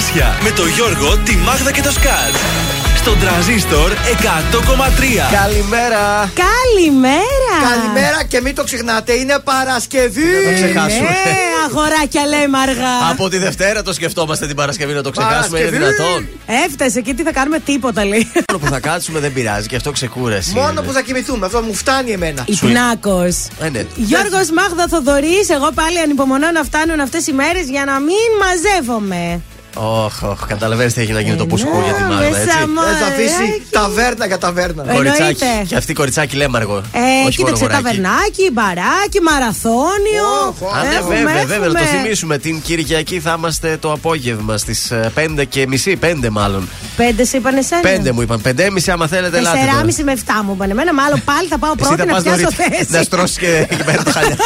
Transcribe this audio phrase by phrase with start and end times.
[0.00, 2.34] Θαυμάσια με το Γιώργο, τη Μάγδα και το Σκάτ.
[2.96, 3.96] Στον τραζίστορ 100,3.
[5.32, 6.32] Καλημέρα.
[6.46, 7.54] Καλημέρα.
[7.70, 10.30] Καλημέρα και μην το ξεχνάτε, είναι Παρασκευή.
[10.30, 11.08] Δεν το ξεχάσουμε.
[11.08, 11.36] Ναι,
[11.68, 13.10] αγοράκια λέμε αργά.
[13.10, 16.28] Από τη Δευτέρα το σκεφτόμαστε την Παρασκευή να το ξεχάσουμε, είναι δυνατόν.
[16.66, 18.32] Έφτασε και τι θα κάνουμε τίποτα λέει.
[18.50, 20.52] Μόνο που θα κάτσουμε δεν πειράζει και αυτό ξεκούραση.
[20.54, 22.44] Μόνο που θα κοιμηθούμε, αυτό μου φτάνει εμένα.
[22.46, 23.22] Υπνάκο.
[23.60, 23.86] Ε, ναι.
[23.94, 29.40] Γιώργος Μάγδα Θοδωρής, εγώ πάλι ανυπομονώ να φτάνουν αυτές οι μέρες για να μην μαζεύομαι.
[29.74, 32.24] Όχι, όχι, καταλαβαίνεις τι έχει να γίνει το πουσκού για τη Μάγδα.
[32.26, 32.38] Έτσι.
[32.38, 34.82] Δεν θα αφήσει ταβέρνα για ταβέρνα.
[34.92, 35.44] Κοριτσάκι.
[35.66, 36.82] Και αυτή κοριτσάκι λέμαργο.
[37.26, 40.30] Ε, κοίταξε ταβερνάκι, μπαράκι, μαραθώνιο.
[40.76, 41.68] Α, βέβαια, βέβαια.
[41.68, 42.38] Να το θυμίσουμε.
[42.38, 46.68] Την Κυριακή θα είμαστε το απόγευμα στις 5 και μισή, 5 μάλλον.
[46.96, 47.80] 5 σε είπαν εσένα.
[47.82, 48.40] 5 μου είπαν.
[48.44, 49.58] 5,5 άμα θέλετε, ελάτε.
[49.58, 50.70] 4,5 με 7 μου είπαν.
[50.70, 52.86] Εμένα μάλλον πάλι θα πάω πρώτη να πιάσω θέση.
[52.88, 54.36] Να στρώσεις και εκεί πέρα τα χαλιά.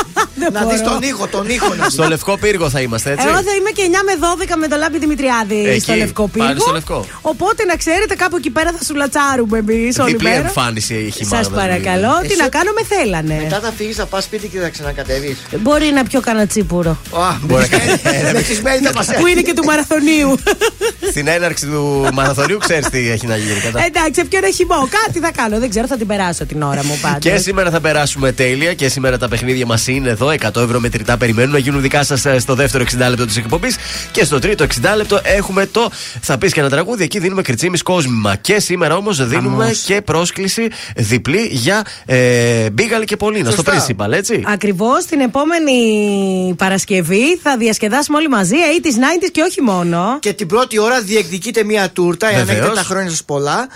[0.52, 1.74] Να δεις τον ήχο, τον ήχο.
[1.88, 3.26] Στο λευκό πύργο θα είμαστε, έτσι.
[3.28, 6.46] Εγώ θα είμαι και 9 με 12 με το λάμπη Δημητριάδη Εκεί, στο λευκό πύργο.
[6.46, 7.06] Πάλι στο λευκό.
[7.20, 10.40] Οπότε να ξέρετε, κάπου εκεί πέρα θα σου λατσάρουμε εμείς όλη Διπλή μέρα.
[10.40, 13.38] εμφάνιση έχει Σας παρακαλώ, τι να κάνω, με θέλανε.
[13.42, 15.36] Μετά θα φύγεις, θα πας σπίτι και θα ξανακατεβείς.
[15.60, 16.98] Μπορεί να πιω κανένα τσίπουρο.
[17.40, 20.34] Μπορεί να Μεθυσμένη θα μα Που είναι και του μαραθωνίου.
[21.10, 23.60] Στην έναρξη του μαραθωνίου ξέρεις τι έχει να γίνει.
[23.60, 23.84] κατά.
[23.84, 24.88] Εντάξει, ποιο ένα χυμό.
[25.04, 25.58] Κάτι θα κάνω.
[25.58, 27.18] Δεν ξέρω, θα την περάσω την ώρα μου πάντα.
[27.18, 30.32] Και σήμερα θα περάσουμε τέλεια και σήμερα τα παιχνίδια μας είναι εδώ.
[30.40, 33.76] 100 ευρώ μετρητά περιμένουν να γίνουν δικά σας στο δεύτερο 60 λεπτό της εκπομπής.
[34.10, 37.04] Και στο τρίτο 60 λεπτό έχουμε το Θα πεις και ένα τραγούδι.
[37.04, 38.36] Εκεί δίνουμε κριτσίμις κόσμημα.
[38.36, 44.42] Και σήμερα όμως δίνουμε και πρόσκληση διπλή για ε, Μπίγαλη και Πολίνα στο Principal, έτσι.
[44.46, 50.16] Ακριβώς την επόμενη Παρασκευή θα διασκεδάσουμε όλοι μαζί 80s, 90s και όχι μόνο.
[50.20, 52.58] Και την πρώτη ώρα διεκδικείτε μία τούρτα, εάν Βεβαίως.
[52.58, 53.68] έχετε τα χρόνια σας πολλά.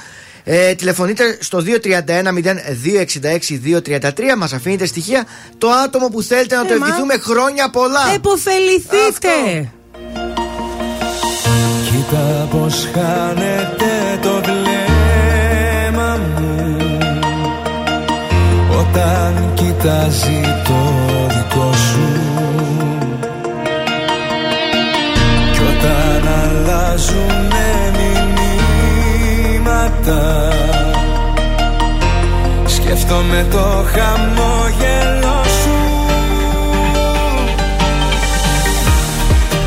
[0.44, 4.36] Ε, τηλεφωνείτε στο 231-0266-233.
[4.38, 5.26] Μας αφήνετε στοιχεία
[5.58, 6.86] το άτομο που θέλετε να το Ε, μα.
[6.86, 8.12] ευχηθούμε χρόνια πολλά.
[8.14, 9.68] Εποφεληθείτε!
[12.08, 13.92] Κοίτα πως χάνεται
[14.22, 16.76] το βλέμμα μου.
[18.80, 20.80] Όταν κοιτάζει το
[21.28, 22.08] δικό σου.
[25.52, 27.70] Κι όταν αλλάζουνε
[29.58, 30.22] μηνύματα
[32.66, 35.78] Σκέφτομαι το χαμόγελο σου.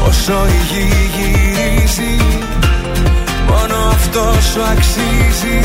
[0.07, 1.40] Όσο η γη
[1.91, 2.17] γυρίζει
[3.47, 5.59] Μόνο αυτός σου αξίζει.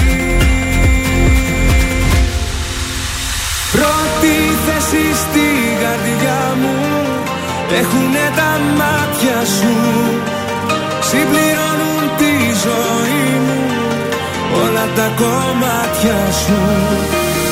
[3.72, 4.34] Πρώτη
[4.66, 5.46] θέση στη
[5.82, 6.74] καρδιά μου
[7.78, 9.74] Έχουνε τα μάτια σου.
[11.08, 13.60] Συμπληρώνουν τη ζωή μου
[14.62, 16.60] Όλα τα κομμάτια σου.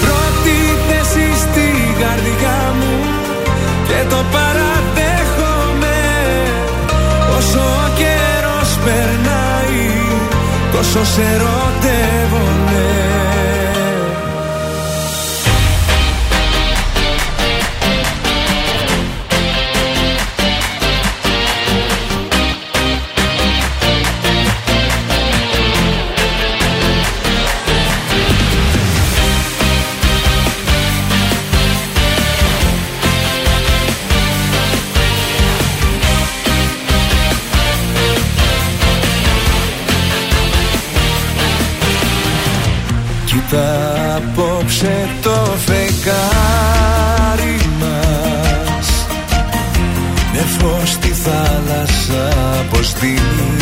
[0.05, 0.57] Πρώτη
[0.89, 1.69] θέση στη
[2.01, 2.95] καρδιά μου
[3.89, 4.44] Και το παραδέχομαι
[10.85, 12.34] Τόσο σε ερωτεύομαι
[44.65, 48.89] απόψε το φεγγάρι μας.
[50.33, 52.29] Με φως στη θάλασσα
[52.61, 53.53] αποστείλει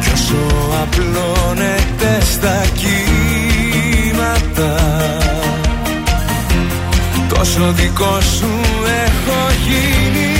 [0.00, 0.46] Κι όσο
[0.82, 4.72] απλώνεται στα κύματα
[7.28, 8.50] Τόσο δικό σου
[9.04, 10.32] έχω γίνει.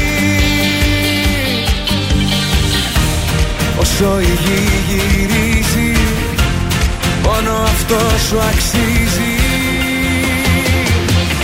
[3.80, 5.47] Όσο η γη γυρίζει
[7.28, 9.34] Μόνο αυτό σου αξίζει.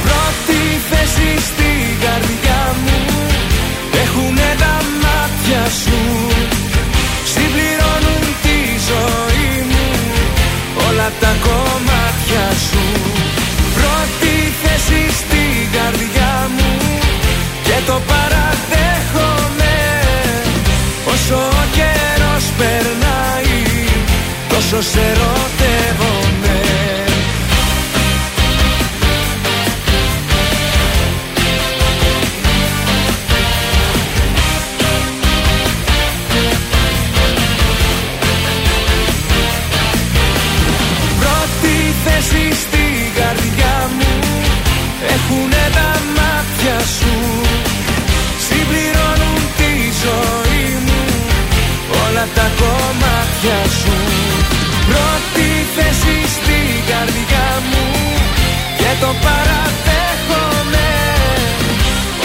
[0.04, 0.60] Πρώτη
[0.90, 1.70] θέση στη
[2.04, 2.98] καρδιά μου.
[4.02, 6.00] Έχουνε τα μάτια σου.
[7.32, 8.58] Συμπληρώνουν τη
[8.90, 9.86] ζωή μου.
[10.88, 12.84] Όλα τα κομμάτια σου.
[13.76, 15.44] Πρώτη θέση στη
[15.76, 16.72] καρδιά μου.
[17.66, 19.74] Και το παραδέχομαι.
[21.12, 21.53] Όσο
[24.64, 26.60] όσο σε ερωτεύομαι.
[41.18, 44.12] Πρώτη θέση στην καρδιά μου
[45.14, 47.14] έχουνε τα μάτια σου.
[48.38, 49.72] Συμπληρώνουν τη
[50.04, 51.02] ζωή μου
[52.06, 54.33] όλα τα κομμάτια σου
[55.74, 57.86] θέση στην καρδιά μου
[58.78, 60.90] Και το παραδέχομαι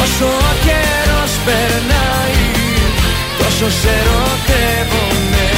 [0.03, 2.41] Όσο ο καιρός περνάει
[3.39, 5.49] Τόσο σε ερωτεύομαι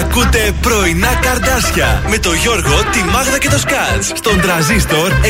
[0.00, 5.28] Ακούτε πρωινά καρδάσια με το Γιώργο, τη Μάγδα και το Σκάτς στον τραζίστορ 100,3.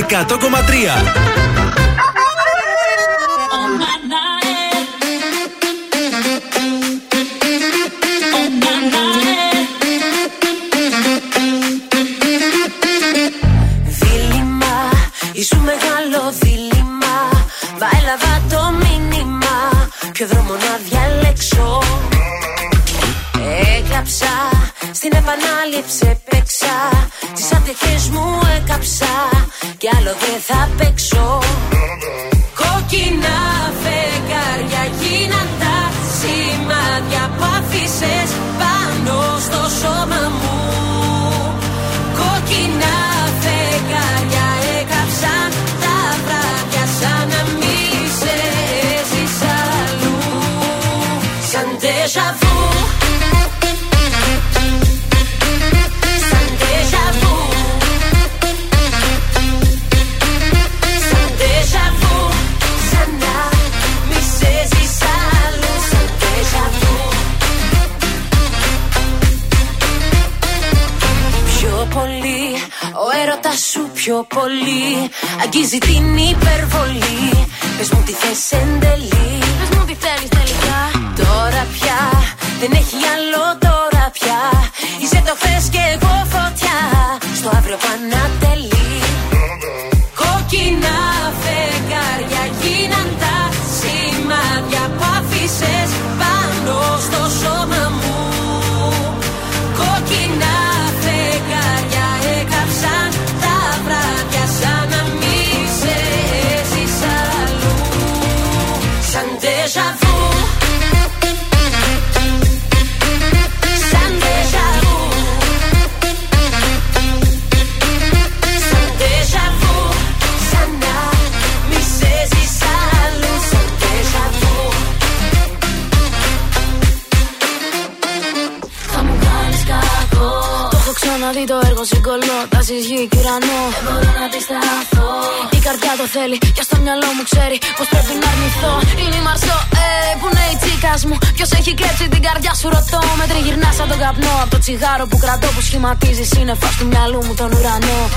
[144.70, 146.28] Τσιγάρο που κρατώ που σχηματίζεις.
[146.28, 148.08] Σύννεφα του μυαλού μου τον ουρανό.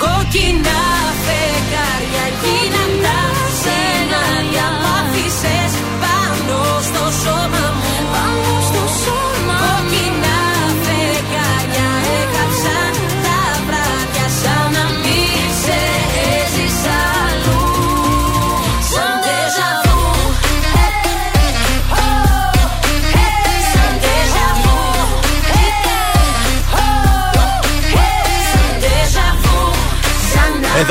[0.00, 0.61] Κόκκινα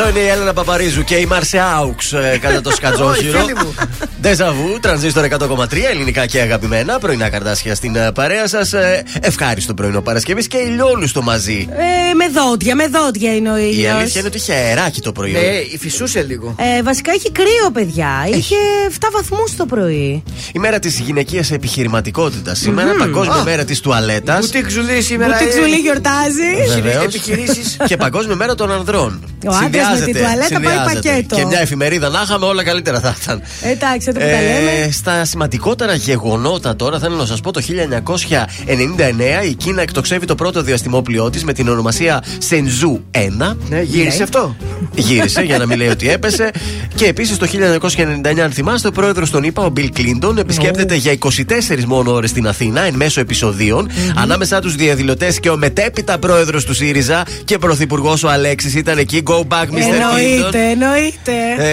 [0.01, 3.39] Εδώ είναι η Έλενα Παπαρίζου και η Marseaux ε, κατά το σκατζόχυρο.
[3.39, 3.73] φίλη μου.
[4.21, 6.99] Ντεζαβού, τρανζίστορ 100,3 ελληνικά και αγαπημένα.
[6.99, 8.73] Πρωινά καρντάσια στην ε, παρέα σας.
[9.21, 11.67] ευχάριστο πρωινό Παρασκευής και ηλιόλουστο μαζί.
[11.71, 13.93] Ε, με δόντια, με δόντια είναι ο Η ήλιος.
[13.93, 15.31] αλήθεια είναι ότι είχε αεράκι το πρωί.
[15.31, 15.39] Ναι,
[15.73, 16.55] η φυσούσε λίγο.
[16.77, 18.09] Ε, βασικά έχει κρύο, παιδιά.
[18.33, 18.55] Είχε
[18.89, 20.23] 7 βαθμούς το πρωί.
[20.53, 22.59] Η μέρα της γυναικείας επιχειρηματικότητας.
[22.59, 23.43] Σήμερα, Παγκόσμια Α.
[23.43, 24.39] μέρα της τουαλέτας.
[24.39, 25.31] Μπουτίκ Ζουλή σήμερα.
[25.33, 26.73] Μπουτίκ ε, Ζουλή γιορτάζει.
[26.81, 27.03] Βεβαίως.
[27.03, 27.77] επιχειρήσεις.
[27.87, 29.23] και Παγκόσμια μέρα των ανδρών.
[29.47, 31.09] Ο άντρας με Συνδυάζεται, τη τουαλέτα πάει συνδυάζεται.
[31.09, 31.35] πακέτο.
[31.35, 33.41] Και μια εφημερίδα να είχαμε, όλα καλύτερα θα ήταν.
[33.61, 34.91] Εντάξει, εδώ που τα λέμε.
[34.91, 40.61] στα σημαντικότερα γεγονότα τώρα θέλω να σας πω το 1999 η Κίνα εκτοξεύει το πρώτο
[40.61, 43.55] διαστημόπλοιό της με την ονομασία Σενζού 1.
[43.69, 44.55] Ναι, γύρισε αυτό.
[44.95, 46.51] Γύρισε για να μην λέει ότι έπεσε.
[46.95, 51.17] Και επίσης το 1999, αν θυμάστε, ο πρόεδρος των ΗΠΑ, ο Μπιλ Κλίντον, επισκέπτεται για
[51.19, 53.89] 24 μόνο ώρες στην Αθήνα εν μέσω επεισοδίων.
[54.15, 59.23] Ανάμεσά τους διαδηλωτές και ο μετέπειτα πρόεδρος του ΣΥΡΙΖΑ και πρωθυπουργός ο Αλέξης ήταν εκεί.
[59.25, 59.67] Go back, Mr.
[59.67, 59.93] Clinton.
[59.93, 61.31] Εννοείται, εννοείται.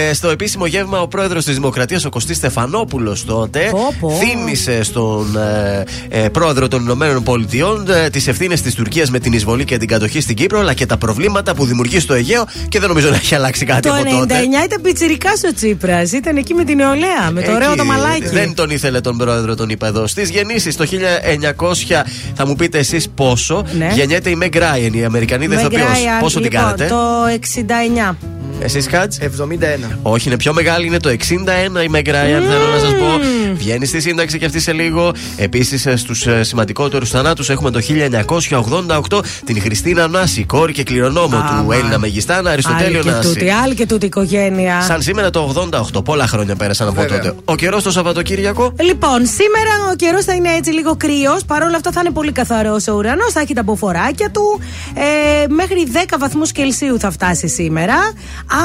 [0.09, 4.09] Ε, στο επίσημο γεύμα, ο πρόεδρος της Δημοκρατίας, ο Κωστής Στεφανόπουλος, τότε Πω, πω.
[4.09, 5.83] θύμισε στον ε,
[6.23, 9.87] ε, πρόεδρο των Ηνωμένων Πολιτειών ε, τις ευθύνες της Τουρκίας με την εισβολή και την
[9.87, 13.15] κατοχή στην Κύπρο, αλλά και τα προβλήματα που δημιουργεί στο Αιγαίο και δεν νομίζω να
[13.15, 14.33] έχει αλλάξει κάτι Το 99 από τότε.
[14.65, 16.11] ήταν πιτσιρικά ο Τσίπρας.
[16.11, 18.27] Ήταν εκεί με την νεολαία, με το ωραίο Εκεί το μαλάκι.
[18.27, 20.07] Δεν τον ήθελε τον πρόεδρο, τον είπα εδώ.
[20.07, 22.03] Στις γεννήσεις το 1900,
[22.35, 23.89] θα μου πείτε εσείς πόσο, Ναι.
[23.93, 25.79] γεννιέται η Meg Ryan, η Αμερικανή Με ηθοποιό.
[25.79, 26.97] γκράια, Πόσο την λοιπόν, κάνετε; Το
[27.29, 28.17] 69.
[28.61, 29.13] Εσείς κάτ.
[29.19, 29.97] 71.
[30.01, 31.13] Όχι, είναι πιο μεγάλη, είναι το 61
[31.83, 33.19] η Meg Ryan, θέλω να σας πω.
[33.53, 35.11] Βγαίνει στη σύνταξη και αυτή σε λίγο.
[35.37, 41.97] Επίσης, στους σημαντικότερους θανάτους έχουμε το 1988 την Χριστίνα Νάση, κόρη και κληρονόμο του Έλληνα
[41.99, 43.61] Μεγιστάνα, Αριστοτέλειο Άλλη και τούτη, Νάση.
[43.63, 44.81] άλλη και τούτη οικογένεια.
[44.81, 45.53] Σαν σήμερα το
[45.95, 47.19] 88, πολλά χρόνια πέρασαν από Βέβαια.
[47.19, 47.35] τότε.
[47.45, 51.45] Ο καιρός το Σαββατοκύριακο; Λοιπόν, σήμερα ο καιρός θα είναι έτσι λίγο κρύος.
[51.45, 53.31] Παρ' όλα αυτά θα είναι πολύ καθαρό ο ουρανός.
[53.33, 54.59] Θα έχει τα μποφοράκια του.
[54.93, 57.95] Ε, μέχρι 10 βαθμούς Κελσίου θα φτάσει σήμερα.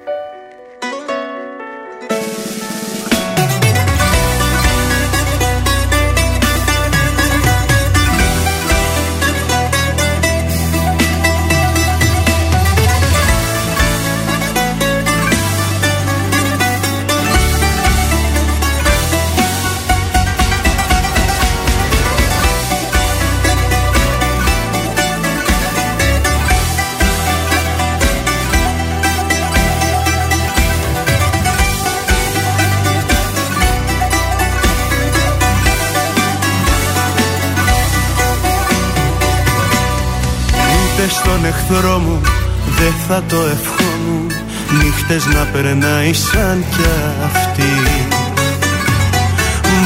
[43.15, 44.31] Θα το ευχόμουν.
[44.79, 46.88] Νύχτες να περνάει σαν κι
[47.29, 47.74] αυτή.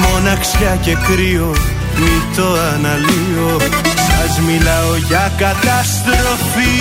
[0.03, 1.51] Μοναξιά και κρύο
[1.99, 3.51] μη το αναλύω.
[4.07, 6.75] Σας μιλάω για καταστροφή.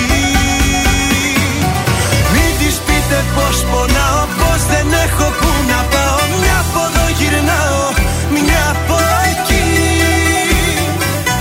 [2.33, 6.21] Μην της πείτε πως πονάω Πως δεν έχω που να πάω.
[6.41, 7.85] Μια από εδώ γυρνάω
[8.35, 8.99] Μια από
[9.31, 9.67] εκεί.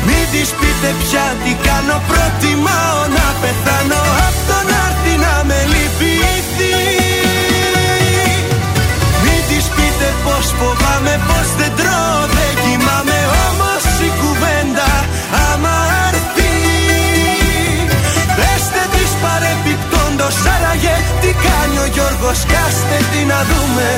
[0.07, 4.01] Μην της πείτε πια τι κάνω Προτιμάω να πεθάνω
[5.71, 6.75] λυπηθεί
[9.23, 13.19] Μην της πείτε πως φοβάμαι Πως δεν τρώω δεν κοιμάμαι.
[13.47, 14.91] Όμως η κουβέντα
[15.47, 15.75] άμα
[16.07, 16.53] έρθει.
[18.37, 22.39] Πεστε της παρεπιπτόντος Άραγε τι κάνει ο Γιώργος.
[22.53, 23.89] Κάστε τι να δούμε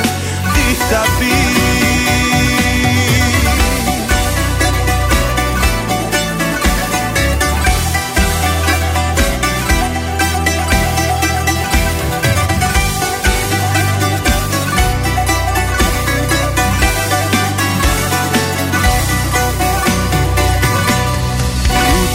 [0.54, 2.09] τι θα πει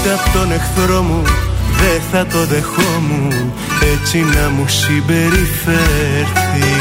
[0.04, 1.23] Ούτε απ' τον εχθρό μου
[1.80, 3.52] δεν θα το δεχόμουν
[3.92, 6.73] έτσι να μου συμπεριφέρθει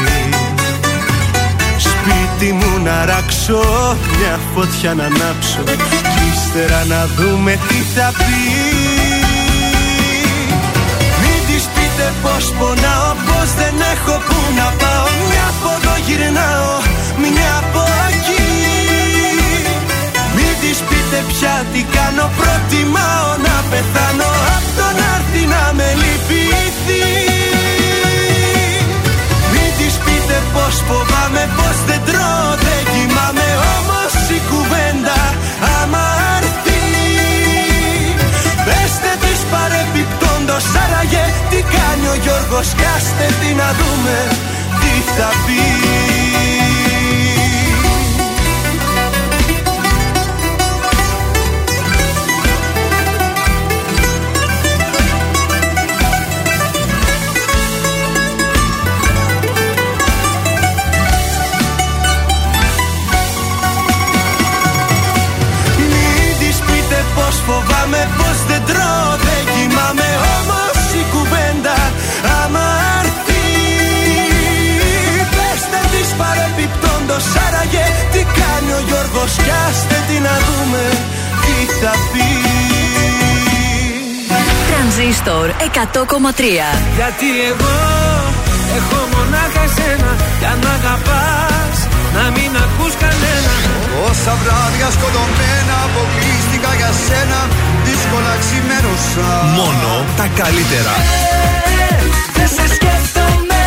[1.76, 3.62] Σπίτι μου να ράξω,
[4.16, 5.62] μια φωτιά να ανάψω
[6.14, 8.36] Κι ύστερα να δούμε τι θα πει.
[11.20, 15.08] Μην της πείτε πως πονάω, πως δεν έχω που να πάω.
[15.28, 16.72] Μια από εδώ γυρνάω,
[17.22, 17.82] μια από
[21.14, 24.30] της πείτε πια τι κάνω Προτιμάω να πεθάνω.
[24.56, 27.04] Απ' το να έρθει να με λυπηθεί.
[29.52, 33.48] Μην της πείτε πως φοβάμαι Πως δεν τρώω δεν κοιμάμαι.
[33.74, 35.20] Όμως η κουβέντα
[35.76, 36.04] άμα
[36.36, 36.82] έρθει.
[38.66, 42.68] Πεστε της παρεπιπτόντος Άραγε τι κάνει ο Γιώργος.
[42.82, 44.16] Κάστε τι να δούμε
[44.80, 46.33] τι θα πει
[67.84, 71.76] πως φοβάμαι Πως δεν τρώω δεν κοιμάμαι Όμως η κουβέντα.
[72.40, 72.66] Άμα
[73.00, 73.44] έρθει
[75.34, 80.84] Πεστε της παρεπιπτόντος Άραγε τι κάνει ο Γιώργος Κι άστε τι να δούμε
[81.42, 82.28] τι θα πει.
[84.68, 86.42] Τρανζίστορ 100,3
[86.98, 87.76] Γιατί εγώ
[88.78, 90.10] έχω μονάχα εσένα
[90.40, 91.76] Για να αγαπάς
[92.16, 93.54] να μην ακούς κανένα.
[94.08, 97.40] Όσα βράδια σκοτωμένα αποκλείστηκα για σένα
[98.14, 99.28] Δύσκολα ξημερώ τόσα.
[99.56, 100.94] Μόνο τα καλύτερα.
[102.36, 103.62] Δεν σε σκέφτομαι,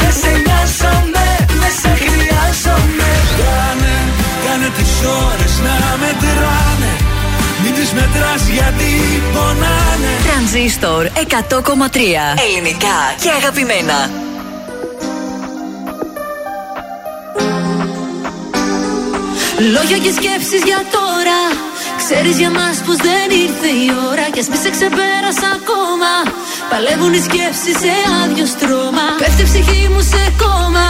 [0.00, 1.26] δεν σε νοιάζομαι,
[1.60, 3.10] δεν σε χρειάζομαι.
[3.40, 3.94] Κάνε,
[4.44, 4.94] κάνε τις
[5.26, 6.92] ώρες να μετράνε.
[7.62, 8.90] Μην τις μετράς γιατί
[9.34, 10.12] πονάνε.
[10.26, 11.98] Τρανζίστορ 100,3
[12.46, 13.98] Ελληνικά και αγαπημένα.
[19.74, 21.63] Λόγια και σκέψεις για τώρα
[22.08, 26.12] Ξέρεις για μας πως δεν ήρθε η ώρα Κι ας μη σε ξεπέρασα ακόμα.
[26.70, 29.06] Παλεύουν οι σκέψεις σε άδειο στρώμα.
[29.22, 30.86] Πέφτει η ψυχή μου σε κόμμα.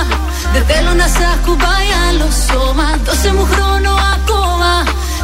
[0.54, 2.88] Δεν θέλω να σ' ακουμπάει άλλο σώμα.
[3.06, 4.73] Δώσε μου χρόνο ακόμα.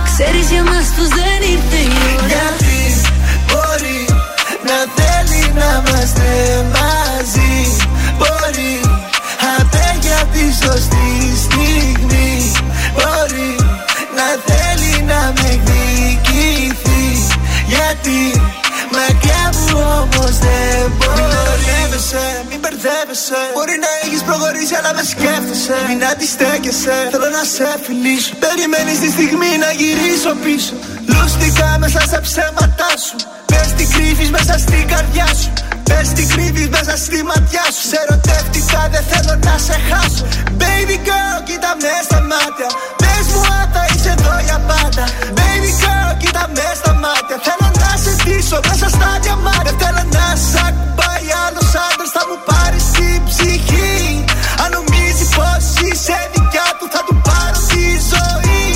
[0.09, 2.27] Ξέρεις για μας πως δεν ήρθε η ώρα.
[2.33, 2.79] Γιατί
[3.49, 4.01] μπορεί
[4.69, 6.29] να θέλει να είμαστε
[6.77, 7.57] μαζί.
[8.19, 8.75] Μπορεί
[9.57, 11.30] απέ για τη σωστή
[18.03, 18.41] Γιατί
[18.97, 23.41] μακριά μου όμως δεν μπορεί Μην μπερδεύεσαι, μην μπερδεύεσαι.
[23.57, 25.77] Μπορεί να έχεις προχωρήσει αλλά με σκέφτεσαι.
[25.89, 28.31] Μην αντιστέκεσαι, θέλω να σε φιλήσω.
[28.45, 30.75] Περιμένεις τη στιγμή να γυρίσω πίσω.
[31.13, 33.17] Λούστηκα μέσα στα ψέματά σου.
[33.51, 35.51] Πες τι κρύβεις μέσα στην καρδιά σου.
[35.89, 37.83] Πες τι κρύβεις μέσα στη ματιά σου.
[37.91, 40.25] Σε ερωτεύτηκα δεν θέλω να σε χάσω.
[40.61, 42.69] Baby girl κοίτα με στα μάτια.
[43.03, 45.05] Πες μου αν θα είσαι εδώ για πάντα.
[45.39, 47.37] Baby girl κοίτα με στα μάτια.
[47.47, 47.70] Θέλω
[48.31, 52.85] να σε ντύσω μέσα στα διαμάτια Θέλω να σ' ακουμπάει άλλος άντρας Θα μου πάρεις
[52.97, 54.25] την ψυχή.
[54.63, 58.69] Αν νομίζει πως είσαι δικιά του Θα του πάρω τη ζωή.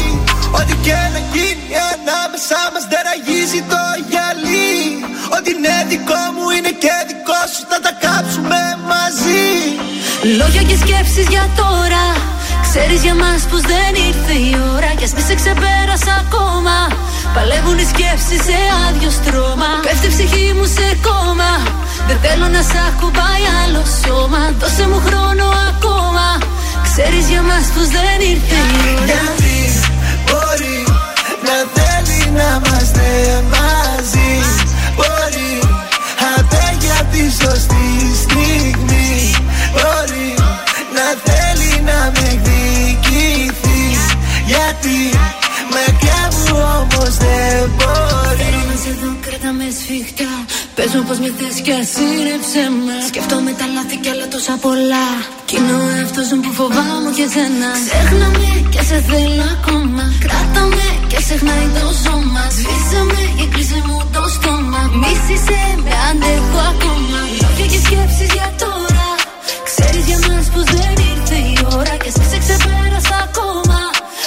[0.58, 4.74] Ό,τι και να γίνει ανάμεσά μας δεν αγίζει το γυαλί.
[5.36, 8.60] Ό,τι είναι δικό μου είναι και δικό σου Θα τα κάψουμε
[8.92, 9.46] μαζί.
[10.38, 12.04] Λόγια και σκέψεις για τώρα
[12.76, 16.76] Ξέρεις για μας πως δεν ήρθε η ώρα Κι ας μη σε ξεπέρασα ακόμα.
[17.34, 19.70] Παλεύουν οι σκέψεις σε άδειο στρώμα.
[19.86, 21.52] Πέφτει η ψυχή μου σε κόμμα.
[22.08, 24.42] Δεν θέλω να σ' ακουμπάει άλλο σώμα.
[24.60, 26.26] Δώσε μου χρόνο ακόμα.
[26.88, 29.06] Ξέρεις για μας πως δεν ήρθε η ώρα.
[29.08, 29.58] Γιατί
[30.26, 30.78] μπορεί
[31.46, 33.06] να θέλει να είμαστε
[33.54, 34.32] μαζί.
[34.96, 35.52] Μπορεί
[36.36, 37.88] απέ για τη σωστή
[38.22, 39.12] στιγμή.
[39.76, 40.28] Μπορεί
[40.96, 41.53] να θέλει
[41.88, 44.02] να με εκδικηθείς.
[44.50, 44.98] Γιατί
[45.74, 48.42] μακριά μου όμως δεν μπορείς.
[48.42, 50.32] Θέλω να σε δω, κράτα με σφιχτά.
[50.76, 54.54] Πες μου πως με θες κι ας είναι ψέμα Σκέφτομαι τα λάθη κι άλλα τόσα
[54.64, 55.06] πολλά.
[55.48, 60.04] Κι είναι ο εαυτός μου που φοβάμαι και σένα Ξέχνα με και σε θέλω ακόμα.
[60.24, 62.44] Κράτα με και ξεχνάει το σώμα.
[62.56, 64.82] Σβήσε με και κλείσε μου το στόμα.
[65.00, 67.20] Μίσησε με αντέχω ακόμα.
[67.40, 69.08] Λόγια και σκέψεις για τώρα.
[69.68, 73.80] Ξέρεις για μας πως δεν ήρθε η ώρα Και σε ξεπέρασα ακόμα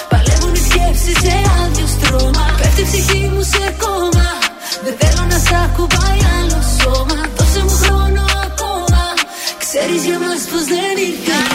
[0.10, 2.46] Παλεύουν οι σκέψεις σε άδειο στρώμα.
[2.62, 4.30] Πέφτει η ψυχή μου σε κόμμα.
[4.84, 7.20] Δεν θέλω να σ' ακουμπάει άλλο σώμα.
[7.38, 9.04] Δώσε μου χρόνο ακόμα.
[9.64, 11.47] Ξέρεις για μας πως δεν ήρθε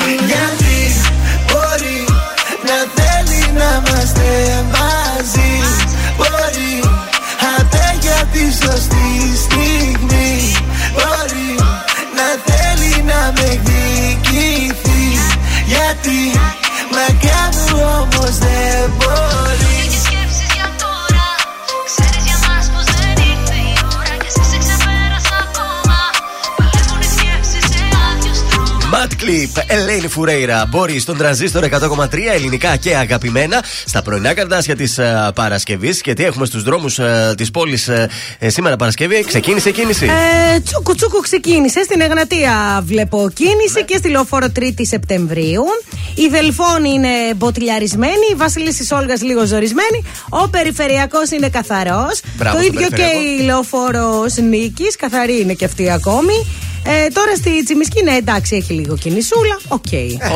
[29.23, 34.77] στρώμα Ματ Κλιπ, Ελένη Φουρέιρα, μπορεί στον τρανζίστορ 100,3 ελληνικά και αγαπημένα στα πρωινά καρτάσια
[34.77, 34.99] της
[35.35, 36.01] Παρασκευής.
[36.01, 36.99] Και τι έχουμε στους δρόμους
[37.37, 37.91] της πόλης
[38.47, 40.07] σήμερα Παρασκευή, ξεκίνησε η κίνηση;
[40.55, 41.83] Ε, τσούκου τσούκου ξεκίνησε.
[41.83, 45.63] Στην Εγνατία βλέπω κίνηση και στη λεωφόρο 3η Σεπτεμβρίου.
[46.15, 50.05] Η Δελφόνη είναι μποτιλιαρισμένη, η Βασίλισσα Όλγας λίγο ζορισμένη.
[50.29, 52.21] Ο Περιφερειακός είναι καθαρός.
[52.37, 53.41] Μπράβο Το στον ίδιο και Περιφερειακό.
[53.41, 56.47] η λεωφόρος Νίκης, καθαρή είναι και αυτή ακόμη.
[56.87, 59.61] Ε, τώρα στη Τσιμισκή, ναι, εντάξει, έχει λίγο κινησούλα.
[59.69, 59.85] Οκ.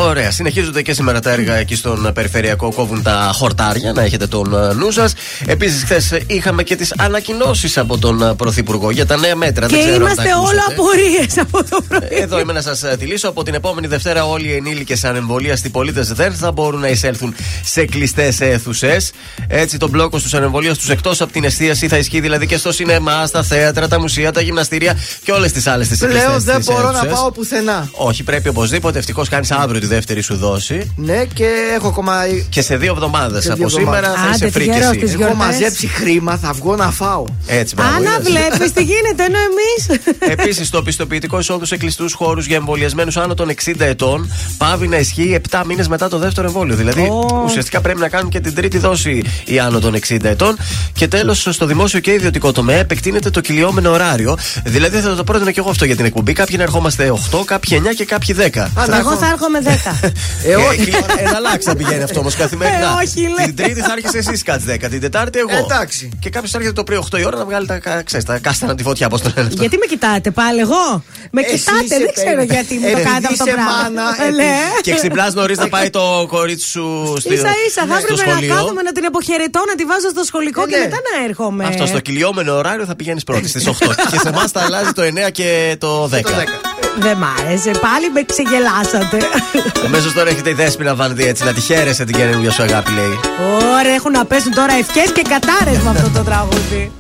[0.07, 2.73] Ωραία, συνεχίζονται και σήμερα τα έργα εκεί στον Περιφερειακό.
[2.73, 5.13] Κόβουν τα χορτάρια, να έχετε τον ε, νου σας.
[5.47, 9.67] Επίσης, χθες είχαμε και τις ανακοινώσεις από τον ε, Πρωθυπουργό για τα νέα μέτρα.
[9.67, 10.73] Και Δεν ξέρω αν τα είμαστε όλα ακούσατε.
[10.73, 12.21] απορίες από το πρωί.
[12.21, 13.29] Εδώ είμαι να σας τη λύσω.
[13.29, 17.85] Από την επόμενη Δευτέρα, όλοι οι ενήλικες ανεμβολίαστοι πολίτες δεν θα μπορούν να εισέλθουν σε
[17.85, 19.11] κλειστές αίθουσες.
[19.49, 23.27] Έτσι, τον μπλόκο στους ανεμβολίαστου εκτός από την εστίαση θα ισχύει δηλαδή και στο σινεμά,
[23.27, 25.99] στα θέατρα, τα μουσεία, τα γυμναστήρια και όλες τις άλλες τις
[26.37, 27.19] κλειστέ Αλλιώ δεν στις μπορώ να αίθουσες.
[27.19, 27.89] πάω πουθενά.
[27.93, 28.99] Όχι, πρέπει οπωσδήποτε.
[28.99, 30.93] Ευτυχώς κάνεις αύριο τη δεύτερη σου δόση.
[30.97, 31.47] Ναι, και
[31.77, 32.13] έχω ακόμα.
[32.49, 34.21] Και σε δύο εβδομάδες Σε από δύο σήμερα εβδομάδες.
[34.25, 34.69] θα είσαι Άντε, φρίκη.
[34.71, 34.99] τυχερός εσύ.
[34.99, 35.39] της Έχω γιορτές.
[35.47, 37.25] μαζέψει χρήμα, θα βγω να φάω.
[37.47, 38.31] Έτσι, μπράβο, Άνα, είδες.
[38.33, 40.01] βλέπεις τι γίνεται, ενώ εμείς;
[40.39, 44.97] Επίσης, το πιστοποιητικό εισόδου σε κλειστού χώρους για εμβολιασμένους άνω των 60 ετών πάβει να
[44.97, 46.77] ισχύει 7 μήνες μετά το δεύτερο εμβόλιο.
[46.77, 47.43] Δηλαδή, Ω.
[47.45, 50.57] ουσιαστικά πρέπει να κάνουν και την τρίτη δόση οι άνω των 60 ετών.
[50.93, 54.37] Και τέλος, στο δημόσιο και ιδιωτικό τομέα επεκτείνεται το κυλιόμενο ωράριο.
[54.65, 56.26] Δηλαδή, θα το πρότεινα και εγώ αυτό για την εκπομπή.
[56.33, 58.59] Κάποιοι να ερχόμαστε 8, κάποιοι 9 και κάποιοι 10.
[58.61, 60.11] Α, να Εγώ έχω- θα έρχομαι 10.
[60.51, 60.93] Ε, όχι.
[61.19, 62.79] Εναλλάξει θα πηγαίνει αυτό όμως καθημερινά.
[62.79, 63.47] Ε, όχι, λέει.
[63.47, 65.57] Την Τρίτη θα άρχισε εσύ κάτι 10, την Τετάρτη εγώ.
[65.65, 66.11] Εντάξει.
[66.21, 68.39] Και κάποιος θα έρχεται το πρωί 8 η ώρα να βγάλει τα, κα- ξέρεις, τα
[68.39, 69.49] κάστανα τη φωτιά, πώς το λένε.
[69.49, 69.61] αυτό.
[69.61, 72.53] Γιατί με κοιτάτε πάλι εγώ; Με Εσύ κοιτάτε, είσαι δεν ξέρω περίπου.
[72.55, 73.83] γιατί μου το Επειδή κάνετε αυτό το είσαι πράγμα.
[73.83, 74.55] μάνα, Ε, ναι.
[74.81, 78.33] Και ξυπνάς νωρίς να πάει το κορίτσι σου στη, Ίσα ίσα θα στο έπρεπε να
[78.33, 78.55] σχολείο.
[78.55, 80.83] κάθομαι να την αποχαιρετώ, να τη βάζω στο σχολικό Ε, και ναι.
[80.85, 81.65] μετά να έρχομαι.
[81.71, 83.73] Αυτό στο κυλιόμενο ωράριο θα πηγαίνεις πρώτη στις 8.
[84.11, 86.16] και σε εμάς θα αλλάζει το 9 και το 10.
[86.23, 86.67] Το 10.
[86.99, 87.71] Δεν μ' άρεσε.
[87.71, 89.19] Πάλι με ξεγελάσατε.
[89.85, 93.21] Αμέσως τώρα έχετε η δέσπινα Βανδί έτσι να τη χαίρεσαι την καινούργια σου αγάπη, λέει.
[93.79, 96.93] Ωραία, έχουν να πέσουν τώρα ευχές και κατάρε με αυτό το τραγούδι.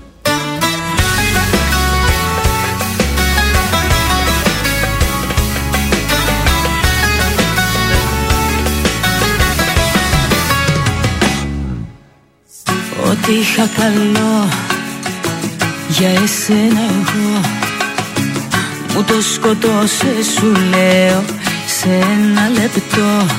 [13.10, 14.48] Ό,τι είχα καλό
[15.88, 17.65] για εσένα εγώ
[18.96, 21.24] Μου το σκοτώσε σου λέω
[21.66, 23.34] σε ένα λεπτό.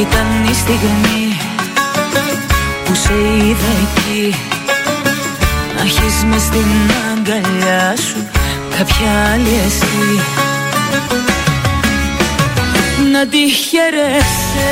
[0.00, 1.38] Ήταν η στιγμή
[2.84, 4.34] που σε είδα εκεί.
[5.76, 6.70] Να έχεις μες στην
[7.12, 8.28] αγκαλιά σου
[8.78, 10.20] κάποια άλλη εσύ
[13.12, 14.70] Να τη χαιρέσαι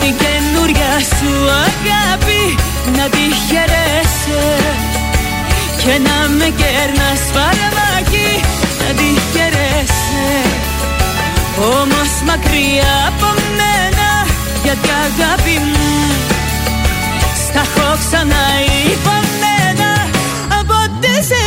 [0.00, 2.56] την καινούρια σου αγάπη.
[2.96, 4.62] Να τη χαιρέσαι
[5.84, 7.51] και να με κέρνας φαρμάκι
[12.32, 14.10] μακριά από μένα
[14.64, 15.88] γιατί αγάπη μου
[17.44, 18.44] στα έχω ξανά
[18.92, 19.90] υπομένα
[20.60, 21.42] από ό,τι σε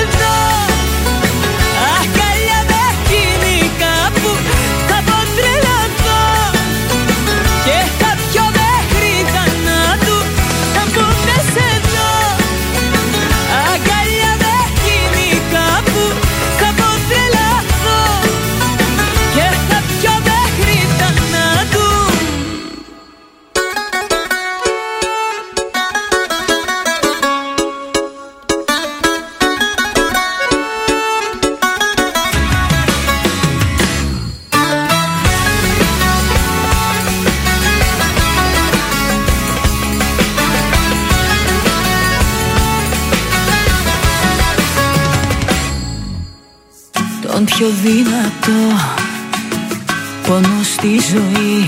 [51.11, 51.67] ζωή.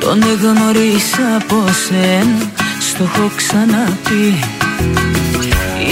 [0.00, 2.50] Τον εγνωρίσα από σένα
[2.80, 4.38] στο έχω ξαναπεί.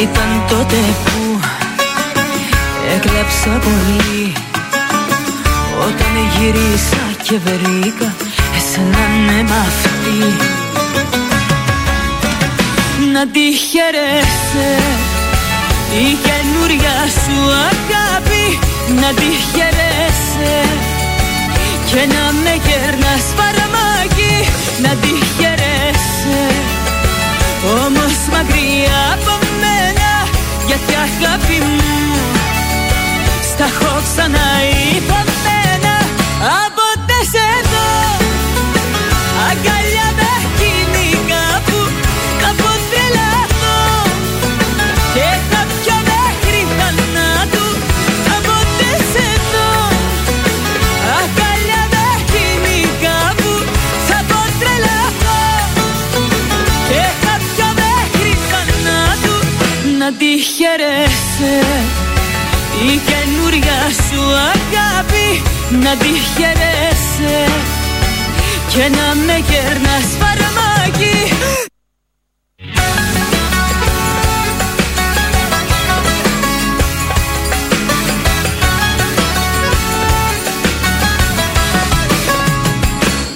[0.03, 1.41] Ήταν τότε που
[2.95, 4.33] έκλαψα πολύ.
[5.87, 8.15] Όταν γυρίσα και βρήκα
[8.57, 10.19] εσένα ναι μ' αυτή.
[13.13, 14.71] Να τη χαιρέσαι
[15.93, 17.39] η καινούρια σου
[17.71, 18.59] αγάπη.
[19.01, 20.69] Να τη χαιρέσαι
[21.93, 24.35] και να με κέρνας φαρμάκι
[24.85, 26.43] να τη χαιρέσαι.
[27.85, 30.13] Όμως μακριά από μένα
[30.69, 32.15] γιατί αγάπη μου
[33.51, 34.49] στα έχω ξανά
[34.97, 35.95] υπομένα.
[36.65, 37.19] Από τε
[60.39, 61.67] να τη χαιρέσαι.
[62.93, 67.45] Η καινούρια σου αγάπη να τη χαιρέσαι.
[68.69, 71.33] Και να με κέρνας φαρμάκι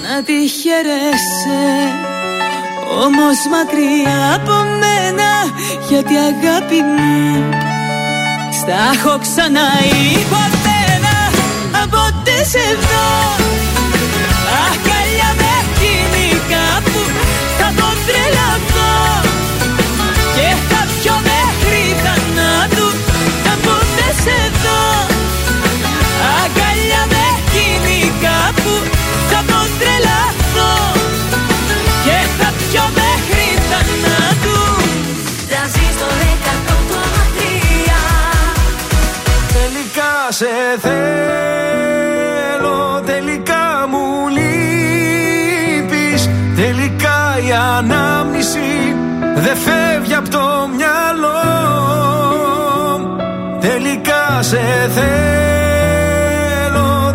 [0.01, 1.63] Να τη χαιρέσαι.
[3.05, 5.22] Όμως μακριά από μένα
[5.89, 7.49] γιατί αγάπη μου
[8.59, 9.67] στα έχω ξανά
[10.13, 11.15] υπομένα
[11.83, 13.72] από τε σε δω
[40.33, 40.45] σε
[40.79, 40.91] θέλω
[43.05, 46.29] Τελικά μου λείπεις.
[46.55, 48.95] Τελικά η ανάμνηση
[49.35, 51.41] δεν φεύγει από το μυαλό.
[53.59, 54.61] Τελικά σε
[54.95, 55.13] θέλω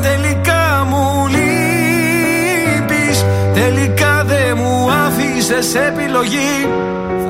[0.02, 3.24] Τελικά μου λείπεις.
[3.54, 6.68] Τελικά δεν μου άφησες επιλογή.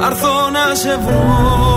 [0.01, 1.69] Θα έρθω να σε βρω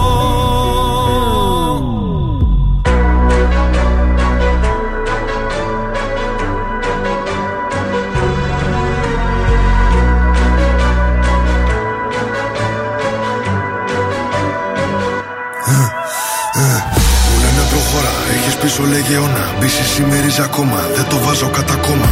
[19.14, 22.10] αιώνα Μπίση σημερίζει ακόμα, δεν το βάζω κατά κόμμα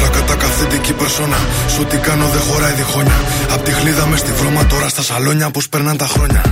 [0.00, 1.40] Ρακατά καθεντική περσόνα
[1.72, 3.18] Σ' ό,τι κάνω δεν χωράει διχόνια
[3.54, 6.42] Απ' τη χλίδα μες στη βρώμα τώρα στα σαλόνια Πως περνάνε τα χρόνια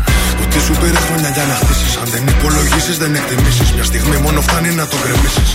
[0.43, 4.41] Ότι σου πήρε χρόνια για να χτίσεις Αν δεν υπολογίσεις δεν εκτιμήσεις Μια στιγμή μόνο
[4.41, 5.51] φτάνει να το γκρεμίσεις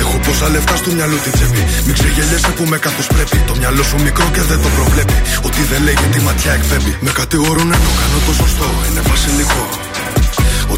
[0.00, 1.62] Έχω πόσα λεφτά στο μυαλό την τσέπη.
[1.86, 3.36] Μην ξεγελιέσαι που με καθώ πρέπει.
[3.46, 5.16] Το μυαλό σου μικρό και δεν το προβλέπει.
[5.46, 6.94] Ότι δεν λέγει τη ματιά εκφεύγει.
[7.00, 8.66] Με κατηγορούν ενώ κάνω το σωστό.
[8.88, 9.85] Είναι βασιλικό.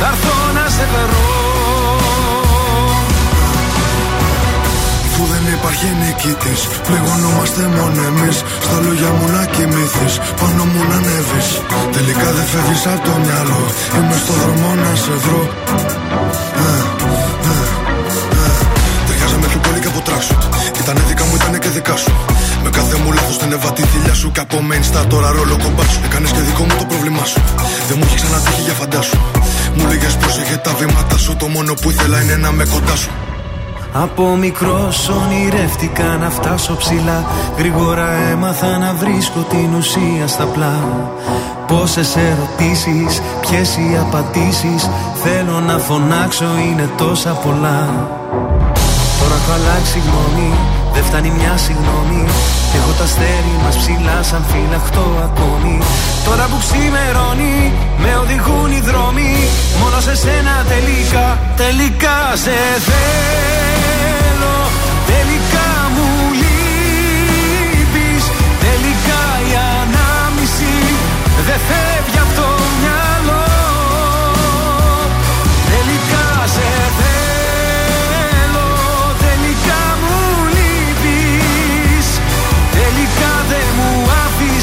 [0.00, 1.56] Θα έρθω να σε βρω
[5.18, 8.36] Αφού δεν υπάρχει νικητής, πληγωνόμαστε μόνο εμείς.
[8.66, 11.48] Στα λόγια μου να κοιμηθείς, πάνω μου να ανέβεις.
[11.96, 13.62] Τελικά δεν φεύγεις από το μυαλό.
[13.96, 15.42] Είμαι στο δρόμο να σε βρω.
[16.62, 16.68] Ε,
[17.50, 17.54] ε,
[18.42, 18.50] ε.
[19.06, 20.36] Ταιριάζαμε πιο πολύ και από τράξου.
[20.80, 22.12] Ήτανε δικά μου, ήτανε και δικά σου.
[22.64, 24.28] Με κάθε μου λάθος την έβα τη θηλιά σου.
[24.34, 25.98] Και από main star τώρα ρόλο κομπά σου.
[26.06, 27.40] Έκανες και δικό μου το πρόβλημά σου.
[27.88, 29.18] Δεν μου έχει ξανατύχει για φαντάσου.
[29.76, 31.36] Μου λέγες πρόσεχε τα βήματα σου.
[31.36, 33.10] Το μόνο που ήθελα είναι να με κοντά σου.
[34.02, 37.24] Από μικρός ονειρεύτηκα να φτάσω ψηλά
[37.58, 40.76] Γρήγορα έμαθα να βρίσκω την ουσία στα πλά
[41.66, 44.90] Πόσες ερωτήσεις, ποιες οι απαντήσεις
[45.22, 48.08] Θέλω να φωνάξω είναι τόσα πολλά
[49.20, 50.54] Τώρα έχω αλλάξει γνώμη,
[50.96, 52.22] δεν φτάνει μια συγγνώμη.
[52.76, 55.78] Έχω τα αστέρι μας ψηλά σαν φυλαχτό ακόμη.
[56.26, 57.56] Τώρα που ξημερώνει,
[58.02, 59.32] με οδηγούν οι δρόμοι.
[59.80, 61.26] Μόνο σε σένα τελικά,
[61.62, 62.56] τελικά σε
[62.88, 64.56] θέλω.
[65.12, 66.08] Τελικά μου
[66.40, 68.24] λείπεις.
[68.66, 70.74] Τελικά η ανάμνηση.
[71.46, 71.85] Δεν φεύγει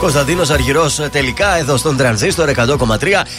[0.00, 2.56] Κωνσταντίνος Αργυρός τελικά εδώ στον Τρανζίστορ 100,3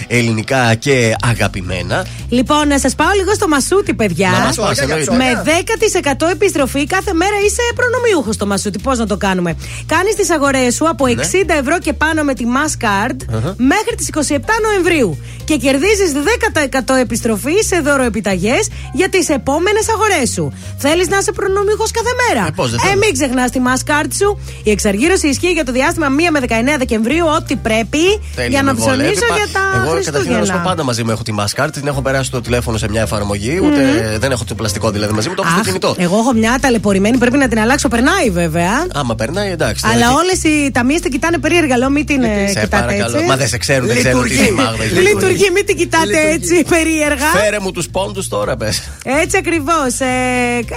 [0.08, 2.06] ελληνικά και αγαπημένα.
[2.30, 4.30] Λοιπόν, να σας πάω λίγο στο Μασούτι, παιδιά.
[4.30, 5.16] Να μας πας, εννοείται.
[5.16, 8.80] Με 10% επιστροφή κάθε μέρα είσαι προνομιούχος στο Μασούτι.
[8.80, 12.44] Πώς να το κάνουμε; Κάνεις τις αγορές σου από 60 ευρώ και πάνω με τη
[12.56, 13.18] Mastercard
[13.58, 15.18] μέχρι τις 27 Νοεμβρίου.
[15.46, 18.56] Και κερδίζεις 10% επιστροφή σε δώροεπιταγέ
[18.94, 20.54] για τις επόμενες αγορές σου.
[20.78, 23.00] Θέλεις να είσαι προνομιούχος κάθε μέρα; Ε, πώς δεν ε, θέλω.
[23.00, 24.40] μην ξεχνάς τη Mastercard σου.
[24.64, 27.98] Η εξαργύρωση ισχύει για το διάστημα 1 με 19 Δεκεμβρίου, ό,τι πρέπει
[28.36, 29.02] Τέλεια, για να με βολεύει.
[29.02, 30.62] ψωνίσω Πα- για τα Εγώ καταρχήν να σου πω Χριστούγεννα.
[30.70, 33.82] πάντα μαζί μου έχω τη Mastercard, την έχω περάσει το τηλέφωνο σε μια εφαρμογή, ούτε
[34.20, 35.96] δεν έχω το πλαστικό δηλαδή μαζί μου, το έχω στο Αχ, κινητό.
[35.98, 37.88] Εγώ έχω μια ταλαιπωρημένη, πρέπει να την αλλάξω.
[37.88, 38.88] Περνάει βέβαια.
[38.94, 39.84] Άμα περνάει, εντάξει.
[39.88, 40.16] Αλλά δηλαδή.
[40.16, 41.78] όλες οι ταμείες την κοιτάνε περίεργα.
[41.78, 43.16] Λέω, μην την ε, Σε κοιτάτε παρακαλώ.
[43.16, 43.28] έτσι.
[43.28, 44.52] Μα δεν σε ξέρουν, δεν ξέρουν τι Λειτουργεί.
[44.52, 44.84] μάγδα.
[45.02, 47.26] Λειτουργεί, μην την κοιτάτε έτσι περίεργα.
[47.44, 48.82] Φέρε μου τους πόντους τώρα, πες.
[49.22, 49.94] Έτσι ακριβώς.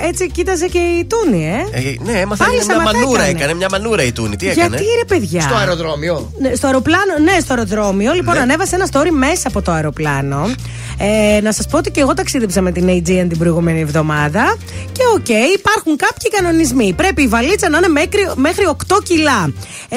[0.08, 1.80] έτσι κοίταζε και η Τούνη, ε.
[2.11, 3.38] ναι, έμαθα Πάλι είναι μια σταματά μανούρα έκανε.
[3.38, 3.54] έκανε.
[3.54, 4.37] Μια μανούρα η Τούνη.
[4.37, 6.33] Τι έκανε; Γιατί ρε παιδιά; Στο αεροδρόμιο.
[6.38, 8.12] Ναι, στο αεροπλάνο, ναι, στο αεροδρόμιο.
[8.12, 8.40] Λοιπόν, Ναι.
[8.40, 10.51] ανέβασε ένα story μέσα από το αεροπλάνο.
[10.98, 14.57] Ε, να σας πω ότι και εγώ ταξίδεψα με την Aegean την προηγούμενη εβδομάδα.
[14.92, 15.28] Και οκ,
[15.59, 16.92] υπάρχουν κάποιοι κανονισμοί.
[16.92, 19.52] Πρέπει η βαλίτσα να είναι μέχρι, μέχρι 8 κιλά.
[19.88, 19.96] Ε,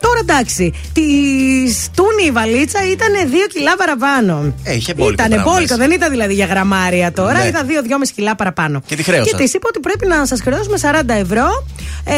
[0.00, 4.54] Τώρα εντάξει, της Τούνη η βαλίτσα ήταν 2 κιλά παραπάνω.
[4.64, 5.76] Ε, είχε μπόλικο Ήταν πράγμα μπόλικο, μέσα.
[5.76, 7.38] δεν ήταν δηλαδή για γραμμάρια τώρα.
[7.42, 7.48] Ναι.
[7.48, 8.80] Ήταν 2-2,5 κιλά παραπάνω.
[8.86, 9.24] Και τη χρέωσαν.
[9.24, 11.64] Και της είπα ότι πρέπει να σας χρεώσουμε 40 ευρώ.
[12.04, 12.14] Ε,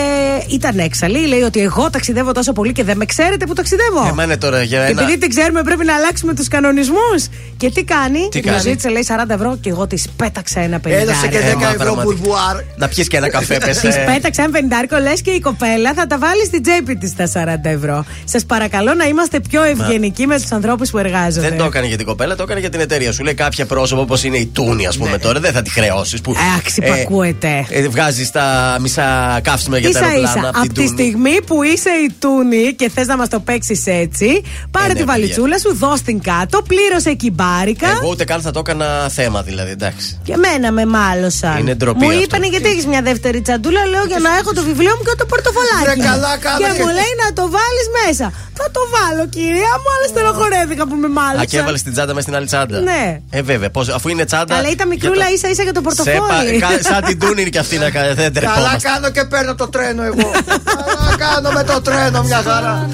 [0.54, 1.26] ήταν έξαλλη.
[1.26, 4.06] Λέει ότι εγώ ταξιδεύω τόσο πολύ και δεν με ξέρετε που ταξιδεύω.
[4.08, 5.00] Ε, μα είναι τώρα για Και ένα.
[5.02, 7.26] επειδή την ξέρουμε, πρέπει να αλλάξουμε τους κανονισμούς.
[7.56, 10.78] Και τι κάνει, Τι μου κάνει; ζήτησε λέει 40 ευρώ και εγώ της πέταξα ένα
[10.80, 11.08] πενιντάρι.
[11.10, 12.02] Έδωσε και Ε, 10 μα, ευρώ πραγματικά.
[12.04, 12.56] μπουρμπουάρ.
[12.76, 13.78] Να πιεις και ένα καφέ, πες.
[13.78, 17.26] Της πέταξα ένα πενιντάρικο, λες και η κοπέλα θα τα βάλει στην τσέπη της τα
[17.34, 18.04] 40 ευρώ.
[18.24, 21.48] Σας παρακαλώ να είμαστε πιο ευγενικοί με τους ανθρώπους που εργάζονται.
[21.48, 23.12] Δεν το έκανε για την κοπέλα, το έκανε για την εταιρεία.
[23.12, 25.04] Σου λέει κάποια πρόσωπο όπως είναι η Τούνη, ας Ναι.
[25.04, 26.20] πούμε τώρα, δεν θα τη χρεώσεις.
[26.20, 27.66] Που Ε, ξυπακούεται.
[27.70, 30.88] ε, βγάζεις τα μισά καύσιμα για τα Ίσα αεροπλάνα ίσα, από από την τη Τούνη.
[30.88, 34.98] στιγμή που είσαι η Τούνη και θες να μας το παίξεις έτσι, πάρε Ε, ναι,
[34.98, 37.30] τη βαλιτσούλα σου, δώσ' την κάτω, πλήρωσε εκεί
[37.80, 37.98] μπάρικα.
[38.02, 40.18] Εγώ ούτε καν θα το έκανα θέμα, δηλαδή, εντάξει.
[40.26, 41.56] Και εμένα με μάλωσαν.
[41.58, 42.22] Είναι ντροπή Μου αυτό.
[42.22, 45.26] είπανε γιατί έχεις μια δεύτερη τσαντούλα; Λέω για να έχω το βιβλίο μου και το
[45.32, 45.84] πορτοφολάκι.
[45.90, 46.02] Ρε, μου.
[46.10, 46.62] καλά κάνατε.
[46.64, 48.26] Και μου λέει να το βάλεις μέσα.
[48.60, 51.40] Θα το βάλω, κυρία μου, αλλά στενοχωρέθηκα που με μάλωσαν.
[51.40, 52.78] Α, και έβαλες την τσάντα μέσα στην άλλη τσάντα.
[52.80, 53.20] Ναι.
[53.30, 54.54] Ε, βέβαια, πώς, αφού είναι τσάντα.
[54.54, 56.58] Καλά, ήταν μικρούλα για το- ίσα ίσα για το Σε πορτοφόλι.
[56.58, 58.12] πα- κα- σαν την Τούνη είναι και αυτή να κάνει.
[58.12, 58.88] Δεν Καλά τρεπόμαστε.
[58.88, 60.30] κάνω και παίρνω το τρένο εγώ.
[60.70, 62.88] Καλά κάνω με το τρένο μια χαρά.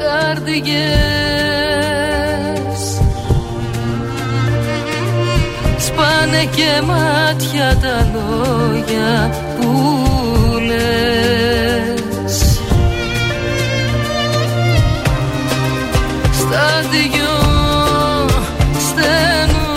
[0.00, 1.41] καρδιές
[5.94, 9.70] Σπάνε και μάτια τα λόγια που
[10.66, 12.36] λες.
[16.32, 17.36] Στα δυο
[18.88, 19.72] στενό.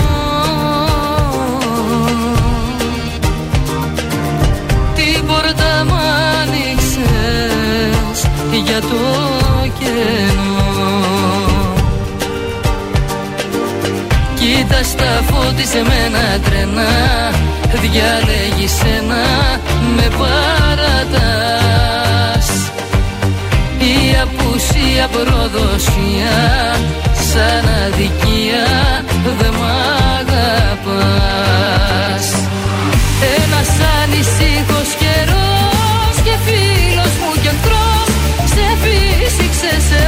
[4.96, 5.94] Την πόρτα μ'
[6.42, 8.18] άνοιξες
[8.66, 9.35] για το
[14.96, 16.92] Κοίτας τα φωτισμένα τρένα.
[17.82, 19.26] Διαλέγεις ένα
[19.96, 22.48] με παρατάς.
[23.80, 26.40] Η απουσία προδοσία
[27.14, 28.68] Σαν αδικία
[29.40, 29.64] δε μ'
[30.20, 32.26] αγαπάς.
[33.38, 33.70] Ένας
[34.02, 38.10] ανησύχος καιρός Και φίλος μου κι εχθρός
[38.54, 40.00] Σε φύσηξε σε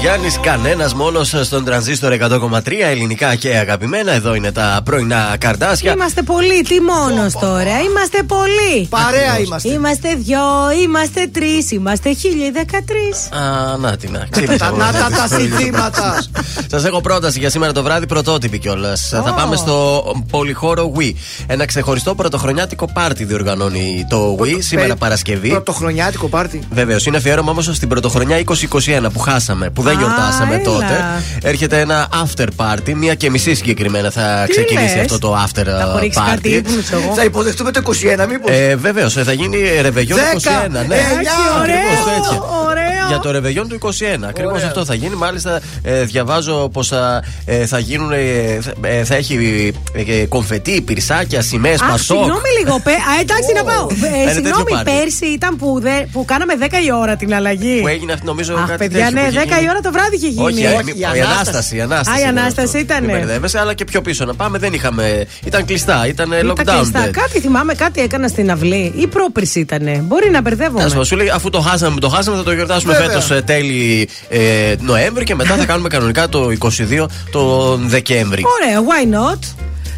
[0.00, 4.12] Μιχάλης Κατζηγιάννης, κανένας μόνος στον τρανζίστορ 100,3 ελληνικά και αγαπημένα.
[4.12, 5.92] Εδώ είναι τα πρωινά καρτάσια.
[5.92, 7.80] Είμαστε πολλοί, τι μόνος τώρα.
[7.90, 8.86] Είμαστε πολλοί.
[8.88, 9.68] Παρέα είμαστε.
[9.68, 10.38] Είμαστε δυο,
[10.82, 13.12] είμαστε τρεις, είμαστε χίλιοι δεκατρει.
[13.30, 14.26] Α, να τι να.
[14.30, 14.76] ξύπνησα εγώ.
[14.76, 16.24] Να τα τα συνθήματα.
[16.70, 19.08] Σας έχω πρόταση για σήμερα το βράδυ, πρωτότυπη κιόλας.
[19.24, 21.12] Θα πάμε στο πολυχώρο Wii.
[21.46, 25.48] Ένα ξεχωριστό πρωτοχρονιάτικο πάρτι διοργανώνει το Wii σήμερα Παρασκευή.
[25.48, 26.62] Πρωτοχρονιάτικο πάρτι.
[26.70, 30.62] Βεβαίως, είναι αφιέρωμα όμως στην πρωτοχρονιά 2021 που χάσαμε, που δεν Α, γιορτάσαμε έλα.
[30.64, 31.04] τότε.
[31.42, 35.64] Έρχεται ένα after party, μία και μισή συγκεκριμένα θα Τι ξεκινήσει λες; αυτό το after
[35.64, 36.30] Θα έχω ρίξει party.
[36.30, 37.12] κάτι ύπνους εγώ.
[37.14, 40.40] Θα υποδεχτούμε το 21, μήπως; Ε, Βεβαίως, θα γίνει ρεβεγιόν του 21.
[40.70, 42.42] Δέκα, Ναι, εννιά, ακριβώς τέτοια.
[42.68, 43.06] Ωραίο.
[43.08, 44.28] Για το ρεβεγιόν του 21.
[44.28, 45.14] Ακριβώς αυτό θα γίνει.
[45.14, 48.12] Μάλιστα, ε, διαβάζω πως θα, ε, θα γίνουν.
[48.12, 48.16] ε,
[48.60, 49.72] θα- ε, θα έχει
[50.20, 52.16] ε, κομφετή, πυρσάκια, σημαίες, Αχ, πασόκ.
[52.16, 52.80] συγγνώμη λίγο.
[52.80, 53.86] πε- Α, εντάξει, να πάω.
[53.90, 54.90] Ε, τέτοιο Συγγνώμη, πάρτι.
[54.90, 57.80] πέρσι ήταν που, δε- που κάναμε 10 η ώρα την αλλαγή.
[57.80, 58.54] Που έγινε αυτή, νομίζω.
[58.54, 59.68] Αχ, κάτι παιδιά, τέτοιο ναι, που είχε 10 η γίνει.
[59.78, 60.44] Ώρα το βράδυ είχε γίνει.
[60.44, 61.30] Όχι, Όχι, η, η η Ανάσταση.
[61.30, 61.76] Ανάσταση.
[61.76, 62.78] η Ανάσταση Α, η ήταν Ανάσταση αυτό.
[62.78, 63.06] ήτανε.
[63.06, 65.26] Μην μπερδεύεσαι, αλλά και πιο πίσω να πάμε δεν είχαμε.
[65.44, 66.74] Ήταν κλειστά, ήταν Ήταν lockdown.
[66.76, 67.00] κλειστά.
[67.00, 67.12] δεν.
[67.12, 68.92] Κάτι θυμάμαι, κάτι έκανα στην αυλή.
[68.96, 69.88] Ή πρόπερση ήταν.
[70.02, 70.76] Μπορεί να μπερδεύομαι.
[70.78, 73.20] Τέλος πάντων, σου λέει, αφού το χάσαμε, που το χάσαμε, θα το γιορτάσουμε Βέβαια.
[73.20, 78.42] φέτος τέλη ε, Νοέμβρη και μετά θα κάνουμε κανονικά το 22 τον Δεκέμβρη.
[78.62, 79.38] Ωραία, why not?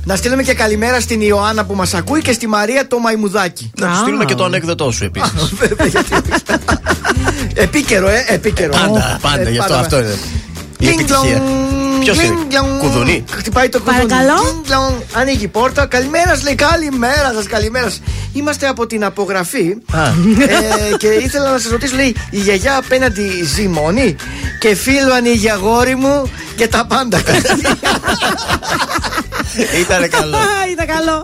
[0.05, 3.71] Να στείλουμε και καλημέρα στην Ιωάννα που μας ακούει και στη Μαρία το Μαϊμουδάκι.
[3.81, 5.33] Να στείλουμε και το ανέκδοτό σου επίσης.
[7.55, 8.71] Επίκαιρο, ε, επίκαιρο.
[8.71, 10.19] Πάντα, ε, πάντα, γι' αυτό αυτό είναι.
[12.01, 12.35] Ποιος είναι,
[12.81, 13.25] κουδουνί.
[13.31, 14.07] Χτυπάει το κουδουνί.
[14.07, 14.63] Παρακαλώ.
[15.13, 15.87] Ανοίγει η πόρτα.
[15.87, 16.55] Καλημέρας, λέει.
[16.55, 18.01] Καλημέρα σας, καλημέρας.
[18.33, 19.77] Είμαστε από την απογραφή.
[20.93, 24.17] Ε, και ήθελα να σας ρωτήσω, λέει, η γιαγιά απέναντι ζημώνη
[24.59, 27.23] και φίλο ανοίγει αγόρι μου και τα πάντα.
[29.81, 30.39] Ήτανε καλό.
[30.73, 31.23] Ήταν καλό.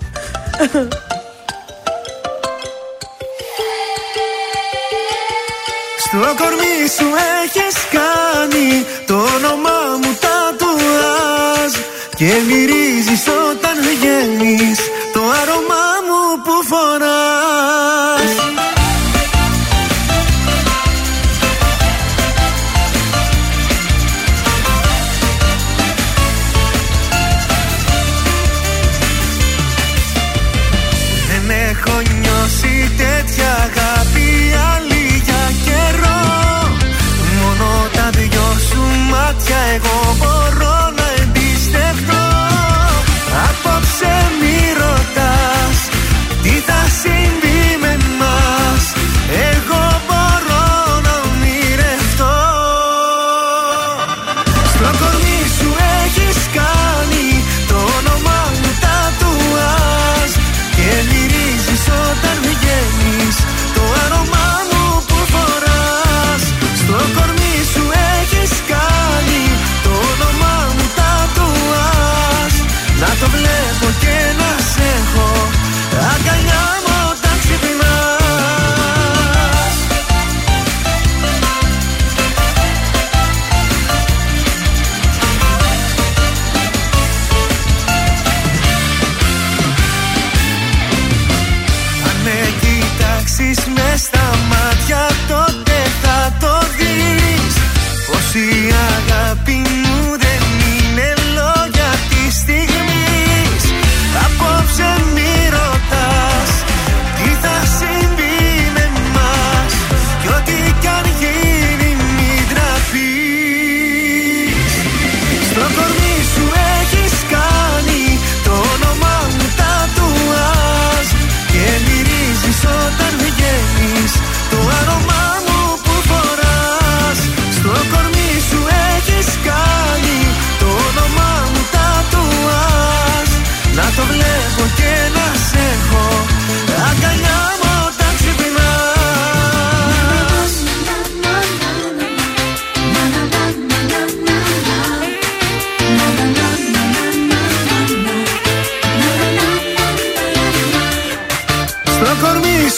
[5.99, 7.07] Στο κορμί σου
[7.43, 11.73] έχεις κάνει το όνομά μου τα τατουάζ
[12.17, 14.75] Και μυρίζεις όταν βγαίνει
[15.13, 17.56] το άρωμά μου που φοράς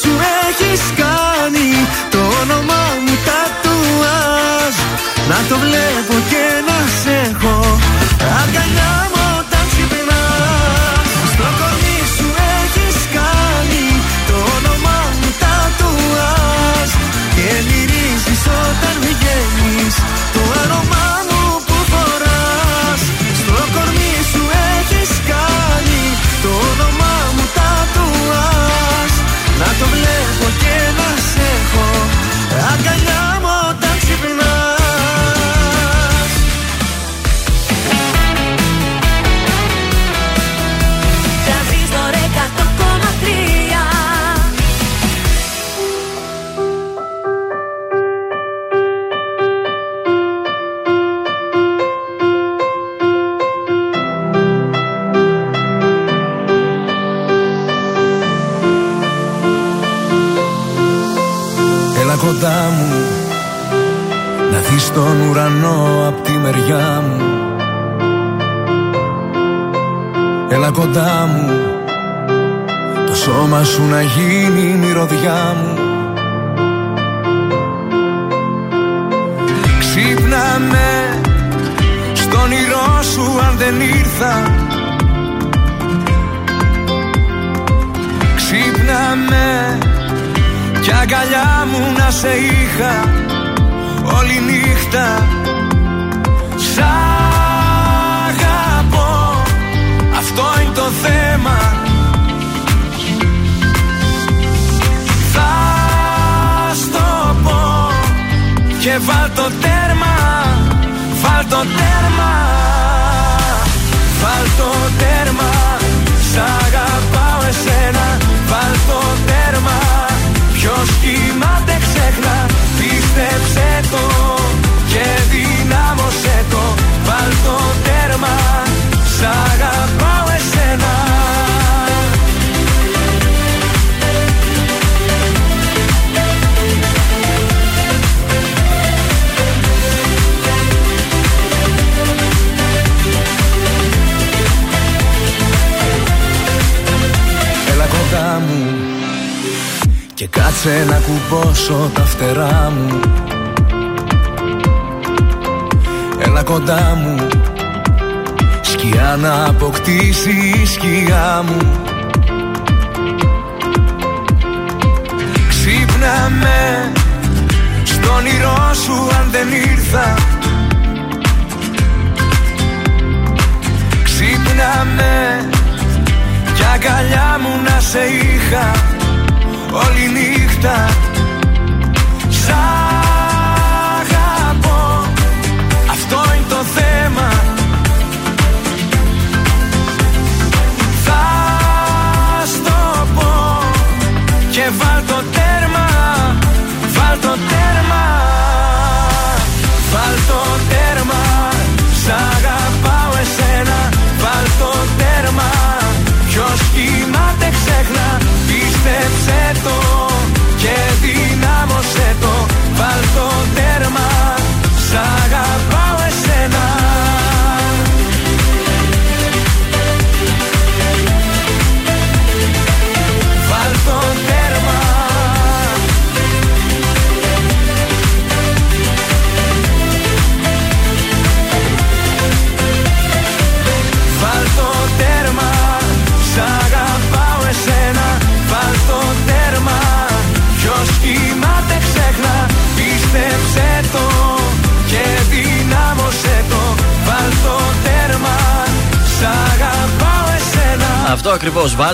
[0.03, 0.11] σου
[0.49, 1.07] έχεις κάνει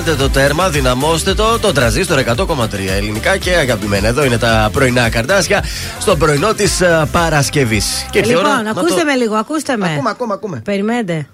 [0.05, 1.59] Βάλτε το τέρμα, δυναμώστε το.
[1.59, 4.09] Το τραζίστορ 100,3 ελληνικά και αγαπημένα.
[4.09, 5.65] Εδώ είναι τα πρωινά καρτάσια
[6.01, 6.83] στο πρωινό της
[7.13, 8.07] Παρασκευής.
[8.11, 9.93] Και ήρθε η ώρα; Λοιπόν, να ακούστε το- με λίγο, ακούστε με.
[9.93, 10.61] Ακούμε, ακούμε, ακούμε.
[10.65, 11.29] Περιμένετε.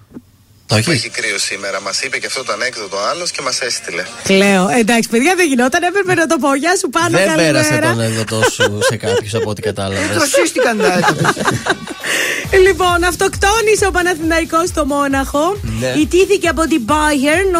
[0.67, 1.81] Το Που έχεις; έχει κρύο σήμερα.
[1.81, 4.03] Μας είπε και αυτό το ανέκδοτο άλλος και μας έστειλε.
[4.23, 4.69] Κλαίω.
[4.79, 5.83] Εντάξει, παιδιά, δεν γινόταν.
[5.83, 6.55] Έπρεπε να το πω.
[6.55, 7.53] Γεια σου, πάνω Δεν καλημέρα.
[7.61, 10.07] πέρασε τον έκδοτο σου σε κάποιους από ό,τι κατάλαβες.
[10.17, 11.01] Τροσίστηκαν τα
[12.83, 15.57] Λοιπόν, αυτοκτόνησε ο Παναθηναϊκός στο Μόναχο.
[15.81, 15.87] Ναι.
[15.87, 17.51] Ιτήθηκε από την Bayern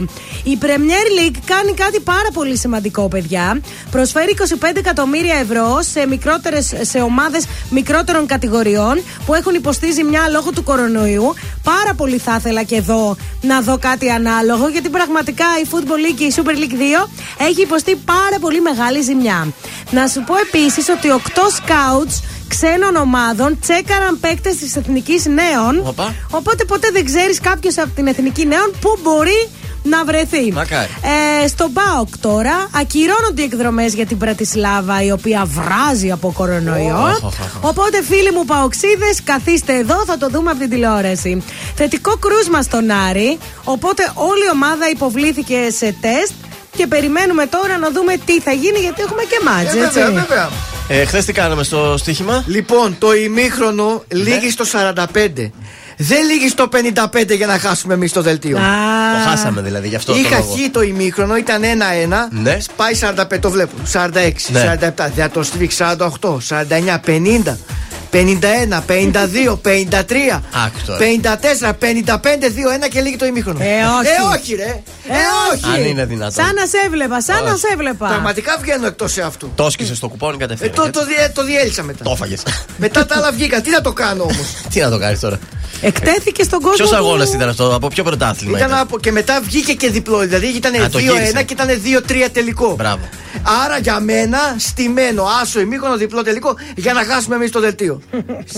[0.00, 0.04] 81-78.
[0.42, 3.60] Η Premier League κάνει κάτι πάρα πολύ σημαντικό, παιδιά.
[3.90, 10.50] Προσφέρει 25 εκατομμύρια ευρώ σε, μικρότερες, σε ομάδες μικρότερων κατηγοριών που έχουν υποστεί ζημιά λόγω
[10.50, 11.34] του κορονοϊού.
[11.62, 16.14] Πάρα πολύ θα ήθελα και εδώ να δω κάτι ανάλογο, γιατί πραγματικά η Football League
[16.16, 19.52] και η Super League 2 έχει υποστεί πάρα πολύ μεγάλη ζημιά.
[19.90, 22.25] Να σου πω επίσης ότι 8 scouts
[22.56, 25.80] ξένων ομάδων τσέκαραν παίκτες της Εθνικής Νέων.
[25.86, 26.14] Οπα.
[26.30, 29.48] Οπότε ποτέ δεν ξέρεις κάποιος από την Εθνική Νέων πού μπορεί
[29.82, 30.52] να βρεθεί.
[30.52, 30.88] Μακάρι.
[31.44, 36.96] Ε, στο Μπάοκ τώρα ακυρώνονται οι εκδρομές για την Πρατισλάβα η οποία βράζει από κορονοϊό.
[37.02, 37.64] Οχ, οχ, οχ.
[37.70, 41.42] Οπότε φίλοι μου Παοξίδες, καθίστε εδώ, θα το δούμε από την τηλεόραση.
[41.74, 43.38] Θετικό κρούσμα στον Άρη.
[43.64, 46.32] Οπότε όλη η ομάδα υποβλήθηκε σε τεστ.
[46.76, 49.98] Και περιμένουμε τώρα να δούμε τι θα γίνει γιατί έχουμε και μάτς, Ε, έτσι.
[49.98, 50.48] βέβαια, βέβαια.
[50.88, 54.22] Ε, Χθες τι κάναμε στο στοίχημα; Λοιπόν, το ημίχρονο Ναι.
[54.22, 55.50] λήγει στο 45.
[55.98, 58.56] Δεν λήγει στο 55 για να χάσουμε εμείς το δελτίο.
[58.58, 58.60] Α,
[59.22, 60.54] Το χάσαμε δηλαδή γι' αυτό το Είχα λόγο.
[60.56, 62.28] χει το ημίχρονο, ήταν 1-1.
[62.30, 62.56] Ναι.
[62.76, 63.72] Πάει 45, το βλέπω.
[63.92, 64.78] 46, Ναι.
[64.96, 67.56] 47, δεν το στρίξει 48, 49, 50.
[68.16, 70.98] 51, 52, 53, Άκου τώρα.
[70.98, 72.46] 54, 55,
[72.84, 73.58] 2-1 και λήγει το ημίχρονο.
[73.62, 74.08] Ε, όχι.
[74.08, 74.82] Ε, όχι, ρε.
[75.08, 75.64] Ε, όχι.
[75.80, 76.44] Αν είναι δυνατόν.
[76.44, 78.06] Σαν να σε έβλεπα, σαν να σε έβλεπα.
[78.06, 79.52] Πραγματικά βγαίνω εκτός σε αυτού.
[79.54, 80.72] Το έσκησε στο κουπόνι Ε, κατευθείαν.
[80.74, 82.04] το, το, διέ- το διέλυσα μετά.
[82.04, 82.42] Το έφαγες.
[82.76, 83.60] Μετά τα άλλα βγήκα.
[83.60, 85.38] Τι να το κάνω όμως; Τι να το κάνεις τώρα;
[85.80, 86.76] Εκτέθηκε στον κόσμο.
[86.76, 89.90] Ποιος που- αγώνας ήταν αυτό, από ποιο πρωτάθλημα Ήταν ήταν; από, και μετά βγήκε και
[89.90, 90.18] διπλό.
[90.18, 91.42] Δηλαδή ήταν Α, το 2-1 γύρισε.
[91.42, 92.74] και ήταν 2-3 τελικό.
[92.74, 93.08] Μπράβο.
[93.64, 98.00] Άρα για μένα στημένο άσο ημίχρονο διπλό τελικό για να χάσουμε εμείς το δελτίο.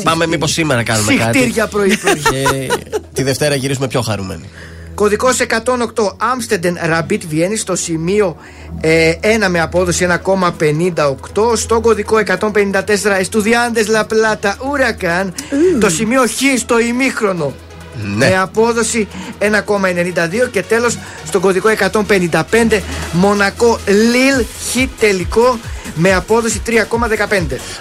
[0.03, 1.39] Πάμε μήπως σήμερα κάνουμε κάτι.
[1.39, 2.23] Συχτήρια πρωί-πρωί.
[2.31, 2.69] Και
[3.13, 4.49] τη Δευτέρα γυρίσουμε πιο χαρούμενοι.
[4.99, 8.37] Κωδικός 108 Άμστεντεν Ραμπίτ Βιέννη στο σημείο
[8.81, 11.57] ε, 1 με απόδοση 1,58.
[11.57, 12.73] Στο κωδικό 154
[13.19, 15.29] Εστουδιάντες La Plata Huracan
[15.81, 17.55] το σημείο Χ στο ημίχρονο.
[18.17, 18.29] Ναι.
[18.29, 19.49] Με απόδοση 1,92
[20.51, 22.43] και τέλος στο κωδικό 155
[23.13, 25.59] Μονακό Λίλ Χ τελικό
[25.95, 26.77] με απόδοση 3,15.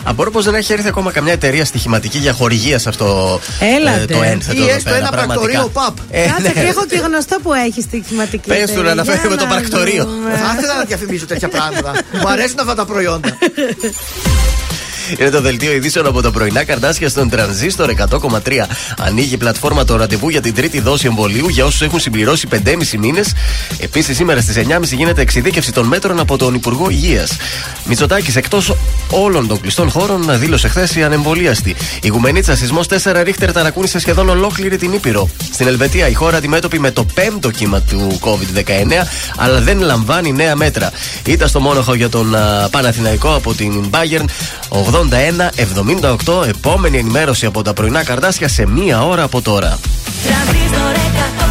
[0.03, 3.39] Απορώ πως δεν έχει έρθει ακόμα καμιά εταιρεία στοιχηματική για χορηγία σε αυτό
[3.77, 4.13] Έλατε.
[4.13, 4.57] το ένθετο.
[4.61, 5.39] Ή εδώ έστω πέρα, ένα πραγματικά.
[5.43, 5.97] πρακτορείο παπ.
[6.11, 6.61] Ε, Κάτσε ναι.
[6.61, 8.47] και έχω και γνωστό που έχει στοιχηματική.
[8.47, 8.83] Πες του εταιρεία.
[8.83, 10.05] να αναφέρει Για με το να πρακτορείο.
[10.05, 10.29] δούμε.
[10.29, 11.91] Θα ήθελα να διαφημίσω τέτοια πράγματα.
[12.21, 13.37] Μου αρέσουν αυτά τα προϊόντα.
[15.19, 18.39] Είναι το δελτίο ειδήσεων από τα πρωινά καρδάσια στον τρανζίστορ 100,3.
[18.97, 22.97] Ανοίγει η πλατφόρμα το ραντεβού για την τρίτη δόση εμβολίου για όσους έχουν συμπληρώσει 5,5
[22.99, 23.33] μήνες.
[23.79, 27.37] Επίσης, σήμερα στις 9.30 γίνεται εξειδίκευση των μέτρων από τον Υπουργό Υγείας.
[27.85, 28.75] Μητσοτάκης, εκτός
[29.09, 31.75] όλων των κλειστών χώρων, δήλωσε χθες η ανεμβολίαστη.
[32.01, 35.29] Η Γουμενίτσα, σεισμός 4 ρίχτερ ταρακούνησε σχεδόν ολόκληρη την Ήπειρο.
[35.53, 40.55] Στην Ελβετία, η χώρα αντιμέτωπη με το πέμπτο κύμα του COVID-19, αλλά δεν λαμβάνει νέα
[40.55, 40.91] μέτρα.
[41.25, 44.25] Ήταν στο μόνοχο για τον α, Παναθηναϊκό από την Bayern
[44.97, 46.47] 81-78.
[46.47, 49.79] Επόμενη ενημέρωση από τα πρωινά καρδάσια σε μία ώρα από τώρα.
[50.23, 51.46] Τρανζίστορ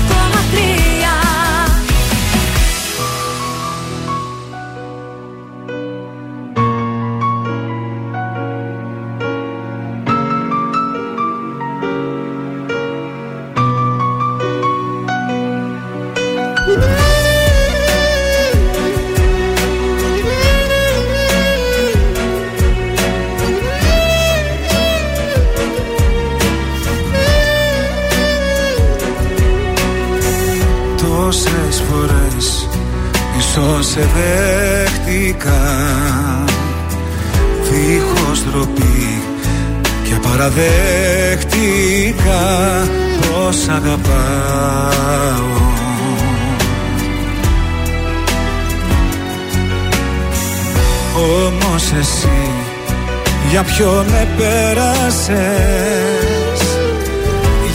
[55.29, 56.61] επέρασες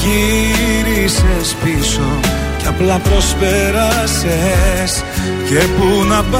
[0.03, 2.19] Γύρισες πίσω
[2.57, 4.23] και απλά προσπέρασες
[5.49, 6.39] Και πού να πάω.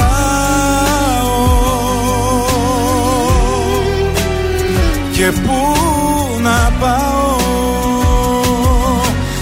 [5.11, 5.75] Και πού
[6.41, 7.39] να πάω.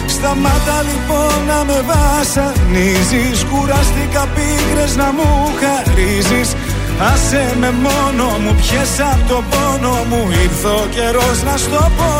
[0.07, 6.55] Σταμάτα λοιπόν να με βασανίζεις Κουράστηκα πίκρες να μου χαρίζεις
[7.00, 10.28] Άσε με μόνο μου, πιες απ' το πόνο μου.
[10.43, 12.14] Ήρθε ο καιρός να στο πω.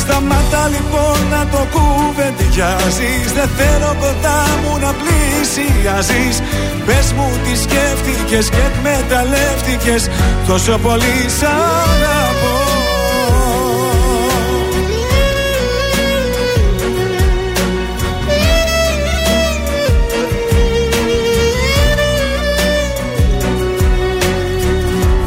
[0.00, 6.36] Σταμάτα λοιπόν να το κουβεντιάζεις Δεν θέλω κοντά μου να πλησιάζεις.
[6.86, 10.08] Πες μου τι σκέφτηκες και εκμεταλλεύτηκες.
[10.46, 11.46] Τόσο πολύ σ'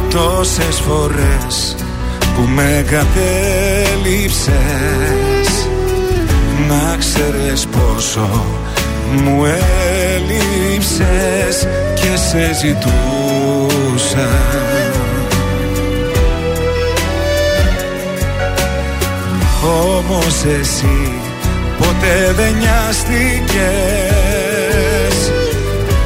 [0.09, 1.75] Τόσες φορές
[2.35, 4.49] που με κατέληψες
[6.67, 8.45] Να ξέρεις πόσο
[9.15, 9.45] μου
[10.15, 14.29] έλειψες και σε ζητούσα.
[19.63, 21.11] Όμως εσύ
[21.77, 23.29] ποτέ δεν νοιάστηκες.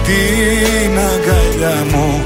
[0.04, 2.26] Την αγκαλιά μου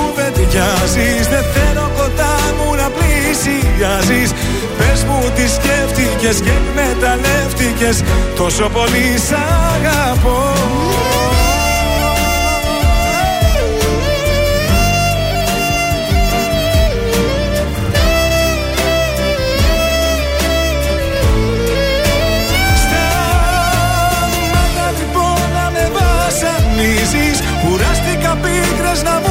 [0.41, 4.31] κουβεντιάζεις Δεν θέλω κοντά μου να πλησιάζεις.
[4.77, 8.03] Πες μου τι σκέφτηκες και εκμεταλλεύτηκες
[8.35, 9.31] Τόσο πολύ σ'
[9.75, 10.53] αγαπώ.
[23.61, 27.37] Σταμάτα λοιπόν να με βασανίζεις.
[27.63, 29.30] Κουράστηκα πίκρες να μου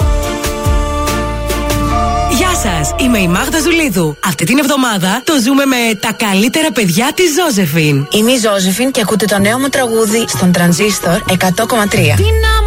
[2.61, 4.17] σας, είμαι η Μάγδα Ζουλίδου.
[4.25, 8.07] Αυτή την εβδομάδα το ζούμε με τα καλύτερα παιδιά της Ζώζεφιν.
[8.11, 12.60] Είμαι η Ζώζεφιν και ακούτε το νέο μου τραγούδι στον Τρανζίστορ 100,3.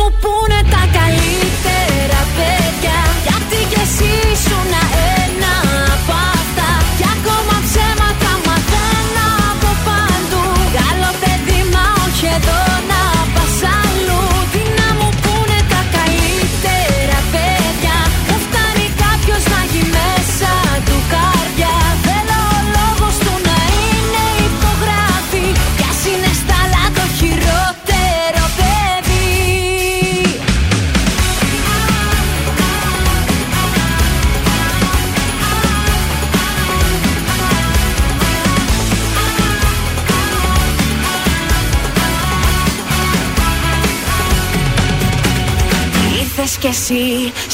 [46.65, 47.07] Κι εσύ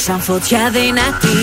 [0.05, 1.39] σαν φωτιά δυνατή.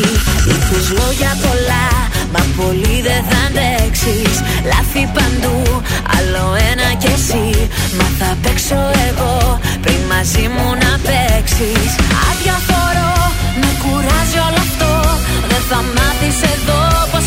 [0.51, 1.89] Είπες λόγια πολλά,
[2.35, 4.35] μα πολύ δεν θα αντέξεις
[4.71, 5.59] Λάθη παντού,
[6.17, 7.47] άλλο ένα κι εσύ.
[7.99, 9.37] Μα θα παίξω εγώ
[9.85, 11.91] πριν μαζί μου να παίξεις.
[12.29, 13.15] Αδιαφορώ,
[13.61, 14.93] με κουράζει όλο αυτό.
[15.51, 16.81] Δεν θα μάθεις εδώ
[17.13, 17.21] πώ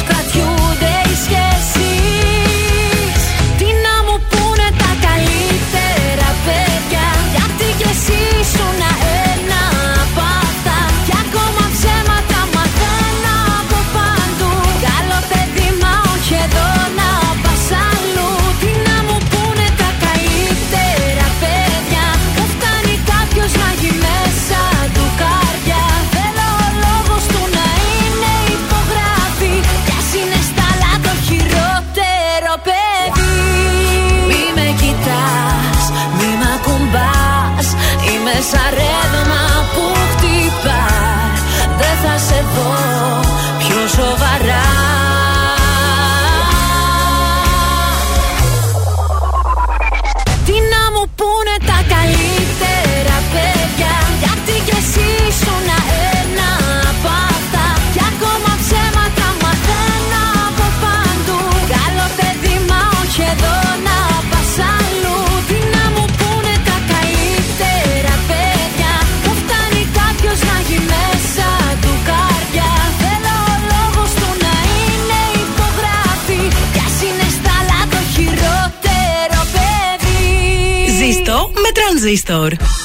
[82.02, 82.81] με τρανζίστορ.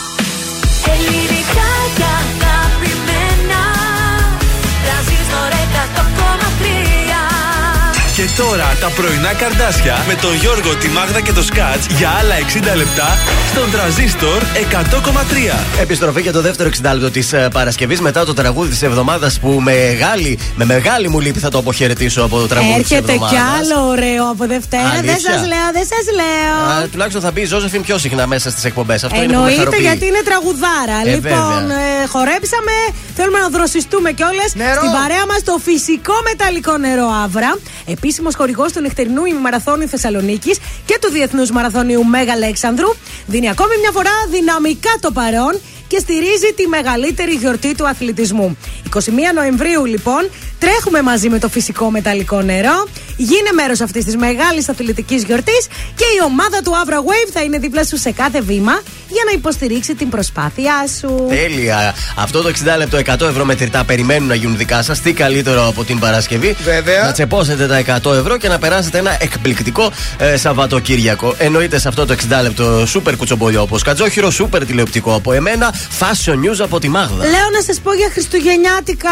[8.80, 12.34] Τα πρωινά καρδάσια με τον Γιώργο, τη Μάγδα και το Σκάτς για άλλα
[12.72, 13.08] 60 λεπτά
[13.50, 15.80] στον τραζίστορ 100,3.
[15.80, 20.38] Επιστροφή για το δεύτερο 60 λεπτό της Παρασκευής μετά το τραγούδι της εβδομάδας που μεγάλη,
[20.56, 23.38] με μεγάλη μου λύπη θα το αποχαιρετήσω από το τραγούδι της Έρχεται εβδομάδας.
[23.38, 24.82] κι άλλο ωραίο από Δευτέρα.
[24.90, 26.88] Δεν Αλήθεια; σας λέω, δεν σας λέω.
[26.92, 29.04] Τουλάχιστον θα μπει η Ζώζεφιν πιο συχνά μέσα στις εκπομπές.
[29.04, 29.80] Αυτό είναι που με Εννοείται χαροποιεί.
[29.88, 30.98] γιατί είναι τραγουδάρα.
[31.04, 31.76] Ε, λοιπόν, βέβαια.
[31.94, 32.72] ε, χορέψαμε.
[33.16, 34.50] Θέλουμε να δροσιστούμε κιόλας.
[34.50, 37.58] Στην παρέα μας το φυσικό μεταλλικό νερό Άβρα.
[37.86, 42.88] Επίσημος χορηγός του νυχτερινού ημιμαραθώνιου Θεσσαλονίκης και του Διεθνούς Μαραθωνίου Μέγα Αλέξανδρου.
[43.26, 48.56] Δίνει ακόμη μια φορά δυναμικά το παρόν και στηρίζει τη μεγαλύτερη γιορτή του αθλητισμού.
[48.94, 48.98] 21
[49.34, 52.86] Νοεμβρίου, λοιπόν, τρέχουμε μαζί με το φυσικό μεταλλικό νερό.
[53.16, 57.58] Γίνε μέρος αυτής της μεγάλης αθλητικής γιορτής και η ομάδα του Avra Wave θα είναι
[57.58, 61.26] δίπλα σου σε κάθε βήμα για να υποστηρίξει την προσπάθειά σου.
[61.28, 61.94] Τέλεια.
[62.16, 65.00] Αυτό το 60 λεπτό 100 ευρώ μετρητά περιμένουν να γίνουν δικά σας.
[65.00, 66.56] Τι καλύτερο από την Παρασκευή.
[66.64, 67.04] Βέβαια.
[67.04, 71.34] Να τσεπώσετε τα 100 ευρώ και να περάσετε ένα εκπληκτικό ε, Σαββατοκύριακο.
[71.38, 76.34] Εννοείται σε αυτό το 60 λεπτό σούπερ κουτσομπολιό από Κατζόχυρο, σούπερ τηλεοπτικό από εμένα, fashion
[76.34, 77.24] news από τη Μάγδα.
[77.24, 79.10] Λέω να σας πω για Χριστουγεννιάτικα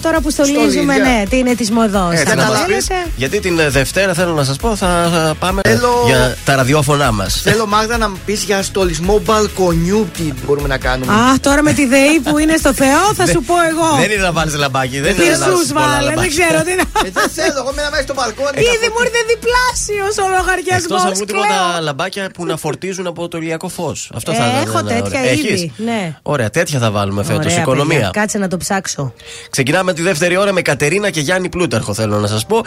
[0.00, 1.04] τώρα που στολίζουμε, Στολίδια.
[1.04, 2.12] ναι, τι είναι τη μοδός.
[2.12, 2.86] Έτσι, να μας πεις,
[3.16, 5.60] γιατί την ε, Δευτέρα θέλω να σας πω θα, θα πάμε
[6.06, 7.40] για τα ραδιόφωνά μας.
[7.42, 11.12] Θέλω Μάγδα να μου πεις για στολισμό μπαλκονιού τι μπορούμε να κάνουμε.
[11.12, 13.96] Αχ, τώρα με τη ΔΕΗ που είναι στο Θεό θα σου πω εγώ.
[14.00, 16.46] Δεν είναι να βάλεις λαμπάκι, δεν Τι είναι να σου βάλεις πολλά βάλε, δεν λαμπάκια.
[16.46, 16.82] ξέρω τι να.
[17.06, 18.56] Ε, δεν θέλω, εγώ μένω μέσα στο μπαλκόνι.
[18.74, 21.00] Ήδη μου ήρθε διπλάσιος ο λογαριασμός.
[21.02, 24.10] Εκτός από τίποτα λαμπάκια που να φορτίζουν από το ηλιακό φως.
[24.14, 25.32] Αυτό θα ήταν Έχω ένα τέτοια ωραίο.
[25.32, 25.48] ήδη.
[25.52, 26.00] Έχεις; Ναι.
[26.22, 27.44] Ωραία, τέτοια θα βάλουμε φέτος.
[27.52, 27.94] Ωραία, Οικονομία.
[27.96, 29.12] παιδιά, Κάτσε να το ψάξω.
[29.50, 31.94] Ξεκινάμε τη δεύτερη ώρα με Κατερίνα και Γιάννη Πλούταρχο.
[31.94, 32.64] Θέλω να σας πω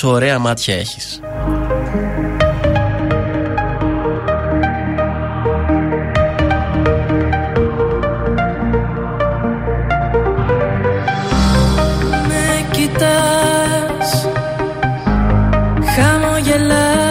[0.00, 1.20] πόσο ωραία μάτια έχεις.
[12.28, 14.28] Με κοιτάς
[15.94, 17.07] Χαμογελάς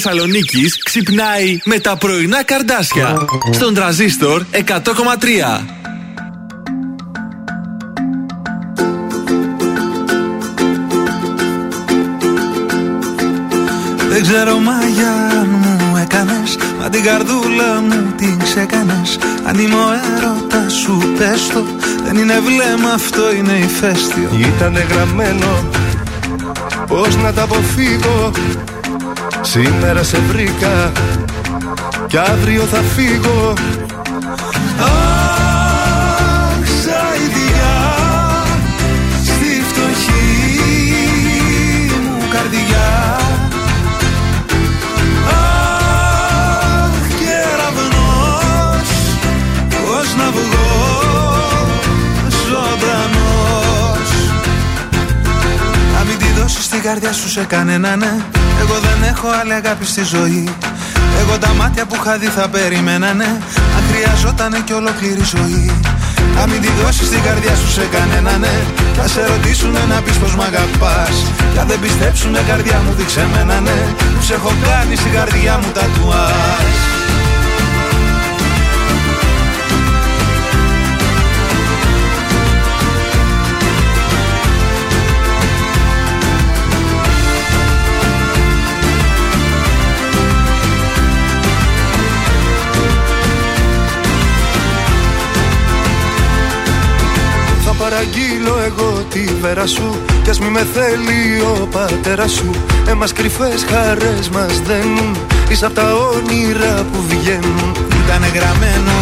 [0.00, 3.16] πόλη της Θεσσαλονίκης ξυπνάει με τα πρωινά καρδάσια.
[3.50, 4.60] Στον τραζίστορ 100,3.
[14.08, 20.72] Δεν ξέρω μαγιά μου έκανες Μα την καρδούλα μου την ξεκανες Αν είμαι ο έρωτας
[20.72, 21.64] σου πες το
[22.04, 25.68] Δεν είναι βλέμμα αυτό είναι ηφαίστειο Ήτανε γραμμένο
[26.86, 28.32] Πώς να τα αποφύγω
[29.50, 30.92] Σήμερα σε βρήκα
[32.06, 33.52] Κι αύριο θα φύγω
[56.90, 58.12] καρδιά σου σε κανένα ναι.
[58.60, 60.44] Εγώ δεν έχω άλλη αγάπη στη ζωή.
[61.20, 63.30] Εγώ τα μάτια που είχα δει θα περίμενα ναι.
[63.76, 65.70] Αν χρειαζότανε κι ολόκληρη ζωή.
[66.36, 68.54] Να μην τη δώσεις την καρδιά σου σε κανένα ναι.
[68.96, 71.16] Θα σε ρωτήσουνε να πεις πως μ' αγαπάς.
[71.52, 73.78] Κι αν δεν πιστέψουνε καρδιά μου δείξε μένα ναι.
[74.16, 76.89] Που σε έχω κάνει στην καρδιά μου τατουάζ Θα
[98.00, 100.00] παραγγείλω εγώ τη βέρα σου.
[100.22, 102.50] Κι ας μη με θέλει ο πατέρας σου.
[102.88, 105.16] Εμάς κρυφές χαρές μας δένουν.
[105.48, 107.76] Είσαι απ' τα όνειρα που βγαίνουν.
[108.04, 108.92] Ήτανε γραμμένο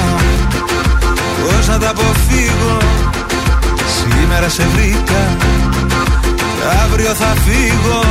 [1.42, 2.76] Πώς να τα αποφύγω.
[3.98, 5.36] Σήμερα σε βρήκα
[6.36, 8.02] Κι αύριο θα φύγω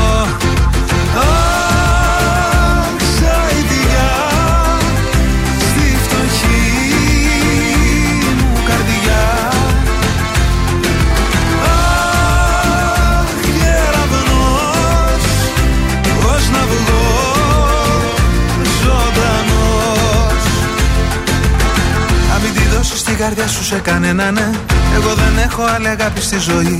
[23.18, 24.50] καρδιά σου σε κανένα ναι.
[24.96, 26.80] Εγώ δεν έχω άλλη αγάπη στη ζωή.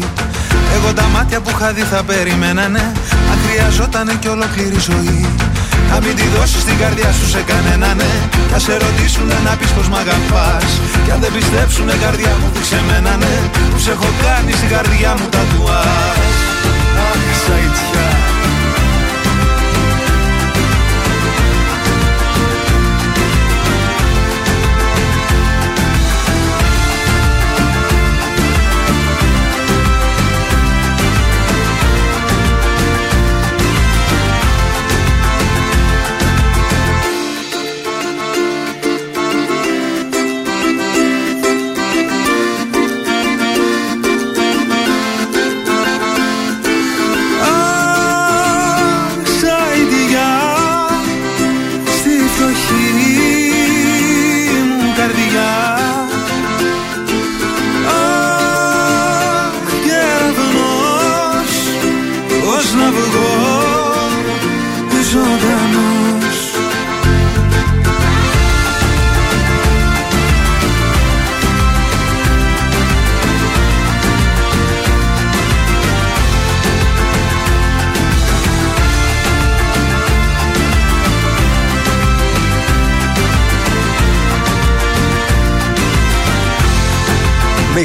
[0.76, 2.86] Εγώ τα μάτια που είχα δει θα περίμενα ναι.
[3.32, 5.26] Αν χρειαζότανε κι ολόκληρη ζωή.
[5.90, 8.12] Να μην τη δώσεις την καρδιά σου σε κανένα ναι.
[8.52, 10.70] Θα σε ρωτήσουνε να πεις πως μ' αγαπάς.
[11.06, 13.36] Κι αν δεν πιστέψουνε καρδιά μου δείξε μένα ναι.
[13.72, 16.18] Που σε έχω κάνει στην καρδιά μου τατουάζ
[17.08, 18.07] Αχ, σαϊτιά Αχ,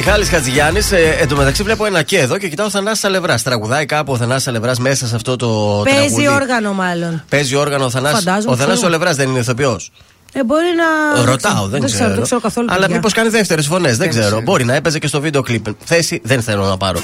[0.05, 3.43] Μιχάλης Χατζηγιάννης, ε, εν τω μεταξύ βλέπω ένα και εδώ και κοιτάω ο Θανάσης Αλευράς.
[3.43, 6.27] Τραγουδάει κάπου ο Θανάσης Αλευράς μέσα σε αυτό το Παίζει τραγούδι.
[6.27, 7.23] όργανο μάλλον.
[7.29, 8.23] Παίζει όργανο ο Θανάσης.
[8.23, 8.93] Φαντάζομαι, Ο Θανάσης ξέρω.
[8.93, 9.91] Αλευράς δεν είναι ηθοποιός.
[10.33, 11.23] Ε, μπορεί να.
[11.23, 12.13] Ρωτάω, δεν, ξέρω.
[12.13, 12.67] Δεν ξέρω καθόλου.
[12.69, 12.95] Αλλά παιδιά.
[12.95, 14.41] μήπως κάνει δεύτερες φωνές, δεν, ξέρω.
[14.41, 15.65] Μπορεί να έπαιζε και στο βίντεο κλιπ.
[15.83, 16.99] Θέση δεν θέλω να πάρω.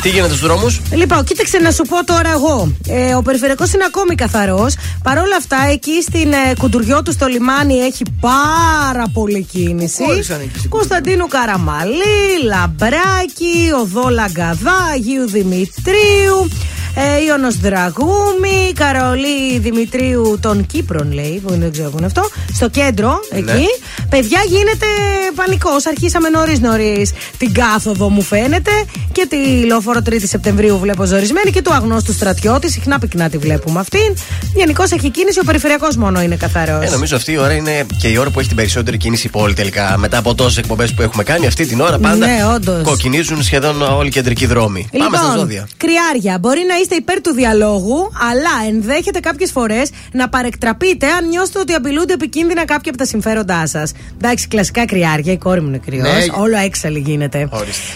[0.00, 2.72] Τι γίνεται στους δρόμους; Λοιπόν, κοίταξε να σου πω τώρα εγώ.
[2.88, 4.74] Ε, ο περιφερειακός είναι ακόμη καθαρός.
[5.02, 10.02] Παρ' όλα αυτά, εκεί στην ε, κουντουριό του στο λιμάνι έχει πάρα πολύ κίνηση.
[10.04, 16.48] Κόλλησαν εκεί στην Κωνσταντίνου Καραμαλή, Λαμπράκη, Οδό Λαγκαδά, Αγίου Δημητρίου.
[16.96, 22.28] Ε, Ιωνος Δραγούμη, Καρολή Δημητρίου των Κύπρων, λέει, που δεν ξέρω που είναι αυτό.
[22.54, 23.66] Στο κέντρο, εκεί.
[24.08, 24.86] Παιδιά, γίνεται
[25.34, 25.86] πανικός.
[25.86, 28.70] Αρχίσαμε νωρίς νωρίς την κάθοδο, μου φαίνεται.
[29.12, 29.36] Και τη
[29.66, 32.70] λεωφόρο 3η Σεπτεμβρίου βλέπω ζορισμένη και του αγνώστου στρατιώτη.
[32.70, 34.14] Συχνά πυκνά τη βλέπουμε αυτήν.
[34.54, 36.84] Γενικώς έχει κίνηση, ο περιφερειακός μόνο είναι καθαρός.
[36.84, 39.30] Ε, νομίζω αυτή η ώρα είναι και η ώρα που έχει την περισσότερη κίνηση η
[39.30, 39.94] πόλη τελικά.
[39.98, 42.82] Μετά από τόσες εκπομπές που έχουμε κάνει, αυτή την ώρα πάντα Ναι, όντως.
[42.82, 44.88] κοκκινίζουν σχεδόν όλοι οι κεντρικοί δρόμοι.
[44.98, 45.68] Πάμε στα ζώδια.
[45.76, 46.38] Κρυάρια.
[46.38, 51.72] Μπορεί να είστε υπέρ του διαλόγου, αλλά ενδέχεται κάποιες φορές να παρεκτραπείτε αν νιώσετε ότι
[51.72, 53.92] απειλούνται επικίνδυνα κάποια από τα συμφέροντά σας.
[54.14, 56.06] Εντάξει, κλασικά κρυάρια, η κόρη μου είναι κρυός.
[56.06, 56.42] Ναι.
[56.42, 57.48] Όλο έξαλλη γίνεται.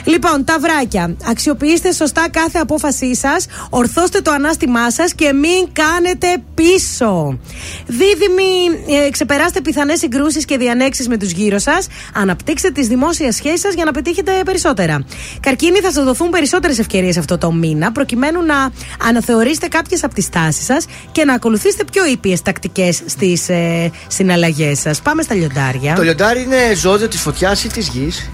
[0.04, 1.16] Λοιπόν, τα βράκια.
[1.30, 7.38] Αξιοποιήστε σωστά κάθε απόφασή σας, ορθώστε το ανάστημά σας και μην κάνετε πίσω.
[7.86, 11.86] Δίδυμοι, ε, ξεπεράστε πιθανές συγκρούσεις και διανέξεις με τους γύρω σας.
[12.14, 15.04] Αναπτύξτε τις δημόσιες σχέσεις σας για να πετύχετε περισσότερα.
[15.40, 18.70] Καρκίνοι, θα σας δοθούν περισσότερες ευκαιρίες αυτό το μήνα, προκειμένου να
[19.08, 24.78] αναθεωρήσετε κάποιες από τις τάσεις σας και να ακολουθήσετε πιο ήπιες τακτικές στις ε, συναλλαγές
[24.78, 25.00] σας.
[25.00, 25.94] Πάμε στα λιοντάρια.
[25.94, 28.30] Το λιοντάρι είναι ζώδιο της φωτιάς ή της γης.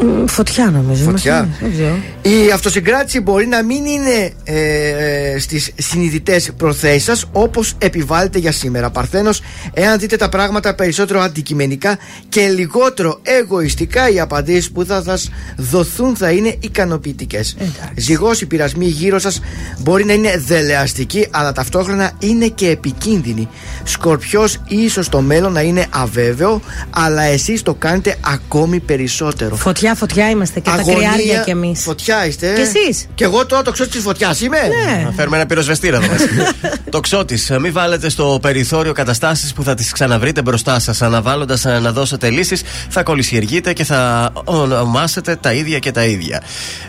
[0.00, 1.04] Μ, Φωτιά νομίζω.
[1.04, 1.48] Φωτιά.
[1.60, 1.96] Δεν ξέρω.
[2.22, 8.90] Η αυτοσυγκράτηση μπορεί να μην είναι ε, στις συνειδητές προθέσεις σας όπως επιβάλλεται για σήμερα.
[8.90, 9.40] Παρθένος,
[9.74, 16.16] εάν δείτε τα πράγματα περισσότερο αντικειμενικά και λιγότερο εγωιστικά, οι απαντήσεις που θα σας δοθούν
[16.16, 17.56] θα είναι ικανοποιητικές.
[17.96, 19.40] Ζυγός, οι πειρασμοί γύρω σας
[19.78, 23.48] μπορεί να είναι δελεαστικοί, αλλά ταυτόχρονα είναι και επικίνδυνοι.
[23.84, 29.56] Σκορπιός, ίσως το μέλλον να είναι αβέβαιο, αλλά εσείς το κάνετε ακόμη περισσότερο.
[29.56, 31.82] Φωτιά, φωτιά είμαστε και τα κρυάρια κι εμείς.
[31.82, 32.52] Φωτιά είστε.
[32.52, 33.06] Και εσείς.
[33.14, 34.58] Και εγώ τώρα το ξέρω της φωτιάς είμαι.
[34.58, 35.04] Ναι.
[35.04, 36.28] Να φέρουμε ένα πυροσβεστήρα εδώ μέσα.
[36.90, 37.50] το ξώτης.
[37.60, 41.02] Μην βάλετε στο περιθώριο καταστάσεις που θα τις ξαναβρείτε μπροστά σας.
[41.02, 46.42] Αναβάλλοντας να δώσετε λύσεις, θα κολυσιεργείτε και θα ονομάσετε τα ίδια και τα ίδια.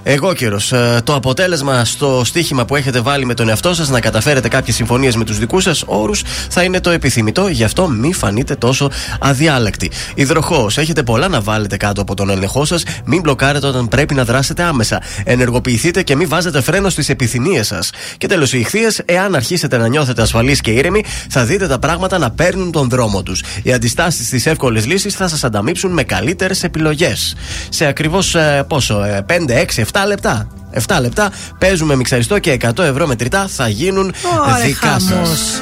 [0.04, 0.60] Εγώ καιρο.
[1.04, 5.16] Το αποτέλεσμα στο στοίχημα που έχετε βάλει με τον εαυτό σας να καταφέρετε κάποιες συμφωνίες
[5.16, 9.92] με τους δικούς σας όρους θα είναι το επιθυμητό, γι' αυτό μην φανείτε τόσο αδιάλεκτοι.
[10.16, 10.78] Υδροχός.
[10.78, 12.84] Έχετε πολλά να βάλετε κάτω από τον έλεγχό σας.
[13.06, 15.02] Μην μπλοκάρετε όταν πρέπει να δράσετε άμεσα.
[15.24, 17.90] Ενεργοποιηθείτε και μην βάζετε φρένο στις επιθυμίες σας.
[18.18, 22.18] Και τέλος, οι ηχθείες, εάν αρχίσετε να νιώθετε ασφαλείς και ήρεμοι, θα δείτε τα πράγματα
[22.18, 23.44] να παίρνουν τον δρόμο τους.
[23.64, 27.36] Οι αντιστάσεις στις εύκολες λύσεις θα σας ανταμείψουν με καλύτερες επιλογές.
[27.70, 28.36] Σε ακριβώς
[28.68, 30.48] πόσο, 5, 6, 7 λεπτά.
[30.88, 34.14] 7 λεπτά παίζουμε μιξαριστό και 100 ευρώ μετρητά θα γίνουν
[34.50, 35.62] Ωρε, δικά χαμός.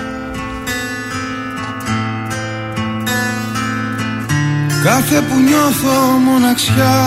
[4.84, 7.02] Κάθε που νιώθω μοναξιά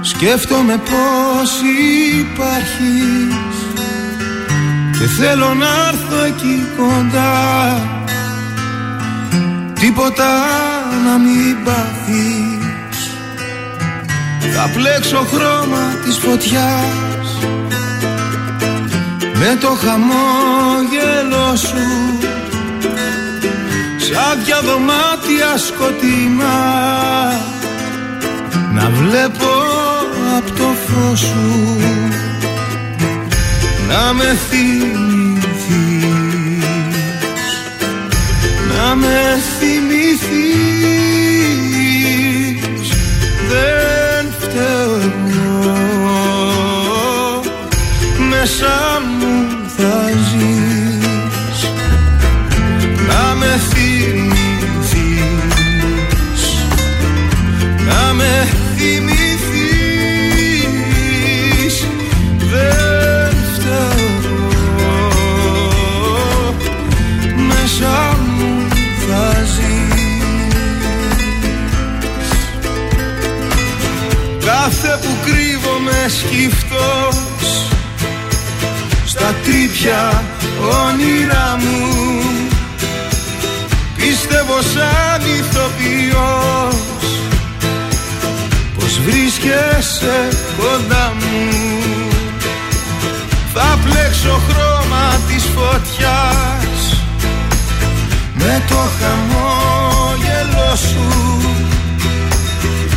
[0.00, 1.50] Σκέφτομαι πως
[2.20, 3.56] υπάρχεις.
[4.98, 7.80] Και θέλω να έρθω εκεί κοντά.
[9.80, 10.28] Τίποτα
[11.04, 13.10] να μην πάθεις.
[14.54, 17.38] Θα πλέξω χρώμα της φωτιάς.
[19.34, 22.18] Με το χαμόγελο σου
[24.10, 26.58] Σαν δυο δωμάτια σκοτεινά.
[28.74, 29.50] Να βλέπω
[30.36, 31.76] απ' το φως σου.
[33.88, 35.48] Να με θυμηθείς.
[38.76, 40.98] Να με θυμηθείς.
[43.48, 45.82] Δεν φταίω εγώ.
[48.28, 50.17] Μέσα μου θα
[94.20, 97.02] Θα πλέξω χρώμα της φωτιάς.
[98.34, 101.06] Με το χαμόγελο σου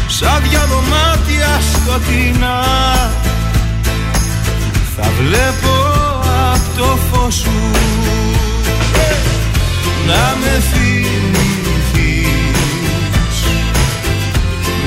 [0.07, 2.59] Σαν δυο δωμάτια σκοτεινά
[4.95, 5.75] Θα βλέπω
[6.53, 7.59] απ' το φως σου.
[10.07, 11.35] Να με θυμηθείς.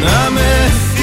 [0.02, 0.93] Να με θυμηθείς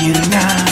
[0.00, 0.67] you now.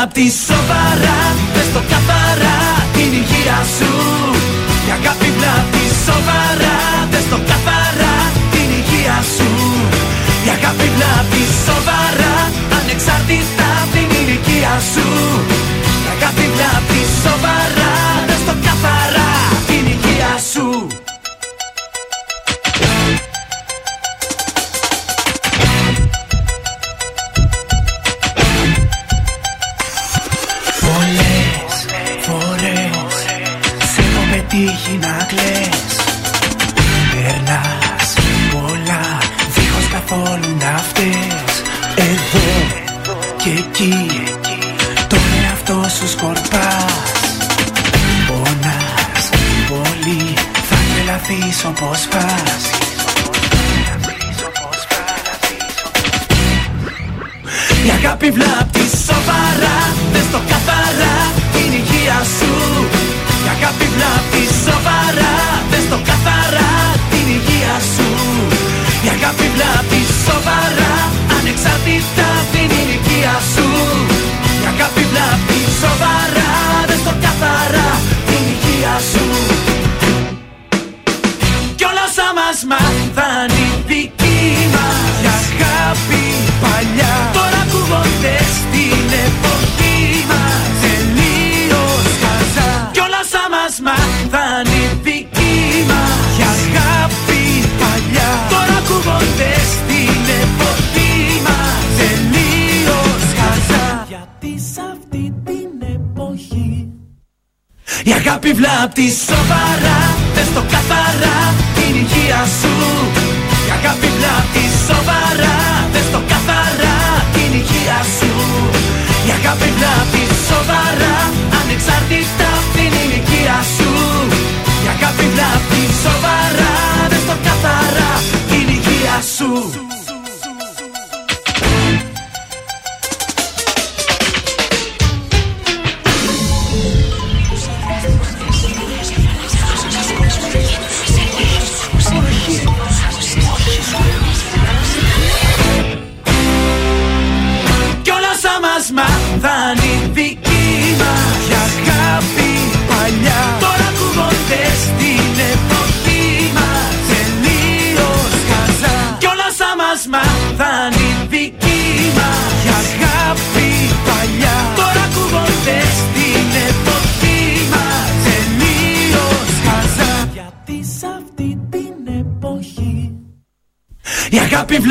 [0.00, 1.20] Αγάπη βλάπτει σοβαρά
[1.54, 2.58] Πες το καθαρά
[2.92, 3.92] την υγεία σου.
[4.86, 6.78] Η αγάπη βλάπτει σοβαρά
[7.10, 8.16] Πες το καθαρά
[8.52, 9.50] την υγεία σου.
[10.46, 12.36] Η αγάπη βλάπτει σοβαρά
[12.78, 15.49] Ανεξάρτητα από την ηλικία σου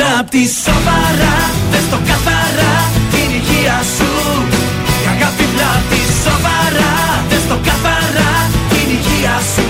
[0.02, 1.36] αγάπη βλάπτει σοβαρά
[1.70, 2.74] Δες το καθαρά
[3.12, 4.12] την υγεία σου
[5.04, 6.92] Η αγάπη βλάπτει σοβαρά
[7.28, 8.32] Δες το καθαρά
[8.70, 9.68] την υγεία σου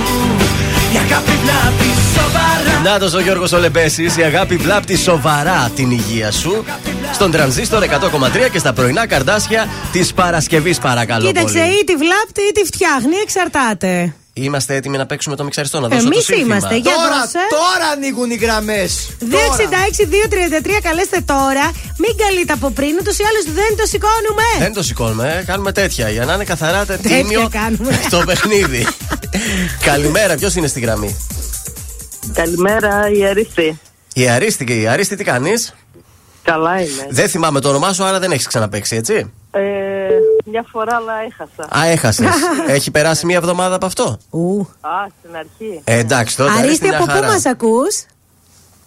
[0.94, 4.05] Η αγάπη βλάπτει σοβαρά Να ο Γιώργος Ολεμπέση.
[4.19, 6.65] Η αγάπη βλάπτει σοβαρά την υγεία σου.
[7.12, 11.27] Στον τρανζίστορ 100,3 και στα πρωινά καρδάσια της Παρασκευής, παρακαλώ.
[11.27, 11.81] Κοίταξε, πολύ.
[11.81, 14.15] ή τη βλάπτει ή τη φτιάχνει, εξαρτάται.
[14.43, 16.57] Είμαστε έτοιμοι να παίξουμε το μιξαριστό, να δώσω Εμείς το σύνθημα.
[16.57, 17.39] είμαστε, για Τώρα, δώσε.
[17.51, 19.11] τώρα ανοίγουν οι γραμμές.
[19.19, 21.71] 266-233, καλέστε τώρα.
[21.99, 24.43] Μην καλείτε από πριν, ούτως ή άλλως δεν το σηκώνουμε.
[24.59, 25.45] Δεν το σηκώνουμε, ε.
[25.45, 28.01] κάνουμε τέτοια για να είναι καθαρά τε- Τέτοια τίμιο κάνουμε.
[28.15, 28.87] το παιχνίδι.
[29.91, 31.17] Καλημέρα, ποιος είναι στη γραμμή;
[32.33, 33.81] Καλημέρα, η Αριστή.
[34.15, 35.75] Η Αρίστη και η Αρίστη, τι κάνεις;
[36.43, 37.07] Καλά είμαι.
[37.11, 39.61] Δεν θυμάμαι το όνομά σου, άρα δεν έχεις ξαναπέξει, έτσι; Ε,
[40.45, 41.79] μια φορά, αλλά έχασα.
[41.79, 42.27] Α, έχασες.
[42.77, 44.69] Έχει περάσει μία εβδομάδα από αυτό; Ου.
[44.81, 45.81] Α, στην αρχή.
[45.85, 46.51] Ε, εντάξει, τότε.
[46.51, 47.27] Αρίστη, Αρίστη, μια από πού χαρά.
[47.27, 48.03] μας ακούς;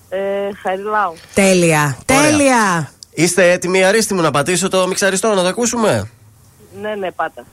[0.10, 0.20] Ε,
[0.64, 1.14] Χαριλάου.
[1.34, 1.98] Τέλεια.
[2.12, 2.22] Ωραία.
[2.30, 2.92] Τέλεια.
[3.14, 6.10] Είστε έτοιμοι, Αρίστη μου, να πατήσω το μιξαριστό, να το ακούσουμε;
[6.82, 7.44] Ναι, ναι, πάτα.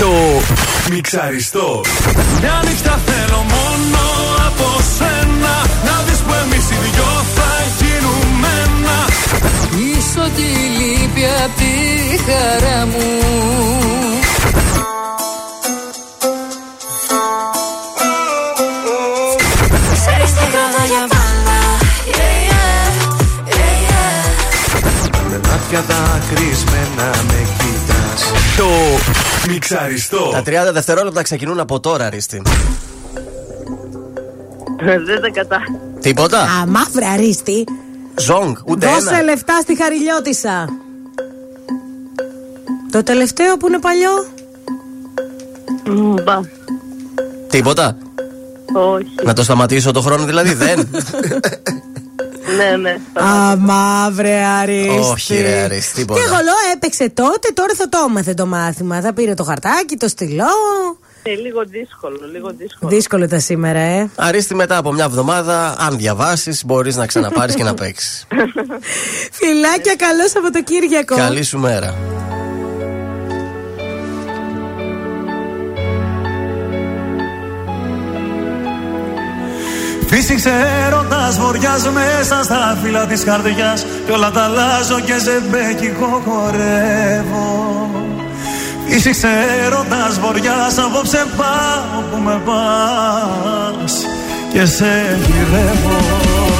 [0.00, 0.10] Το
[0.90, 1.80] μιξαριστό.
[2.40, 3.98] Μια νύχτα θέλω μόνο
[4.48, 5.54] από σένα
[5.84, 7.04] Να δεις που εμείς οι δυο
[7.34, 9.04] θα γίνουμε ένα
[9.70, 10.42] Πίσω τη
[10.78, 11.45] λύπη απ'
[12.16, 13.02] τη χαρά μου
[19.92, 21.58] Ξέρεις τι κάνω για πάντα
[22.12, 25.30] Yeah, yeah, yeah, yeah.
[25.30, 28.66] Με μάτια δακρυσμένα με κοιτάς Το
[29.48, 30.30] μιξαριστό.
[30.32, 32.42] Τα 30 δευτερόλεπτα ξεκινούν από τώρα, Αρίστη.
[34.78, 35.60] Δεν τα κατά.
[36.00, 36.38] Τίποτα.
[36.40, 37.64] Α, μαύρα αρίστη.
[38.20, 39.22] Ζόγκ, ούτε Δώσε ένα.
[39.22, 40.68] λεφτά στη χαριλιώτησα.
[42.90, 44.26] Το τελευταίο που είναι παλιό;
[46.24, 46.40] Μπα.
[47.48, 47.96] Τίποτα.
[48.72, 49.14] Όχι.
[49.24, 50.88] Να το σταματήσω το χρόνο δηλαδή, δεν.
[52.56, 52.96] Ναι, ναι.
[53.26, 55.10] Α, μαύρε αρίστη.
[55.10, 56.20] Όχι, ρε, Αρίστη, τίποτα.
[56.20, 59.00] Τι εγώ λέω, έπαιξε τότε, τώρα θα το έμαθε το μάθημα.
[59.00, 60.44] Θα πήρε το χαρτάκι, το στυλό.
[61.22, 62.90] Ε, λίγο δύσκολο, λίγο δύσκολο.
[62.90, 64.10] Δύσκολο τα σήμερα, ε.
[64.14, 68.26] Αρίστη μετά από μια εβδομάδα, αν διαβάσεις, μπορείς να ξαναπάρεις και να παίξεις.
[69.38, 71.16] Φιλάκια, καλό Σαββατοκύριακο.
[71.16, 71.94] Καλή σου μέρα.
[80.18, 80.50] Φύσηξε
[80.86, 87.90] έρωτας βοριάς μέσα στα φύλλα της καρδιάς Κι όλα τα αλλάζω και ζεμπέκικο χορεύω
[88.88, 89.28] Φύσηξε
[89.64, 94.06] έρωτας βοριάς απόψε πάω που με πας
[94.52, 96.55] Και σε γυρεύω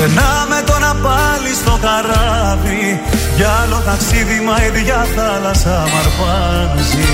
[0.00, 3.00] Και να με το να πάλι στο καράβι.
[3.36, 7.10] Για άλλο ταξίδι μα η ίδια θάλασσα μ' αρπάζει.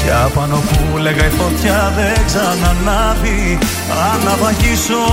[0.00, 3.58] Κι απάνω που λέγα η φωτιά δεν ξανανάβει.
[4.08, 5.04] Αν να βαγίσω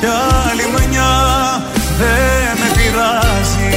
[0.00, 0.08] κι
[0.46, 1.14] άλλη μενιά
[2.00, 3.70] δεν με πειράζει.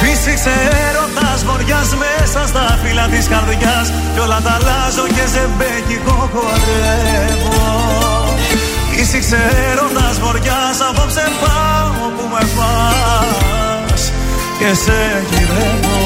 [0.00, 0.54] Φύσηξε
[0.86, 3.86] έρωτας βοριάς μέσα στα φύλλα της καρδιάς.
[4.14, 8.15] Κι όλα τα αλλάζω και ζεμπέκικο χορεύω
[8.98, 9.38] Φύσηξε
[9.70, 14.12] έρωτας βοριάς απόψε πάω που με πας.
[14.58, 14.98] Και σε
[15.30, 15.98] γυρεύω.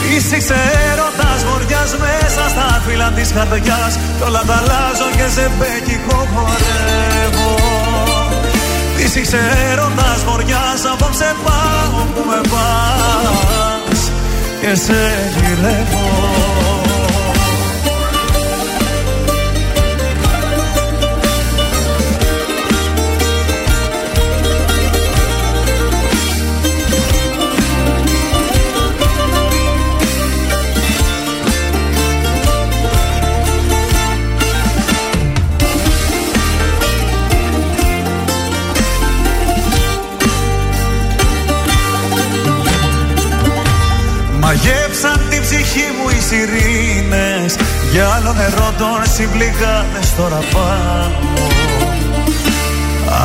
[0.00, 0.60] Φύσηξε
[0.90, 3.92] έρωτας βοριάς μέσα στα φύλλα της καρδιάς.
[4.16, 7.50] Κι όλα τα αλλάζω και ζεμπέκικο χορεύω.
[8.96, 9.40] Φύσηξε
[9.70, 14.00] έρωτας βοριάς απόψε πάω που με πας.
[14.60, 15.00] Και σε
[15.36, 16.91] γυρεύω
[45.52, 47.56] ψυχή μου οι σιρήνες.
[47.92, 51.10] Για άλλο νερό των συμπληγάδες τώρα πάω.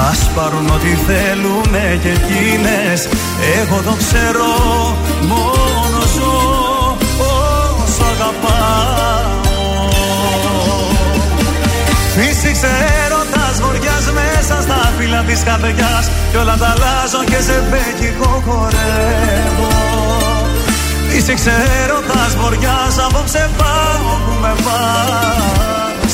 [0.09, 3.07] Ας πάρουν ό,τι θέλουνε και εκείνες.
[3.59, 4.51] Εγώ το ξέρω
[5.31, 6.35] μόνο ζω
[7.83, 9.35] όσο αγαπάω.
[12.15, 12.71] Φύσηξε
[13.05, 16.05] έρωτας βοριάς μέσα στα φύλλα της καρδιάς.
[16.31, 20.36] Κι όλα τα αλλάζω και σε μπέκικο χορεύω
[21.27, 26.13] Φύσηξε έρωτας βοριάς απόψε πάω που με πας.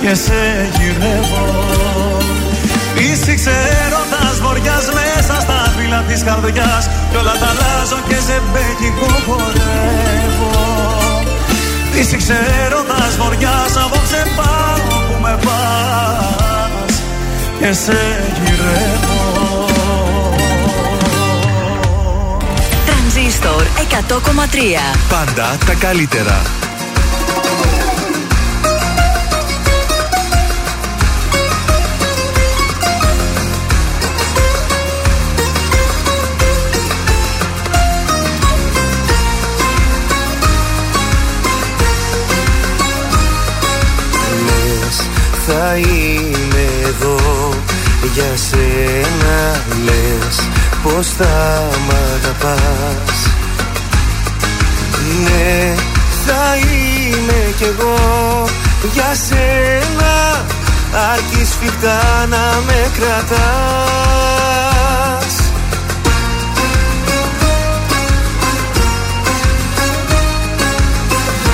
[0.00, 1.44] Και σε γυρεύω.
[2.94, 3.54] Φύσηξε
[3.84, 6.84] έρωτας βοριάς μέσα στα φύλλα της καρδιάς.
[7.10, 10.52] Κι όλα τα αλλάζω και σε μπέκικο χορεύω.
[11.92, 16.94] Φύσηξε έρωτας βοριάς απόψε πάω που με πας.
[17.58, 17.98] Και σε
[18.44, 19.23] γυρεύω
[23.40, 24.96] Τρανζίστορ 100,3.
[25.08, 26.42] Πάντα τα καλύτερα.
[45.46, 47.54] θα είμαι εδώ
[48.14, 50.53] για σένα λες
[50.84, 53.18] πως θα μ' αγαπάς.
[55.24, 55.74] Ναι,
[56.26, 57.98] θα είμαι κι εγώ
[58.92, 60.14] για σένα.
[61.12, 63.34] Αρκεί σφιχτά να με κρατάς.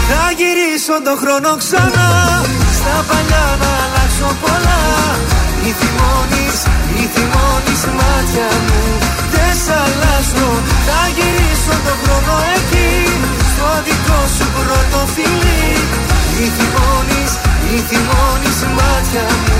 [0.08, 2.10] Θα γυρίσω τον χρόνο ξανά.
[2.78, 4.82] Στα παλιά να αλλάξω πολλά.
[5.62, 6.56] Μη θυμώνεις,
[6.94, 8.82] μη θυμώνεις μάτια μου.
[8.92, 9.19] Δεν σ'
[9.82, 10.48] αλλάζω.
[10.86, 12.90] Θα γυρίσω τον χρόνο εκεί
[13.50, 15.64] Στο δικό σου πρώτο φιλί.
[16.36, 17.32] Μη θυμώνεις,
[17.62, 19.58] μη θυμώνεις μάτια μου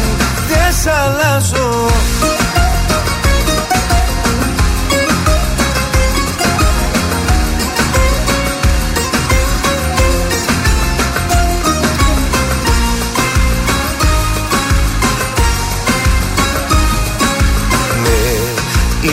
[0.49, 1.69] Δεν σ' αλλάζω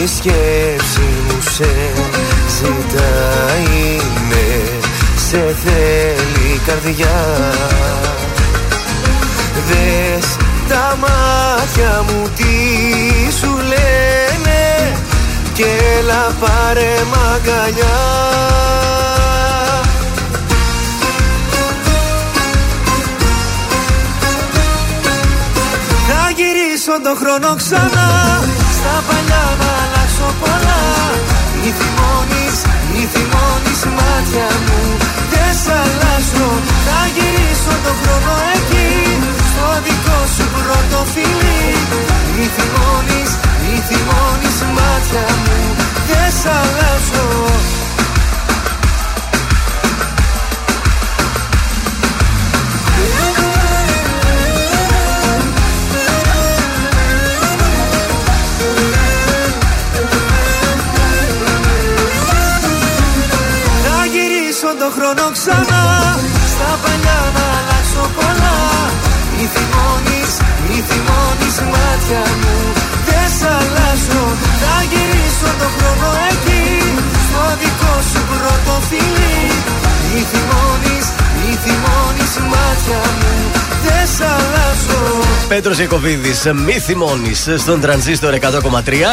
[0.04, 1.70] η σκέψη μου σε
[2.50, 4.00] ζητάει
[4.30, 4.80] Ναι,
[5.30, 7.26] σε θέλει η καρδιά.
[9.68, 10.36] Δες
[10.70, 12.44] τα μάτια μου τι
[13.40, 14.94] σου λένε
[15.54, 15.66] Και
[16.00, 17.98] έλα πάρε μ' αγκαλιά
[26.08, 28.57] Θα γυρίσω τον χρόνο ξανά
[30.42, 30.82] πολλά.
[31.60, 32.58] Μη θυμώνεις,
[32.92, 34.82] μη θυμώνεις μάτια μου.
[35.32, 36.50] Δεν σ' αλλάζω.
[36.86, 38.90] Θα γυρίσω τον χρόνο εκεί
[39.50, 41.64] Στο δικό σου πρώτο φιλί.
[42.36, 43.32] Μη θυμώνεις,
[43.64, 45.58] μη θυμώνεις μάτια μου.
[46.10, 47.28] Δεν σ' αλλάζω
[64.88, 65.84] γυρίσω τον χρόνο ξανά.
[66.54, 68.58] Στα παλιά να αλλάξω πολλά.
[69.34, 70.32] Μη θυμώνεις,
[70.66, 72.56] μη θυμώνεις μάτια μου.
[73.08, 74.24] Δεν σ' αλλάζω.
[74.62, 76.66] Θα γυρίσω τον χρόνο εκεί.
[77.26, 79.40] Στο δικό σου πρώτο φιλί.
[80.12, 81.06] Μη θυμώνεις,
[81.40, 83.34] μη θυμώνεις μάτια μου.
[83.84, 84.97] Δεν σ' αλλάζω
[85.48, 88.40] Πέτρος Ιακοβίδη, μη θυμώνεις στον τρανζίστορ 100,3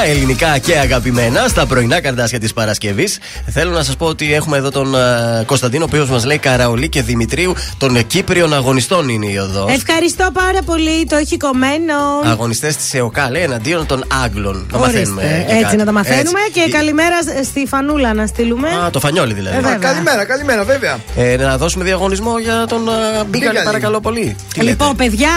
[0.06, 3.18] ελληνικά και αγαπημένα στα πρωινά καρδάσια της Παρασκευής.
[3.50, 4.98] Θέλω να σας πω ότι έχουμε εδώ τον ε,
[5.46, 9.72] Κωνσταντίνο, ο οποίος μας λέει Καραολί και Δημητρίου των Κύπριων αγωνιστών είναι η οδός.
[9.72, 11.94] Ευχαριστώ πάρα πολύ, το έχει κομμένο.
[12.24, 14.66] Αγωνιστές της ΕΟΚΑ λέει εναντίον των Άγγλων.
[14.72, 15.44] Να Ορίστε, μαθαίνουμε.
[15.46, 15.76] και Έτσι κάτι.
[15.76, 16.60] να τα μαθαίνουμε Έτσι.
[16.60, 18.68] και καλημέρα στη Φανούλα να στείλουμε.
[18.68, 19.56] Α, το φανιόλι δηλαδή.
[19.56, 19.76] Ε, βέβαια.
[19.78, 20.98] Καλημέρα, καλημέρα, βέβαια.
[21.16, 23.64] Ε, να δώσουμε διαγωνισμό για τον uh, Μπίγκαλη, Μπίγκαλη.
[23.64, 24.36] παρακαλώ πολύ.
[24.54, 25.30] Τι Λοιπόν, παιδιά,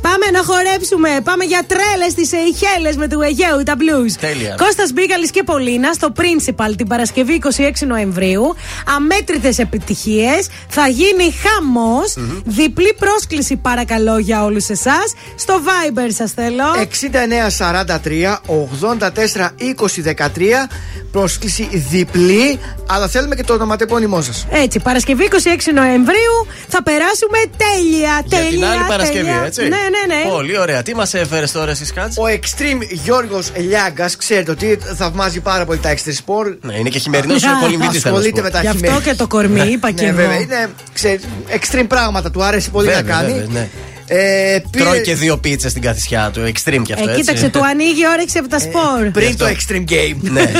[0.00, 1.08] πάμε να χορέψουμε.
[1.24, 4.12] Πάμε για τρέλες στι Σεϊχέλε με του Αιγαίου, τα blues.
[4.20, 4.54] Τέλεια.
[4.58, 8.54] Κώστας Μπίκαλη και Πολίνα στο Principal την Παρασκευή 26 Νοεμβρίου.
[8.96, 10.48] Αμέτρητες επιτυχίες.
[10.68, 12.14] Θα γίνει χαμός.
[12.44, 15.14] Διπλή πρόσκληση, παρακαλώ, για όλους εσάς.
[15.36, 16.64] Στο Viber σας θέλω.
[16.76, 20.68] 6943 84 20 13
[21.12, 22.58] πρόσκληση διπλή,
[22.88, 24.46] αλλά θέλουμε και το ονοματεπώνυμό σας.
[24.50, 28.00] Έτσι, Παρασκευή 26 Νοεμβρίου θα περάσουμε τέλεια.
[28.02, 29.42] Για τέλεια, την άλλη Παρασκευή, τέλεια.
[29.44, 29.60] έτσι.
[29.60, 30.22] Ναι, ναι, ναι.
[30.32, 30.82] Πολύ ωραία.
[30.82, 35.78] Τι μας έφερες τώρα, εσύ Κάτς; Ο Extreme Γιώργος Λιάγκας, ξέρετε ότι θαυμάζει πάρα πολύ
[35.78, 36.56] τα Extreme Sport.
[36.60, 37.96] Ναι, είναι και χειμερινός Α, πολυμβητή.
[37.96, 39.00] Ασχολείται με τα Γι' αυτό χειμέρια.
[39.10, 40.16] και το κορμί, είπα και Ναι, εγώ.
[40.16, 40.40] βέβαια.
[40.40, 42.30] Είναι ξέρεις, extreme πράγματα.
[42.30, 43.32] Του άρεσε πολύ Βέβαια, να κάνει.
[43.32, 43.68] βέβαια, ναι.
[44.06, 46.40] Ε, πήρε- Τρώει και δύο πίτσες στην καθισιά του.
[46.40, 47.08] Extreme κι αυτό.
[47.08, 47.20] Ε, έτσι.
[47.20, 49.10] κοίταξε, του ανοίγει η όρεξη από τα σπορ.
[49.12, 50.16] πριν το Extreme Game.
[50.20, 50.50] Ναι.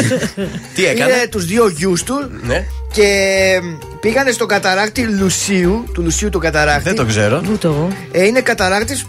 [0.74, 2.64] Τι έκανε; Πήρε τους δύο γιους του Ναι.
[2.92, 3.06] και
[4.00, 6.82] πήγανε στον καταράκτη Λουσίου, του Λουσίου του καταράκτη.
[6.82, 7.42] Δεν το ξέρω.
[7.52, 7.88] Ούτε εγώ.
[8.12, 9.06] Ε, είναι καταράκτης.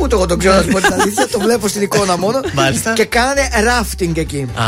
[0.00, 1.28] Ούτε εγώ τον ξέρω να σου πω την αλήθεια.
[1.28, 2.40] το βλέπω στην εικόνα μόνο.
[2.54, 2.92] Μάλιστα.
[2.92, 4.46] Και κάνανε ράφτινγκ εκεί.
[4.54, 4.64] Α,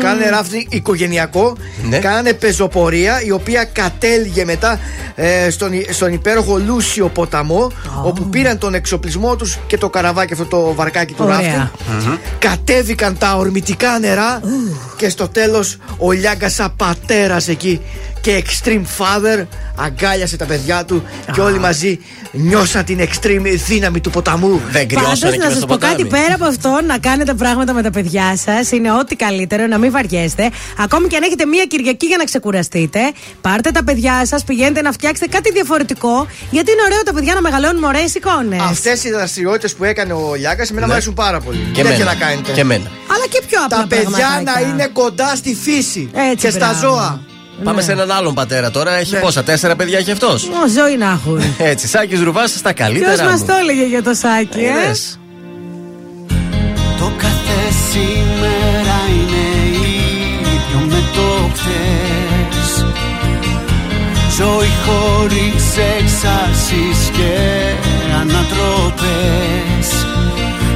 [0.00, 1.56] Κάνανε ράφτινγκ οικογενειακό.
[1.88, 1.98] Ναι.
[1.98, 4.78] Κάνανε πεζοπορία η οποία κατέληγε μετά
[5.14, 7.70] ε, στον, στον υπέροχο Λούσιο ποταμό.
[8.04, 11.36] Όπου πήραν τον εξοπλισμό τους και το καραβάκι, αυτό το βαρκάκι του Ωραία.
[11.36, 12.16] ράφτινγκ.
[12.38, 14.40] Κατέβηκαν τα ορμητικά νερά.
[15.02, 17.80] Και στο τέλος ο Λιάγκας σαν πατέρας εκεί
[18.20, 19.46] και extreme father
[19.76, 21.02] αγκάλιασε τα παιδιά του
[21.32, 21.98] και όλοι μαζί
[22.32, 24.60] νιώσαν την extreme δύναμη του ποταμού.
[24.70, 26.22] δεν Πάντως, κρυώσανε και να μες σας στο πω κάτι ποτάμι.
[26.22, 29.90] πέρα από αυτό, να κάνετε πράγματα με τα παιδιά σας είναι ό,τι καλύτερο, να μην
[29.90, 30.50] βαριέστε.
[30.78, 33.00] Ακόμη και αν έχετε μία Κυριακή για να ξεκουραστείτε,
[33.40, 37.40] πάρτε τα παιδιά σας, πηγαίνετε να φτιάξετε κάτι διαφορετικό, γιατί είναι ωραίο τα παιδιά να
[37.40, 38.60] μεγαλώνουν ωραίε εικόνες.
[38.60, 41.58] Αυτές οι δραστηριότητες που έκανε ο Λιάγκας εμένα μου αρέσουν πάρα πολύ.
[41.72, 42.12] Και Τέτοια εμένα.
[42.12, 42.52] να κάνετε.
[42.52, 42.90] Και εμένα.
[43.14, 44.62] Αλλά και πιο απλά Τα παιδιά πραγματάκια.
[44.62, 46.78] να είναι κοντά στη φύση Έτσι, και στα μπράβο.
[46.94, 47.20] ζώα.
[47.64, 48.94] Πάμε σε έναν άλλον πατέρα τώρα.
[48.96, 49.18] Έχει Ναι.
[49.20, 51.42] πόσα, τέσσερα παιδιά έχει αυτός; Ω, ζωή να έχουν.
[51.70, 53.12] Έτσι, Σάκης Ρουβάς στα καλύτερα.
[53.14, 53.46] Ποιος μας μου.
[53.46, 55.18] το έλεγε για το σάκι, ε; Είδες.
[56.98, 57.60] Το κάθε
[57.90, 59.44] σήμερα είναι
[59.76, 62.84] ίδιο με το χθες
[64.38, 65.64] Ζωή χωρίς
[66.00, 67.34] εξάσεις και
[68.20, 69.88] ανατροπές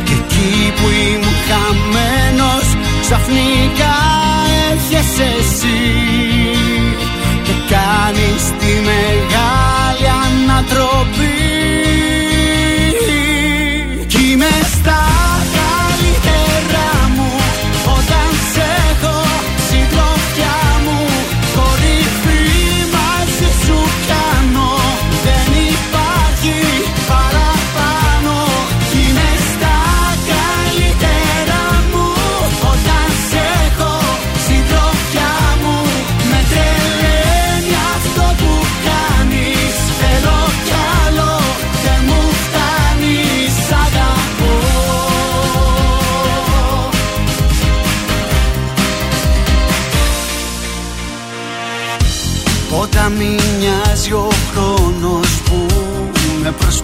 [0.05, 2.66] Και εκεί που ήμουν χαμένος
[3.09, 3.97] ξαφνικά
[4.71, 5.81] έρχεσαι εσύ
[7.45, 11.37] Και κάνεις τη μεγάλη ανατροπή.
[14.07, 15.16] Κι είμαι στα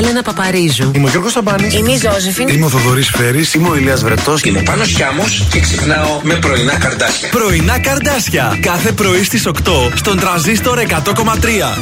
[0.00, 0.90] Έλενα Παπαρίζου.
[0.94, 1.74] Είμαι ο Γιώργος Σαμπάνης.
[1.74, 2.48] Είμαι η Ζώζεφιν.
[2.48, 3.54] Είμαι ο Θοδωρής Φέρης.
[3.54, 4.42] Είμαι ο Ηλίας Βρετός.
[4.42, 7.28] Είμαι ο Πάνος Χιάμος και ξυπνάω με πρωινά καρδάσια.
[7.28, 8.58] Πρωινά καρδάσια.
[8.60, 11.76] Κάθε πρωί στις 8 στον τραζίστορ 100,3.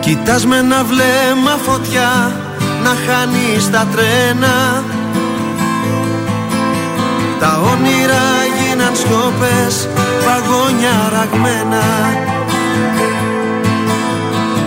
[0.00, 2.32] Κοιτάς με ένα βλέμμα φωτιά
[2.88, 4.84] να χάνεις τα τρένα.
[7.40, 8.24] Τα όνειρα
[8.56, 9.88] γίναν σιώπες,
[10.24, 11.84] παγόνια ραγμένα.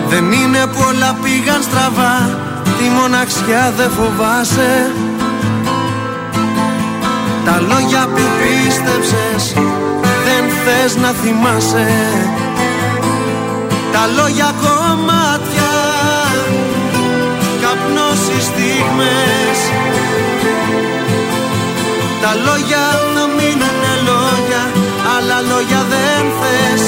[0.09, 2.15] Δεν είναι που όλα πήγαν στραβά,
[2.77, 4.91] τη μοναξιά δεν φοβάσαι.
[7.45, 9.53] Τα λόγια που πίστεψες
[10.25, 11.87] δεν θες να θυμάσαι.
[13.93, 15.50] Τα λόγια κομμάτια
[22.21, 24.63] Τα λόγια θα μείνουνε λόγια
[25.15, 26.83] Αλλά λόγια δεν θες.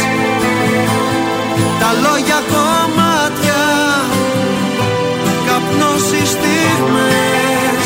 [1.80, 3.64] Τα λόγια κομμάτια
[5.48, 7.86] Καπνός οι στιγμές.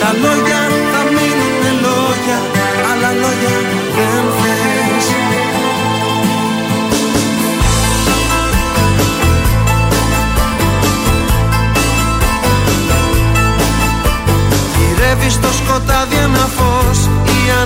[0.00, 0.75] Τα λόγια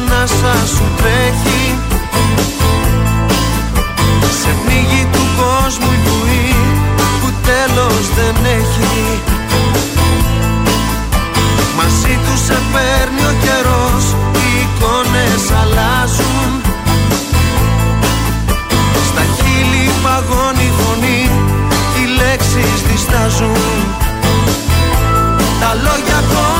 [0.01, 1.78] ανάσα σου τρέχει.
[4.40, 6.55] Σε πνίγει του κόσμου η πουή
[7.20, 9.20] που τέλος δεν έχει.
[11.77, 14.05] Μαζί τους σε παίρνει ο καιρός,
[14.40, 16.52] οι εικόνες αλλάζουν.
[19.09, 21.22] Στα χείλη παγώνει η φωνή,
[21.97, 23.85] οι λέξεις διστάζουν.
[25.60, 26.60] Τα λόγια ακόμα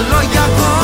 [0.00, 0.83] λόγια ακόμα.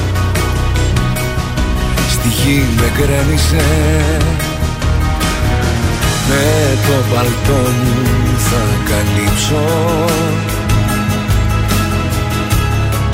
[2.31, 3.65] γη με γκρέμισε.
[6.29, 9.65] Με το παλτό μου θα καλύψω.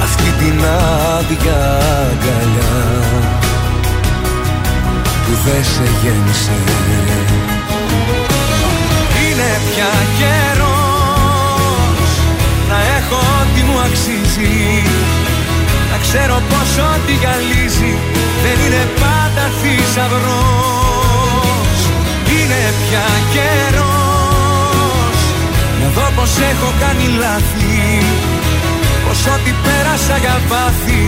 [0.03, 0.59] Αυτή την
[1.15, 1.61] άδεια
[2.11, 2.77] αγκαλιά
[5.23, 6.57] που δεν σε γέννησε
[9.23, 10.77] Είναι πια καιρός
[12.69, 14.83] να έχω ό,τι μου αξίζει.
[15.91, 17.95] Να ξέρω πως ό,τι γυαλίζει
[18.47, 20.99] δεν είναι πάντα θησαυρός
[22.35, 25.19] Είναι πια καιρός.
[25.79, 27.79] Να δω πως έχω κάνει λάθη
[29.03, 31.03] Πως ό,τι πέρασα για βάθη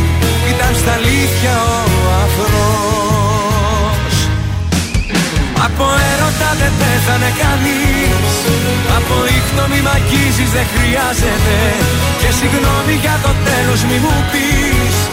[0.52, 4.14] ήταν στα αλήθεια ο αφρός
[5.66, 8.34] Από έρωτα δεν πέθανε κανείς
[8.98, 11.57] Από ήχτο μη μ' αγγίζεις δεν χρειάζεται.
[12.22, 14.89] Και συγγνώμη για το τέλος μη μου πεις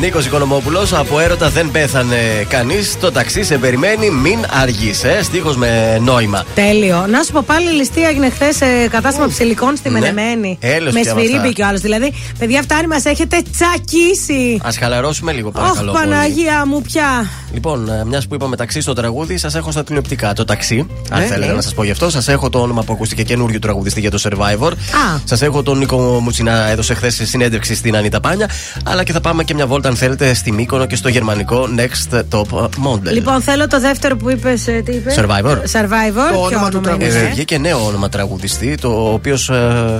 [0.00, 2.16] Νίκος Οικονομόπουλος, από έρωτα δεν πέθανε
[2.48, 2.96] κανείς.
[3.00, 5.04] Το ταξί σε περιμένει, μην αργείς.
[5.04, 6.44] Ε, Στίχος με νόημα.
[6.54, 7.06] Τέλειο.
[7.10, 9.98] Να σου πω πάλι η ληστεία έγινε χθες σε κατάστημα ψηλικών στη Ναι.
[10.00, 10.58] Μενεμένη.
[10.60, 11.46] Έλεος με πια με σφυρί αυτά.
[11.46, 11.80] μπήκε ο άλλος.
[11.80, 14.60] Δηλαδή, παιδιά, φτάνει, μας έχετε τσακίσει.
[14.66, 15.92] Α χαλαρώσουμε λίγο, Αχ, παρακαλώ.
[15.92, 16.04] πολύ.
[16.04, 17.30] Παναγία μου πια.
[17.52, 20.86] Λοιπόν, μιας που είπαμε ταξί στο τραγούδι, σας έχω στα τηλεοπτικά το ταξί.
[21.10, 21.52] Αν Ναι, θέλετε ναι.
[21.56, 24.18] να σας πω γι' αυτό, σας έχω το όνομα που ακούστηκε καινούριο τραγουδιστή για το
[24.22, 24.70] survivor.
[24.72, 25.18] Α.
[25.24, 28.50] Σας έχω τον Νίκο Μουτσινά, έδωσε χθες συνέντευξη στην Ανίτα Πάνια.
[28.84, 32.20] Αλλά και θα πάμε και μια βόλτα, αν θέλετε, στη Μύκονο και στο γερμανικό Next
[32.30, 33.12] Top Model.
[33.12, 34.62] Λοιπόν, θέλω το δεύτερο που είπες.
[34.84, 35.56] Τι είπες; Survivor.
[35.56, 36.32] Survivor.
[36.32, 39.50] Το Ποιο όνομα του είναι; Ε, βγήκε νέο όνομα τραγουδιστή, το οποίος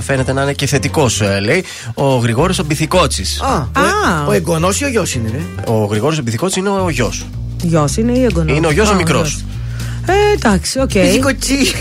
[0.01, 1.63] φαίνεται να είναι και θετικός, λέει.
[1.93, 3.23] Ο Γρηγόρης ο Μπιθικώτσης.
[3.41, 3.81] Α,
[4.25, 7.25] ο- ο εγγονός ή ο γιος είναι, ρε; Ο Γρηγόρης ο Μπιθικώτσης είναι ο γιος.
[7.63, 9.43] Γιος είναι ή εγγονός; Είναι ο γιος ο μικρός.
[10.05, 10.89] Ε, εντάξει, οκ.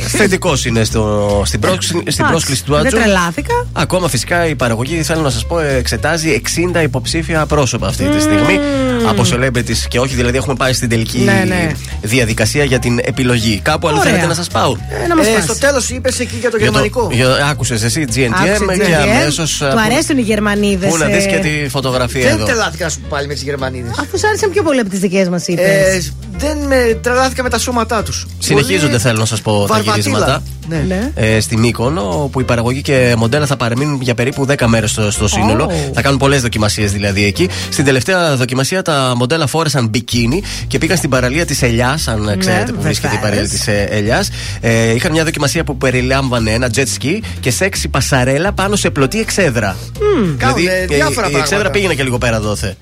[0.09, 2.97] Θετικός είναι στο, στην, πρόσκληση, στην Εντάξει, πρόσκληση του Δεν Ατζούν.
[2.97, 3.67] τρελάθηκα.
[3.73, 6.43] Ακόμα φυσικά η παραγωγή, θέλω να σας πω, εξετάζει
[6.77, 8.61] 60 υποψήφια πρόσωπα αυτή τη στιγμή.
[9.09, 11.71] Από celebrities και όχι, δηλαδή έχουμε πάει στην τελική Ναι, ναι.
[12.03, 13.61] διαδικασία για την επιλογή.
[13.65, 14.09] Κάπου άλλο Ωραία.
[14.11, 14.77] θέλετε να σας πάω.
[15.05, 15.45] Ε, να μας Ε, πας.
[15.45, 17.11] στο τέλος είπες εκεί για το Για γερμανικό.
[17.51, 19.17] Άκουσες εσύ GNTM Άκουσε, και GNTM.
[19.21, 19.57] αμέσως.
[19.59, 20.91] Του αρέσουν οι Γερμανίδες.
[20.91, 22.45] Πού να δεις και τη φωτογραφία Δεν εδώ.
[22.45, 23.91] τρελάθηκα να σου πω πάλι με τις Γερμανίδες.
[23.99, 25.63] Αφού σ' άρεσαν πιο πολύ από τις δικές μας, είπε.
[25.63, 26.01] Ε,
[26.37, 28.10] δεν με τρελάθηκα με τα σώματά τους.
[28.39, 29.95] Συνεχίζονται, θέλω να σας πω, τα Βαρβατήλα.
[29.95, 30.43] γυρίσματα.
[30.69, 31.11] Ναι.
[31.15, 35.11] Ε, στη Μύκονο, όπου η παραγωγή και μοντέλα θα παραμείνουν για περίπου 10 μέρες στο,
[35.11, 35.71] στο σύνολο.
[35.71, 35.91] Oh.
[35.95, 37.49] Θα κάνουν πολλές δοκιμασίες δηλαδή εκεί.
[37.71, 42.37] Στην τελευταία δοκιμασία τα μοντέλα φόρεσαν μπικίνι και πήγαν στην παραλία της Ελιάς, αν Ναι,
[42.37, 44.29] ξέρετε που βρίσκεται η παραλία της Ελιάς.
[44.61, 49.21] Ε, είχαν μια δοκιμασία που περιλάμβανε ένα jet ski και σεξι πασαρέλα πάνω σε πλωτή
[49.21, 49.77] εξέδρα.
[49.99, 51.39] Δηλαδή Κάνουν, ε, ε, διάφορα η, η πράγματα.
[51.39, 52.77] εξέδρα πήγαινε και λίγο πέρα δόθε.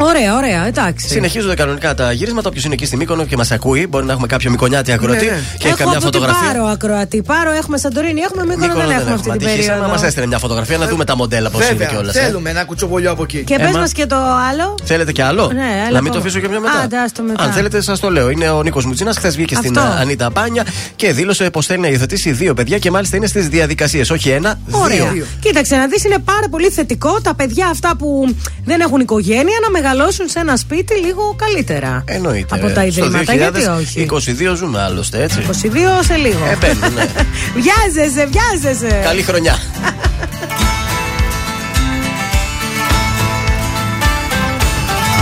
[0.00, 1.08] Ωραία, ωραία, εντάξει.
[1.08, 2.48] Συνεχίζονται κανονικά τα γυρίσματα.
[2.48, 5.30] Όποιος είναι εκεί στη Μύκονο και μας ακούει, μπορεί να έχουμε κάποιο Μικονιάτη ακροατή Ναι,
[5.30, 5.38] ναι.
[5.58, 6.52] και έχει Έχω καμιά από την φωτογραφία.
[6.52, 7.22] Πάρο ακροατή.
[7.22, 9.80] Πάρο έχουμε Σαντορίνη, έχουμε Μύκονο, Μύκονο δεν έχουμε αυτή την περίοδο.
[9.80, 12.14] Να μας έστειλε μια φωτογραφία να δούμε τα μοντέλα πώς είναι Βέβαια, κιόλας.
[12.14, 13.44] θέλουμε ένα κουτσοβολιό από εκεί.
[13.44, 13.78] Και πες Έμα.
[13.78, 14.16] μας και το
[14.50, 14.74] άλλο.
[14.84, 16.24] Θέλετε κι άλλο; Ναι, έλα, να μην το πω.
[16.24, 16.78] αφήσω και πιο μετά.
[16.84, 17.42] Άντε, ας το μετά.
[17.42, 18.30] Αν θέλετε, σας το λέω.
[18.30, 19.16] Είναι ο Νίκος Μουτσίνας.
[19.16, 19.92] Χθες βγήκε στην Αυτό.
[19.96, 20.66] ε, Ανίτα Πάνια
[20.96, 24.10] και δήλωσε πως θέλει να υιοθετήσει δύο παιδιά και μάλιστα είναι στις διαδικασίες.
[24.10, 25.06] Όχι ένα, Ωραία.
[25.12, 25.26] δύο.
[25.40, 28.34] Κοίταξε να δεις, είναι πάρα πολύ θετικό τα παιδιά αυτά που
[28.64, 32.04] δεν έχουν οικογένεια να μεγαλώσουν σε ένα σπίτι λίγο καλύτερα.
[32.06, 32.54] Εννοείται.
[32.54, 35.46] Από τα Στο ιδρύματα, γιατί όχι; 22 ζούμε άλλωστε, έτσι.
[35.62, 35.66] 22
[36.04, 36.44] σε λίγο.
[36.50, 37.06] Ε, παίρνουν, ναι.
[37.62, 39.00] βιάζεσαι, βιάζεσαι.
[39.04, 39.56] Καλή χρονιά.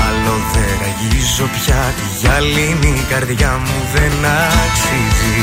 [0.06, 4.12] Άλλο δεν ραγίζω πια τη γυαλίνη η καρδιά μου δεν
[4.64, 5.38] αξίζει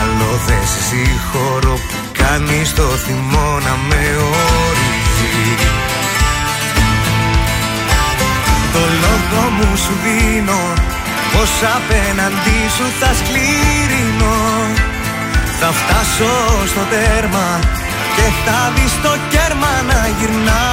[0.00, 4.65] Άλλο δεν σε συγχωρώ που κάνεις το θυμό να με ορίζει
[8.76, 10.62] Το λόγο μου σου δίνω.
[11.32, 14.38] Πως απέναντί σου θα σκληρινώ
[15.60, 16.34] Θα φτάσω
[16.72, 17.48] στο τέρμα
[18.16, 20.64] και θα δεις το κέρμα να γυρνά.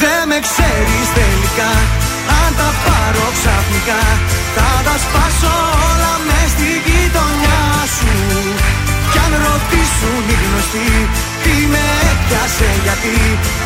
[0.00, 1.70] Δεν με ξέρεις τελικά
[2.40, 4.02] αν τα πάρω ξαφνικά
[4.56, 5.54] Θα τα σπάσω
[5.88, 7.62] όλα μες στη γειτονιά
[7.96, 8.14] σου.
[9.10, 10.90] Κι αν ρωτήσουν οι γνωστοί
[11.48, 13.16] τι με έπιασε γιατί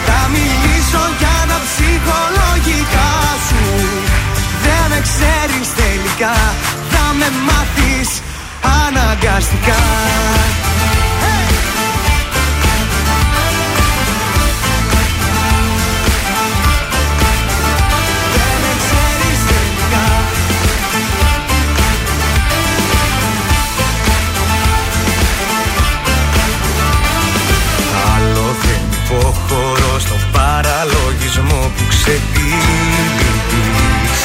[0.07, 3.11] Θα μιλήσω για τα ψυχολογικά
[3.47, 3.65] σου.
[4.65, 6.35] Δεν με ξέρεις τελικά
[6.93, 8.11] θα με μάθεις
[8.83, 9.83] αναγκαστικά
[32.13, 34.23] που ξεπίδεις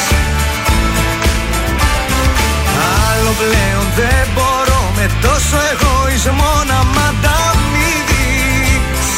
[3.09, 9.09] Άλλο πλέον δεν μπορώ με τόσο εγωισμό να μ' ανταμείβεις.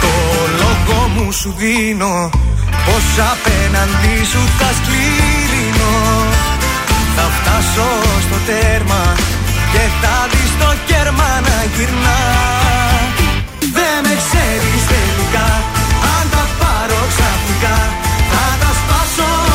[0.00, 0.14] Το
[0.62, 2.30] λόγο μου σου δίνω
[2.86, 5.96] πως απέναντί σου θα σκληρινώ
[7.16, 7.88] Θα φτάσω
[8.26, 9.14] στο τέρμα
[9.72, 12.20] και θα δεις το κέρμα να γυρνά.
[13.76, 14.82] Δεν με ξέρεις
[17.58, 17.76] ξαφνικά
[18.30, 19.47] Θα τα σπάσω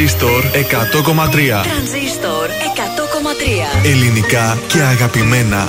[0.00, 0.52] Τρανζίστορ 100,3
[1.62, 3.86] Τρανζίστορ 100,3.
[3.86, 5.68] Ελληνικά και αγαπημένα.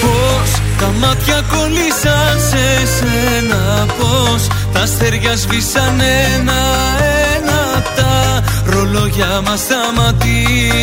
[0.00, 10.80] Πώς τα μάτια κολλήσαν σε σένα Πώς τα αστέρια σβήσαν ένα-ένα Τα ρολόγια μας σταματημένα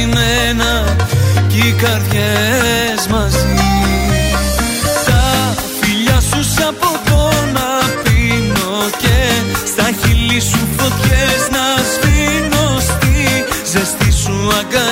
[1.10, 1.17] Κι
[1.58, 3.56] οι καρδιές μαζί.
[5.06, 5.24] Τα
[5.82, 7.70] φιλιά σου σαν ποτό να
[8.04, 9.20] πίνω Και
[9.66, 14.87] στα χείλη σου φωτιές να σβήνω Στη ζεστή σου αγκαλιά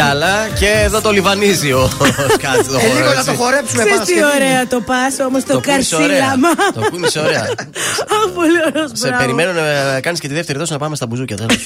[0.00, 0.48] θέλω κι άλλα.
[0.58, 1.90] Και εδώ το λιβανίζει ο
[2.34, 2.66] Σκάτ.
[2.66, 3.24] το Ε, λίγο χώρο, να έτσι.
[3.24, 6.06] το χορέψουμε Ξέρεις πάνω τι ωραία το πας όμως το, Το πίνεις ωραία.
[6.08, 6.48] καρσίλαμα.
[6.74, 7.42] Το πίνεις ωραία.
[8.16, 9.22] Αχ, πολύ ωραίος, Σε μπράβο.
[9.22, 11.36] περιμένω να κάνεις και τη δεύτερη δόση να πάμε στα μπουζούκια.
[11.36, 11.56] τέλος.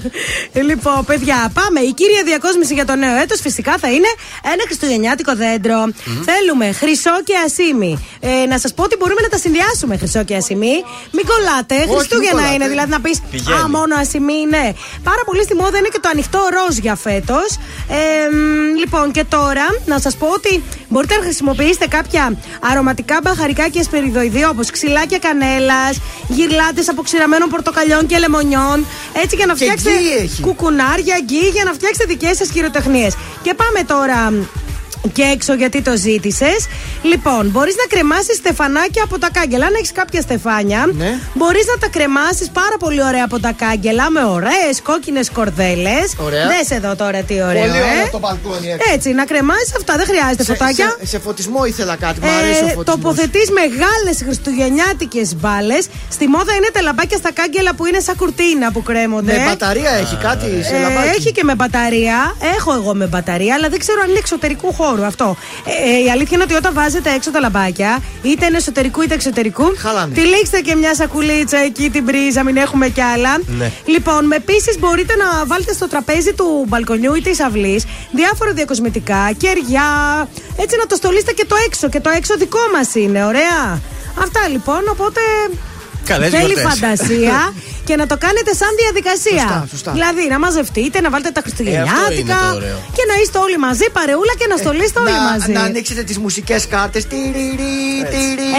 [0.70, 1.80] Λοιπόν, παιδιά, πάμε.
[1.80, 4.10] Η κύρια διακόσμηση για το νέο έτος φυσικά θα είναι
[4.44, 5.78] ένα χριστουγεννιάτικο δέντρο.
[6.30, 8.06] Θέλουμε χρυσό και ασίμι.
[8.24, 10.74] Ε, να σας πω ότι μπορούμε να τα συνδυάσουμε χρυσό και ασίμι.
[11.16, 11.78] Μην κολλάτε.
[11.86, 12.54] μην Χριστούγεννα κολλάτε.
[12.54, 13.60] είναι, δηλαδή να πεις Πηγαίνει.
[13.60, 14.62] Α, μόνο ασίμι είναι.
[15.02, 17.48] Πάρα πολύ στη μόδα είναι και το ανοιχτό ροζ για φέτος.
[17.88, 22.24] Ε, μ, λοιπόν, και τώρα να σας πω ότι μπορείτε να χρησιμοποιήσετε κάποια
[22.70, 25.92] αρωματικά μπαχαρικά και ασπεριδοειδή όπως ξυλάκια κανέλας,
[26.28, 28.86] γυρλάτες από ξηραμένων πορτοκαλιών και λεμονιών.
[29.22, 30.40] Έτσι για να Και φτιάξετε γκί έχει.
[30.42, 33.14] κουκουνάρια, γκί για να φτιάξετε δικές σας χειροτεχνίες.
[33.42, 34.32] Και πάμε τώρα
[35.12, 36.66] και έξω γιατί το ζήτησες.
[37.02, 39.66] Λοιπόν, μπορείς να κρεμάσεις στεφανάκια από τα κάγκελα.
[39.66, 41.18] Αν έχεις κάποια στεφάνια, Ναι.
[41.34, 46.06] μπορείς να τα κρεμάσεις πάρα πολύ ωραία από τα κάγκελα με ωραίες κόκκινες κορδέλες.
[46.18, 46.46] Ωραία.
[46.52, 47.82] Δες εδώ τώρα τι ωραίο, Πολύ ε.
[47.90, 48.92] ωραίο το μπαλκόνι έξω.
[48.94, 50.96] Έτσι, να κρεμάσεις αυτά, δεν χρειάζεται Σε, φωτάκια.
[51.00, 52.20] σε, σε φωτισμό ήθελα κάτι.
[52.20, 52.84] Μ' αρέσει ο Ε, φωτισμός.
[52.84, 55.86] Τοποθετείς μεγάλες χριστουγεννιάτικες μπάλες.
[56.10, 59.32] Στη μόδα είναι τα λαμπάκια στα κάγκελα που είναι σαν κουρτίνα που κρέμονται.
[59.38, 62.16] Με μπαταρία έχει κάτι σε Ε, λαμπάκι; έχει και με μπαταρία.
[62.56, 65.36] Έχω εγώ με μπαταρία, αλλά δεν ξέρω αν είναι εξωτερικού χώρου αυτό.
[65.66, 69.14] Ε, ε, η αλήθεια είναι ότι όταν βάζετε έξω τα λαμπάκια, είτε είναι εσωτερικού είτε
[69.14, 70.14] εξωτερικού, Χαλάνε.
[70.14, 73.38] τυλίξτε και μια σακουλίτσα εκεί την πρίζα, μην έχουμε κι άλλα.
[73.46, 73.72] Ναι.
[73.84, 79.88] Λοιπόν, επίσης μπορείτε να βάλετε στο τραπέζι του μπαλκονιού ή της αυλής διάφορα διακοσμητικά, κεριά.
[80.56, 81.88] Έτσι να το στολίσετε και το έξω.
[81.88, 83.80] Και το έξω δικό μας είναι, ωραία.
[84.18, 85.20] Αυτά λοιπόν, οπότε.
[86.04, 86.78] Καλές Θέλει γιορτές.
[86.78, 87.52] φαντασία
[87.84, 89.40] και να το κάνετε σαν διαδικασία.
[89.48, 89.90] Σωστά, σωστά.
[89.92, 92.78] Δηλαδή να μαζευτείτε, να βάλετε τα Ε, αυτό Χριστουγεννιάτικα είναι το ωραίο.
[92.96, 95.52] και να είστε όλοι μαζί, παρεούλα και να στολίσετε όλοι να, μαζί.
[95.52, 97.06] να ανοίξετε τις μουσικές κάρτες.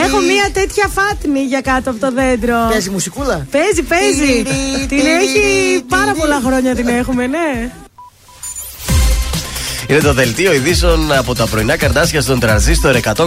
[0.05, 2.57] Έχω μία τέτοια φάτνη για κάτω από το δέντρο.
[2.69, 4.31] Παίζει μουσικούλα; Παίζει, παίζει.
[4.43, 5.43] Τιρι, την τιρι, έχει
[5.87, 6.19] πάρα τιρι.
[6.19, 7.71] πολλά χρόνια την έχουμε, ναι.
[9.93, 13.25] Είναι το δελτίο ειδήσεων από τα πρωινά καρτάσια στον τρανζίστορ 100,3.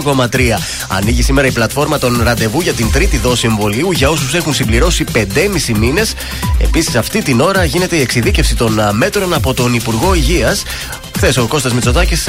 [0.87, 5.03] Ανοίγει σήμερα η πλατφόρμα των ραντεβού για την τρίτη δόση εμβολίου για όσους έχουν συμπληρώσει
[5.13, 6.13] 5,5 μήνες.
[6.61, 10.63] Επίσης, αυτή την ώρα γίνεται η εξειδίκευση των α, μέτρων από τον Υπουργό Υγείας.
[11.17, 12.27] Χθες ο Κώστας Μητσοτάκης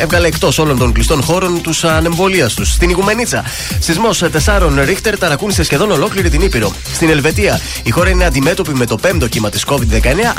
[0.00, 2.72] έβγαλε εκτός όλων των κλειστών χώρων τους ανεμβολία τους.
[2.72, 3.44] Στην Ιγουμενίτσα,
[3.78, 6.72] σεισμός 4 Ρίχτερ ταρακούνησε σχεδόν ολόκληρη την Ήπειρο.
[6.94, 9.78] Στην Ελβετία, η χώρα είναι αντιμέτωπη με το πέμπτο κύμα της COVID-19,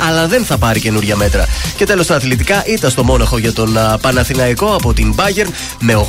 [0.08, 1.46] αλλά δεν θα πάρει καινούργια μέτρα.
[1.76, 5.48] Και τέλος, τα αθλητικά ήταν στο Μόναχο για τον α, Παναθηναϊκό από την Bayern
[5.80, 6.06] με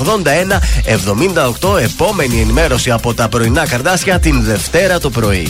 [1.61, 1.77] 81-78.
[1.77, 5.49] Επόμενη ενημέρωση από τα πρωινά καρδάσια την Δευτέρα το πρωί.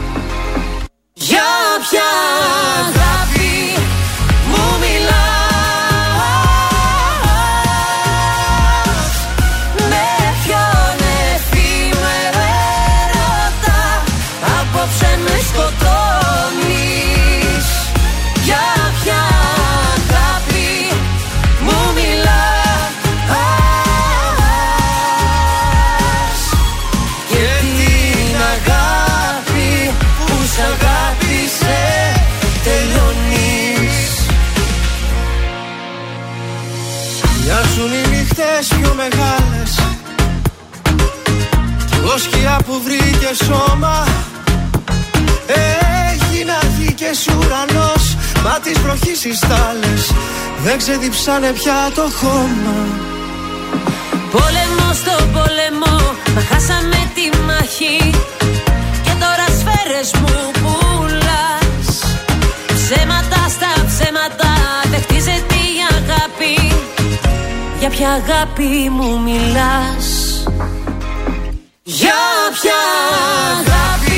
[1.31, 1.49] Για
[1.89, 2.09] ποια
[2.79, 3.40] αγάπη
[42.17, 44.07] σκιά που βρήκε σώμα.
[46.07, 48.15] Έγινα γη και σου ουρανός.
[48.43, 50.11] Μα τις βροχής οι στάλες
[50.63, 52.77] Δεν ξεδιψάνε πια το χώμα.
[54.31, 55.95] Πόλεμο στο πόλεμο,
[56.35, 58.09] μα χάσαμε τη μάχη.
[59.03, 61.89] Και τώρα σφαίρες μου πουλάς.
[62.67, 64.51] Ψέματα στα ψέματα,
[64.91, 66.73] δεν χτίζεται η αγάπη.
[67.79, 70.07] Για ποια αγάπη μου μιλάς;
[71.93, 72.21] Για
[72.53, 72.79] ποια
[73.51, 74.10] αγάπη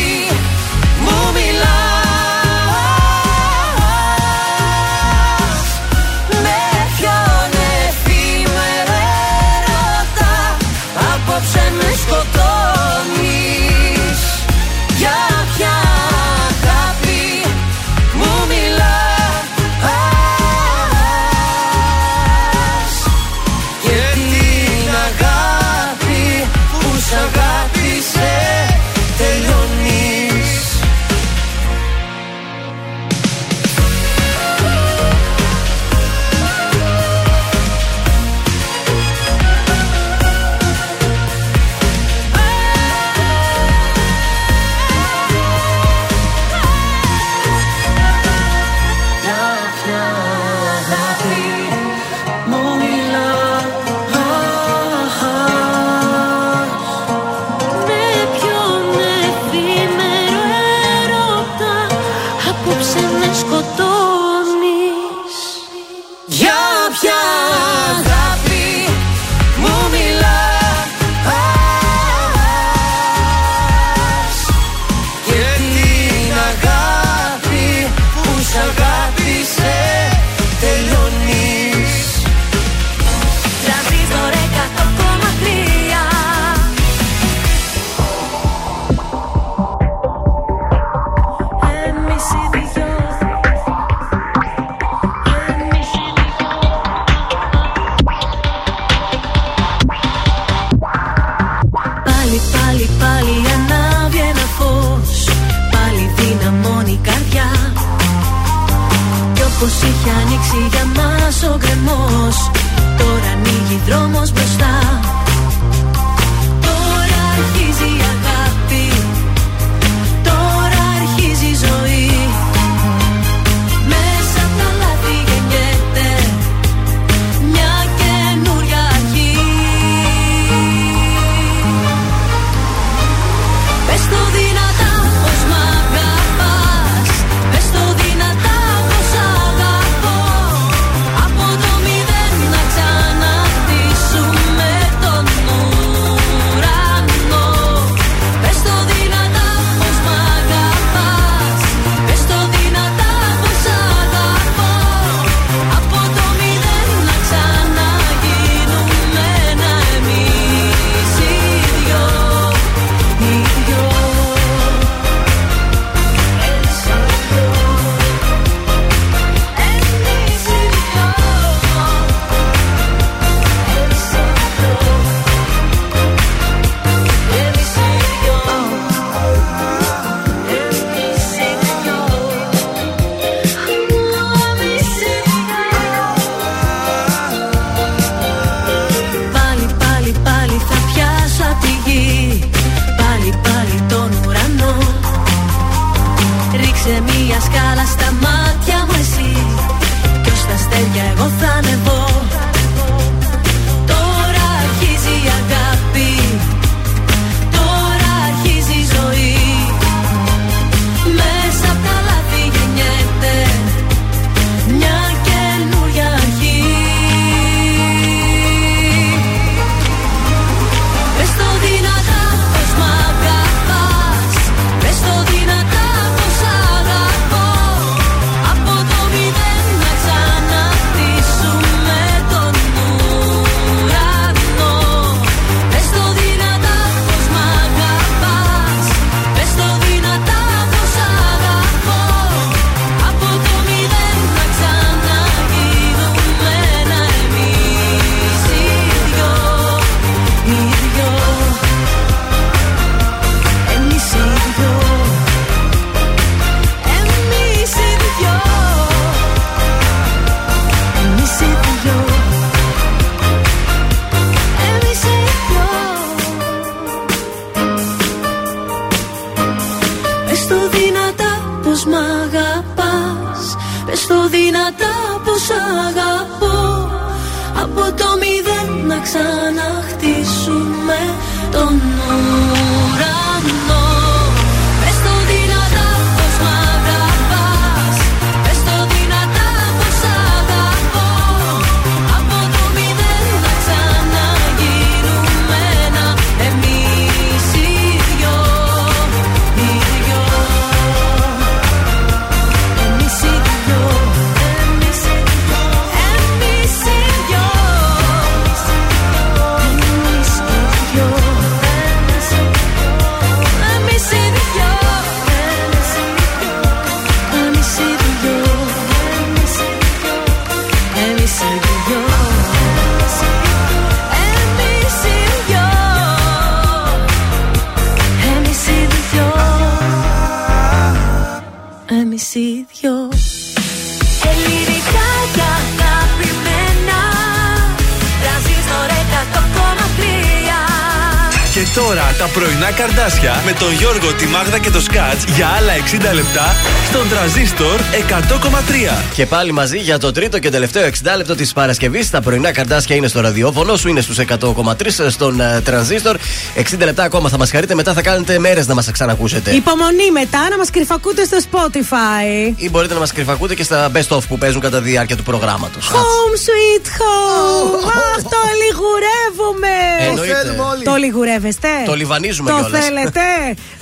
[349.14, 352.10] Και πάλι μαζί για το τρίτο και τελευταίο 60 λεπτό της Παρασκευής.
[352.10, 356.18] Τα πρωινά καρδάσια είναι στο ραδιόφωνο σου, είναι στους 100,3 στον uh, τρανζίστορ.
[356.56, 359.52] 60 λεπτά ακόμα θα μας χαρείτε, μετά θα κάνετε μέρες να μας ξανακούσετε.
[359.52, 362.53] Υπομονή μετά να μας κρυφακούτε στο Spotify.
[362.56, 365.23] Ή μπορείτε να μας κρυφακούτε και στα best of που παίζουν κατά τη διάρκεια του
[365.23, 365.90] προγράμματος.
[365.90, 367.85] Home sweet home.
[367.85, 369.76] Αχ, το λιγουρεύουμε.
[370.10, 370.56] Εννοείται.
[370.84, 371.68] Το λιγουρεύεστε.
[371.85, 372.84] Το λιβανίζουμε Το κιόλας.
[372.84, 373.22] θέλετε.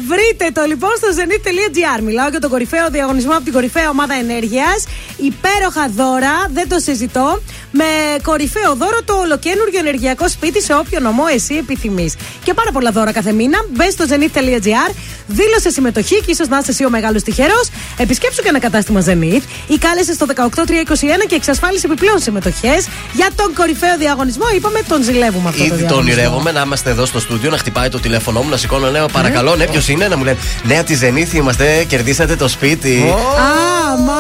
[0.08, 2.02] Βρείτε το λοιπόν στο zenith.gr.
[2.04, 4.84] Μιλάω για τον κορυφαίο διαγωνισμό από την κορυφαία ομάδα ενέργειας.
[5.30, 7.42] Υπέροχα δώρα, δεν το συζητώ.
[7.72, 7.84] Με
[8.24, 12.16] κορυφαίο δώρο το ολοκένουργιο ενεργειακό σπίτι σε όποιο νομό εσύ επιθυμείς.
[12.44, 13.58] Και πάρα πολλά δώρα κάθε μήνα.
[13.70, 14.92] Μπε στο zenith.gr,
[15.28, 17.70] δήλωσε συμμετοχή και ίσως να είσαι εσύ ο μεγάλος τυχερός.
[17.98, 23.54] Επισκέψου και ένα κατάστημα Zenith ή κάλεσε στο 18321 και εξασφάλισε επιπλέον συμμετοχές για τον
[23.54, 24.46] κορυφαίο διαγωνισμό.
[24.56, 26.14] Είπαμε τον ζηλεύουμε αυτό το Ήδη τον διαγωνισμό.
[26.14, 29.56] ονειρεύομαι να είμαστε εδώ στο στούντιο, να χτυπάει το τηλέφωνό μου, να σηκώνω, λέω παρακαλώ,
[29.56, 33.04] ναι, ποιος είναι, να μου λένε Ναι, από τη Ζενίθ είμαστε, κερδίσατε το σπίτι.
[33.40, 34.14] Α, μα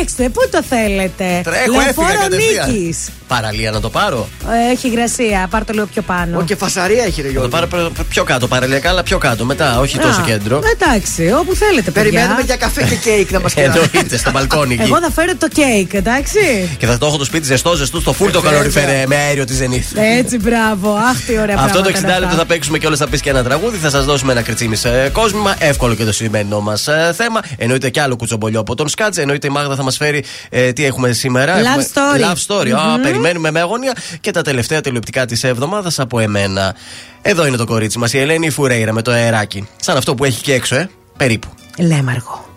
[0.00, 1.40] διαλέξτε, πού το θέλετε.
[1.44, 2.70] Τρέχω, έφυγα Λεωφόρο κατευθείαν.
[2.72, 3.08] Νίκης.
[3.28, 4.28] Παραλία να το πάρω.
[4.68, 6.38] Ε, Έχει υγρασία, πάρ το λίγο πιο πάνω.
[6.38, 7.48] Ο και φασαρία έχει ρε Να το Γιώργο.
[7.50, 9.44] πάρω προ- πιο κάτω, παραλιακά, αλλά πιο κάτω.
[9.44, 10.60] Μετά, όχι τόσο Α, κέντρο.
[10.72, 12.10] Εντάξει, όπου θέλετε, παιδιά.
[12.10, 13.66] Περιμένουμε για καφέ και κέικ να μας κάνει.
[13.66, 14.82] Εννοείται, στο μπαλκόνι εκεί.
[14.82, 16.38] Εγώ θα φέρω το κέικ, εντάξει.
[16.78, 18.56] Και θα το έχω το σπίτι ζεστό, ζεστό στο φουλ το Βέβαια.
[18.58, 19.94] καλοριφέρ με αέριο της Ζενίθ.
[20.18, 20.94] Έτσι, μπράβο.
[20.94, 22.38] Αχ, τι ωραία Αυτό το 60 πράγματα είναι λεπτό αυτά.
[22.38, 23.76] θα παίξουμε και όλες θα πεις και ένα τραγούδι.
[23.76, 25.54] Θα σας δώσουμε ένα κριτσίμι σε κόσμημα.
[25.58, 27.40] Εύκολο και το σημερινό μας θέμα.
[27.56, 29.18] Εννοείται και άλλο κουτσομπολιό από τον Σκάτζ.
[29.18, 31.54] Εννοείται η Μάγδα θα μας φέρει ε, τι έχουμε σήμερα.
[31.56, 32.20] Love Έχουμε- story.
[32.20, 32.70] Love story.
[32.70, 33.92] Α, περιμένουμε με αγωνία.
[34.20, 36.74] Και τα τελευταία τηλεοπτικά της εβδομάδας από εμένα.
[37.22, 39.68] Εδώ είναι το κορίτσι μας, η Ελένη Φουρέιρα με το αεράκι.
[39.76, 40.88] Σαν αυτό που έχει και έξω, ε.
[41.16, 41.48] Περίπου.
[41.78, 42.48] Λέμαργο.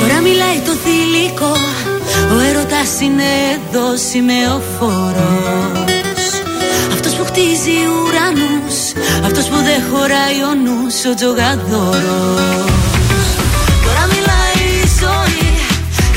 [0.00, 1.52] Τώρα μιλάει το θηλυκό
[2.36, 3.22] Ο έρωτας είναι
[3.54, 5.20] εδώ σημεοφόρος
[6.92, 7.76] Αυτός που χτίζει
[8.06, 8.69] ουρανούς
[9.26, 13.26] Αυτός που δεν χωράει ο νους Ο τζογαδόρος.
[13.84, 15.48] Τώρα μιλάει η ζωή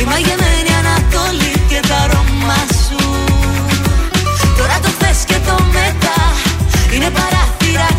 [0.02, 3.02] Η μαγεμένη Ανατολή και τα αρώμα σου.
[4.58, 6.20] Τώρα το θες και το μετά
[6.94, 7.90] Είναι παράθυρα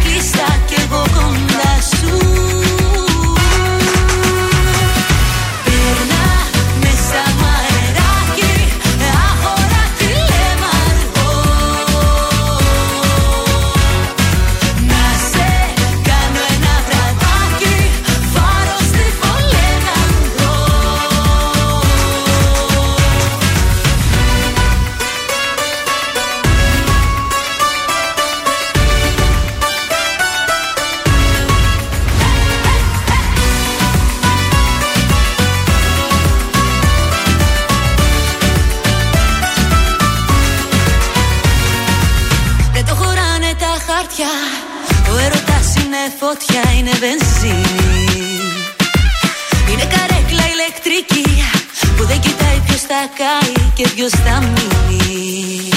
[52.88, 55.73] θα κάει και ποιος θα μείνει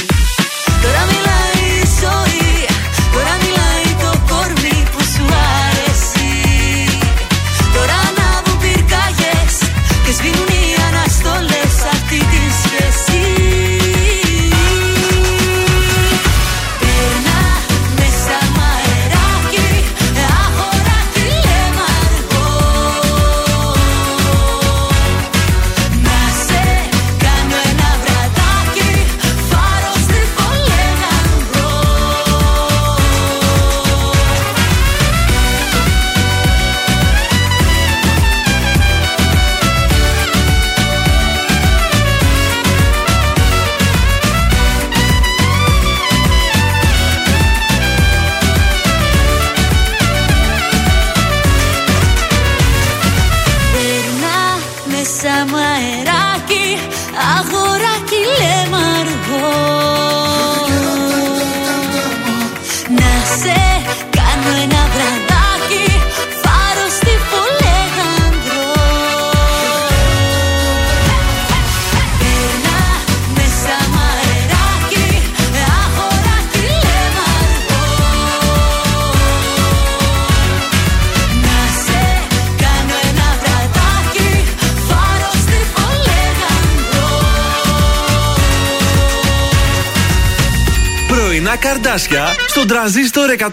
[91.67, 93.45] καρδάσια στον τραζίστορ 100,3.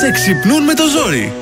[0.00, 1.32] Σε ξυπνούν με το ζόρι.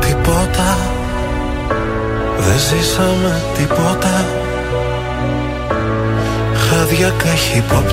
[0.00, 0.78] Τίποτα
[2.38, 4.24] Δεν ζήσαμε τίποτα
[6.54, 7.91] Χάδια καχύποπτα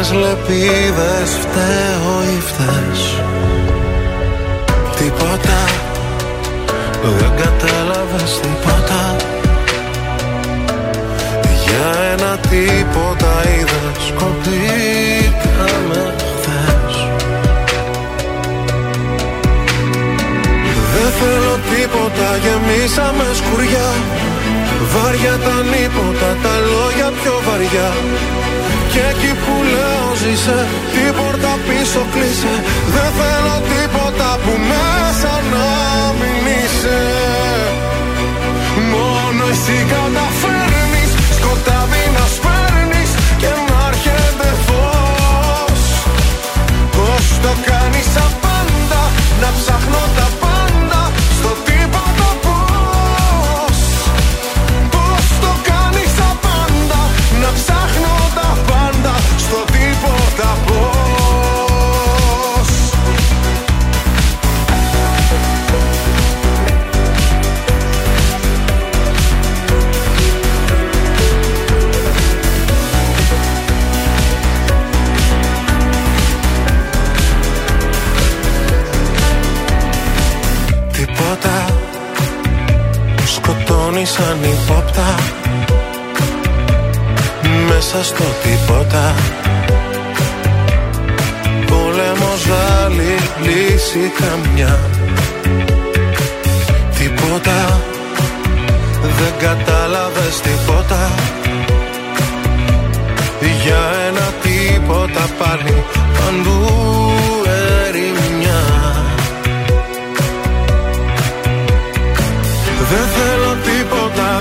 [0.00, 3.02] Λάμες λεπίδες φταίω ή φταίς.
[4.96, 5.60] Τίποτα
[7.02, 9.16] Δεν κατάλαβες τίποτα.
[11.64, 16.94] Για ένα τίποτα είδες Κοπήκαμε χθες.
[20.92, 23.90] Δεν θέλω τίποτα, γεμίσαμε σκουριά.
[24.92, 27.90] Βάρια τα νύποτα, τα λόγια πιο βαριά
[28.92, 30.58] Και εκεί που λέω ζήσε,
[30.92, 32.54] την πόρτα πίσω κλείσε.
[32.94, 35.68] Δεν θέλω τίποτα που μέσα να
[36.18, 37.00] μην είσαι.
[38.92, 41.10] Μόνο εσύ καταφέρνεις.
[41.38, 43.10] Σκοτάδι να σπέρνεις
[43.40, 45.82] και να έρχεται φως.
[46.96, 49.02] Πώς το κάνεις απάντα
[49.42, 49.69] Να ψάχνω
[84.12, 85.14] σαν υπόπτα.
[87.68, 89.14] Μέσα στο τίποτα.
[91.66, 92.46] Πόλεμος
[92.82, 94.78] άλλη λύση καμιά.
[96.98, 97.80] Τίποτα.
[99.02, 101.10] Δεν κατάλαβες τίποτα.
[103.62, 105.84] Για ένα τίποτα πάλι
[106.18, 106.66] Παντού
[107.86, 108.62] ερημιά.
[112.90, 113.39] Δεν θέλω τίποτα,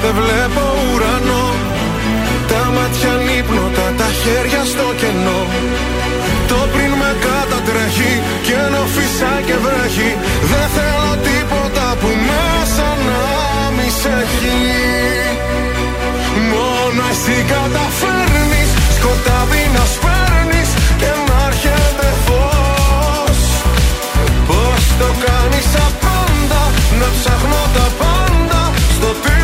[0.03, 1.45] δεν βλέπω ουρανό.
[2.51, 5.41] Τα μάτια νύπνοτα, τα χέρια στο κενό.
[6.49, 8.13] Το πριν με κατατρέχει
[8.45, 10.11] και ενώ φυσά και βρέχει
[10.51, 13.21] Δεν θέλω τίποτα που μέσα να
[13.75, 14.59] μη σε έχει.
[16.51, 20.69] Μόνο εσύ καταφέρνεις σκοτάδι να σπέρνεις
[20.99, 23.39] και να έρχεται φως.
[24.49, 26.63] Πώς το κάνεις απάντα
[26.99, 28.61] να ψάχνω τα πάντα
[28.95, 29.38] στο τίποτα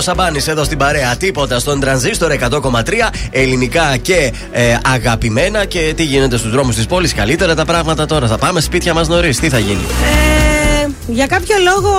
[0.00, 1.16] Γιώργος Σαμπάνης εδώ στην παρέα.
[1.16, 2.82] Τίποτα στον τρανζίστορ 100,3
[3.30, 5.64] ελληνικά και ε, αγαπημένα.
[5.64, 7.14] Και τι γίνεται στους δρόμους της πόλης.
[7.14, 8.26] Καλύτερα τα πράγματα τώρα.
[8.26, 9.38] Θα πάμε σπίτια μας νωρίς.
[9.38, 9.80] Τι θα γίνει;
[10.84, 11.92] Ε, για κάποιο λόγο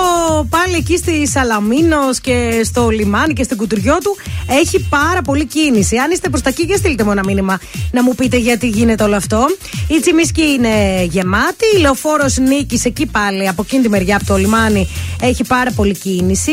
[0.48, 4.16] πάλι εκεί στη Σαλαμίνος και στο λιμάνι και στην κουτουριό του
[4.60, 5.96] έχει πάρα πολύ κίνηση.
[5.96, 7.58] Αν είστε προς τα εκεί, και στείλτε μου ένα μήνυμα
[7.92, 9.46] να μου πείτε γιατί γίνεται όλο αυτό.
[9.86, 11.64] Η Τσιμισκή είναι γεμάτη.
[11.76, 14.88] Η λεωφόρος Νίκη εκεί πάλι από εκείνη τη μεριά από το λιμάνι
[15.20, 16.52] έχει πάρα πολύ κίνηση.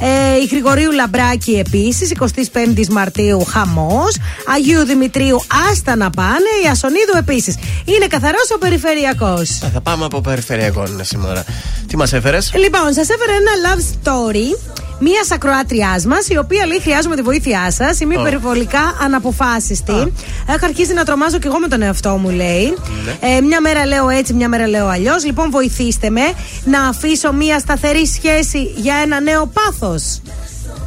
[0.00, 4.16] Ε, η Γρηγορίου Λαμπράκη επίσης, 25η Μαρτίου χαμός.
[4.54, 6.50] Αγίου Δημητρίου άστα να πάνε.
[6.64, 7.56] Η Ασονίδου επίσης.
[7.84, 9.60] Είναι καθαρός ο περιφερειακός.
[9.62, 11.44] Ε, θα πάμε από περιφερειακό είναι σήμερα.
[11.86, 16.80] Τι μας έφερες; Λοιπόν, σας έφερα ένα love story μίας ακροάτριάς μας, η οποία λέει:
[16.80, 18.00] Χρειάζομαι τη βοήθειά σας.
[18.00, 18.20] Είμαι Oh.
[18.20, 20.12] υπερβολικά αναποφάσιστη.
[20.48, 22.74] Έχω αρχίσει να τρομάζω κι εγώ με τον εαυτό μου, λέει.
[23.04, 23.28] Ναι.
[23.36, 25.24] Ε, μια μέρα λέω έτσι, μια μέρα λέω αλλιώς.
[25.24, 26.32] Λοιπόν, βοηθήστε με
[26.64, 30.20] να αφήσω μία σταθερή σχέση για ένα νέο πάθος.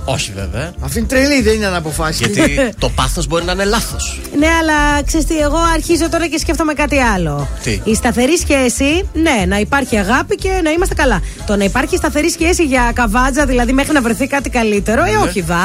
[0.05, 0.73] Όχι βέβαια.
[0.81, 2.31] Αυτή είναι τρελή, δεν είναι αναποφάσιστη.
[2.34, 4.19] Γιατί το πάθος μπορεί να είναι λάθος.
[4.38, 7.47] Ναι, αλλά ξέρεις τι, εγώ αρχίζω τώρα και σκέφτομαι κάτι άλλο.
[7.63, 11.21] Τι; Η σταθερή σχέση, ναι, να υπάρχει αγάπη και να είμαστε καλά.
[11.45, 15.17] Το να υπάρχει σταθερή σχέση για καβάτζα, δηλαδή μέχρι να βρεθεί κάτι καλύτερο, ε, Ναι.
[15.17, 15.63] όχι δα.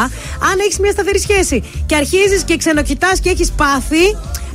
[0.51, 4.05] Αν έχεις μια σταθερή σχέση και αρχίζεις και ξενοκοιτάς και έχεις πάθει,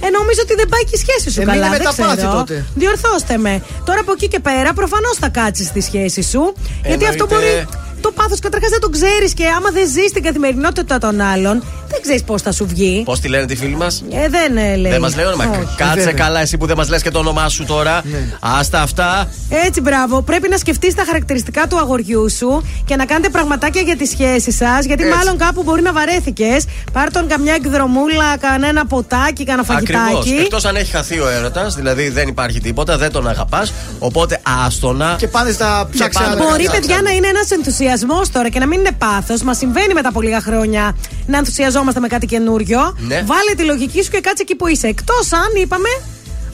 [0.06, 1.56] ε, νομίζω ότι δεν πάει και η σχέση σου Ε, καλά.
[1.56, 2.32] μείνε με δεν τα πάθη ξέρω.
[2.34, 2.66] τότε.
[2.76, 3.62] Διορθώστε με.
[3.86, 6.54] Τώρα από εκεί και πέρα, προφανώς θα κάτσεις στη σχέση σου.
[6.86, 7.56] Γιατί αυτό Εννοείται.
[7.64, 7.68] μπορεί.
[8.04, 11.64] Το πάθος καταρχάς δεν το ξέρεις και άμα δεν ζεις την καθημερινότητα των άλλων,
[11.94, 13.02] δεν ξέρεις πώς θα σου βγει.
[13.06, 14.92] Πώς τη λένε τη φίλη μας; Ε, δεν ε, λέει.
[14.92, 15.44] Δεν μας λέει όνομα.
[15.50, 15.60] Όχι.
[15.78, 16.12] Κάτσε βέβαια.
[16.14, 18.02] καλά, εσύ που δεν μας λες και το όνομά σου τώρα.
[18.40, 19.28] Άστα αυτά.
[19.66, 20.22] Έτσι, μπράβο.
[20.22, 24.52] Πρέπει να σκεφτείς τα χαρακτηριστικά του αγοριού σου και να κάνετε πραγματάκια για τη σχέση
[24.52, 24.86] σας.
[24.86, 25.16] Γιατί Έτσι.
[25.18, 26.66] μάλλον κάπου μπορεί να βαρέθηκες.
[26.92, 30.02] Πάρ τον καμιά εκδρομούλα, κανένα ποτάκι, κανένα Ακριβώς.
[30.04, 30.42] φαγητάκι.
[30.42, 33.74] Εκτός αν έχει χαθεί ο έρωτας, δηλαδή δεν υπάρχει τίποτα, δεν τον αγαπάς.
[34.00, 35.16] Οπότε άστονα.
[35.18, 36.20] Και πάνε στα ψάξα.
[36.20, 36.36] πάμε.
[36.36, 36.80] άλλα Μπορεί, κάτι.
[36.80, 39.42] παιδιά, να είναι ένας ενθουσιασμός τώρα και να μην είναι πάθος.
[39.42, 42.96] Μας συμβαίνει μετά από λίγα χρόνια να ενθουσιαζόμαστε με κάτι καινούριο.
[42.98, 43.16] Ναι.
[43.26, 44.88] Βάλε τη λογική σου και κάτσε εκεί που είσαι.
[44.88, 45.90] Εκτός αν είπαμε,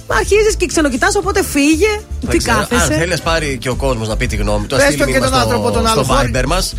[0.07, 2.01] αρχίζεις και ξενοκοιτάς, οπότε φύγε.
[2.21, 2.57] Δεν Τι ξέρω.
[2.57, 2.93] Αν κάθεσαι.
[2.99, 5.05] θέλει να πάρει και ο κόσμος να πει τη γνώμη του, Πες ας το στείλει
[5.05, 6.73] και μήνυμα τον στο- άνθρωπο τον άλλο, Στο χωρί- Viber μας.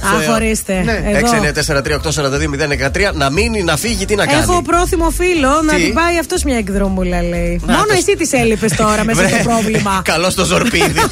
[0.00, 0.82] Α, χωρίστε.
[0.84, 1.02] Ναι.
[1.06, 1.18] Εδώ.
[1.18, 4.42] 694-842-013 να μείνει, να φύγει, τι να κάνει.
[4.42, 7.60] Έχω πρόθυμο φίλο να Τι; την πάει αυτός μια εκδρομούλα, λέει.
[7.66, 10.02] Να, Μόνο το- εσύ τη έλειπες τώρα μέσα στο πρόβλημα.
[10.12, 10.94] Καλός στο ζορπίδι.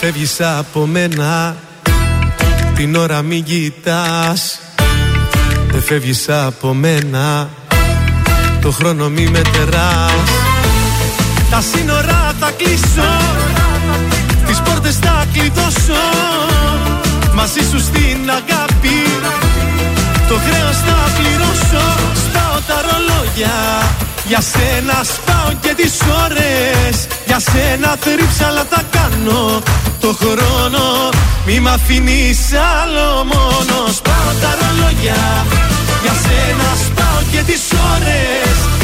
[0.00, 1.56] φεύγεις από μένα.
[2.74, 4.58] Την ώρα μην κοιτάς.
[5.70, 7.48] Δεν φεύγεις από μένα.
[8.60, 10.12] Το χρόνο μη μετεράς
[11.50, 13.10] Τα σύνορα θα κλείσω.
[14.46, 16.02] Τις πόρτες θα κλειδώσω.
[17.34, 18.98] Μαζί σου στην αγάπη.
[20.28, 21.84] Το χρέος θα πληρώσω.
[22.14, 23.54] Σπάω τα ρολόγια
[24.26, 25.94] Για σένα σπάω και τις
[26.24, 27.06] ώρες.
[27.26, 29.62] Για σένα θρύψαλα θα κάνω.
[30.00, 31.10] Το χρόνο
[31.46, 32.38] Μη μ' αφήνεις
[32.80, 33.76] άλλο μόνο.
[33.94, 35.46] Σπάω τα ρολόγια.
[36.02, 37.62] Για σένα σπάω και τις
[37.94, 38.83] ώρες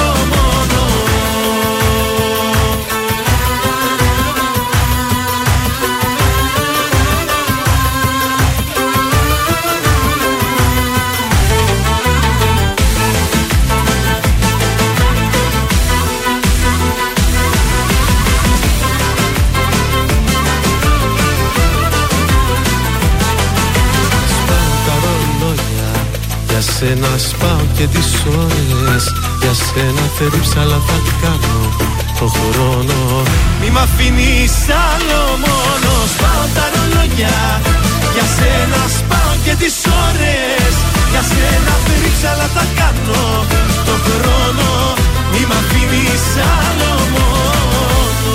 [26.91, 28.09] σένα σπάω και τις
[28.43, 29.03] ώρες.
[29.41, 31.55] Για σένα θερύψα αλλά θα κάνω
[32.19, 32.99] το χρόνο.
[33.61, 34.55] Μη μ' αφήνεις
[34.89, 35.91] άλλο μόνο.
[36.13, 37.39] Σπάω τα ρολόγια.
[38.13, 40.73] Για σένα σπάω και τις ώρες.
[41.11, 43.23] Για σένα θερύψα αλλά θα κάνω
[43.87, 44.69] το χρόνο.
[45.31, 46.25] Μη μ' αφήνεις
[46.57, 48.33] άλλο μόνο.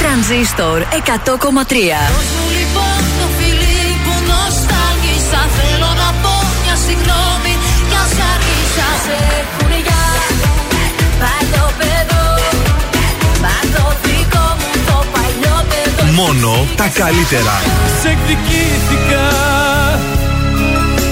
[0.00, 3.26] Τρανζίστορ 100,3 Δώσ' μου λοιπόν το
[16.14, 17.60] Μόνο τα καλύτερα.
[18.00, 19.28] Σε εκδικήθηκα.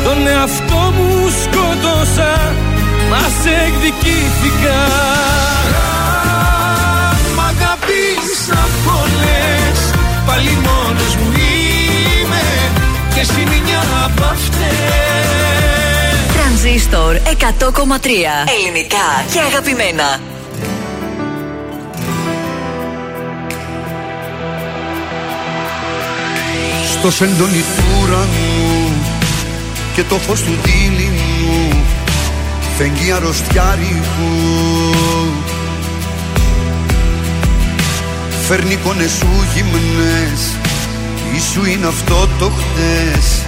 [0.05, 2.55] Τον εαυτό μου σκότωσα.
[3.11, 4.81] Μα σε εκδικήθηκα.
[7.37, 9.79] Μ' αγαπήσα πολλές
[10.27, 12.43] Πάλι μόνος μου είμαι.
[13.15, 15.10] Και εσύ μια από αυτές
[16.63, 17.21] Τρανζίστορ 100,3
[18.59, 20.21] Ελληνικά και αγαπημένα.
[26.91, 28.93] Στο σεντόνι του ουρανού
[29.95, 31.85] και το φως του δίλη μου
[32.79, 34.33] φεγγεί αρρωστιάρικου.
[38.49, 40.41] Φέρνει εικόνες σου γυμνές
[41.37, 43.43] Ήσου είναι αυτό το χτες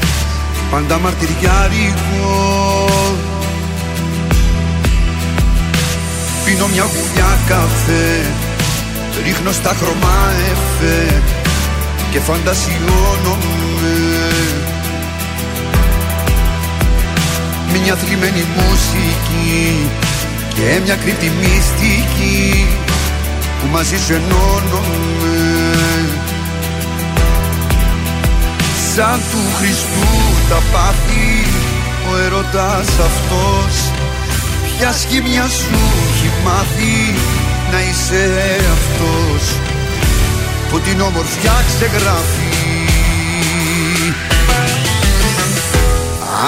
[0.71, 2.62] Πάντα μαρτυριάρικο
[6.53, 8.33] Πίνω μια γουλιά καφέ.
[9.25, 11.23] Ρίχνω στα χρώμα εφέ
[12.11, 13.97] Και φαντασιώνομαι.
[17.83, 19.89] Μια θλιμμένη μουσική
[20.55, 22.67] Και μια κρύπτη μυστική
[23.61, 25.39] Που μαζί σου ενώνομαι
[28.95, 30.09] Σαν του Χριστού
[30.49, 31.47] τα πάθη
[32.13, 33.92] Ο ερωτάς αυτός
[34.83, 36.97] Ποια σχήμια σου έχει μάθει
[37.73, 38.25] Να είσαι
[38.77, 39.45] αυτός
[40.69, 42.55] Που την όμορφιά ξεγράφει.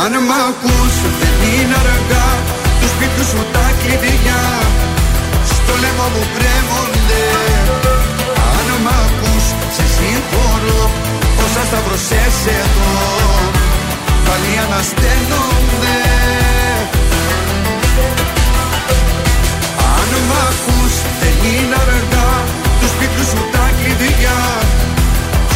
[0.03, 2.29] Αν μ' ακούς δεν είναι αργά
[2.81, 4.43] Τους σπίτου σου τα κλειδιά.
[5.53, 7.25] Στο λαιμό μου κρέμονται.
[8.55, 9.45] Αν μ' ακούς
[9.77, 10.83] σε συγχωρώ
[11.45, 12.93] Όσα σταυρωσές εδώ.
[14.27, 16.14] Πάλι ανασταίνονται
[20.29, 22.33] μ' ακούς δεν είναι αργά
[22.81, 24.41] Τους σπίτου σου τα κλειδιά.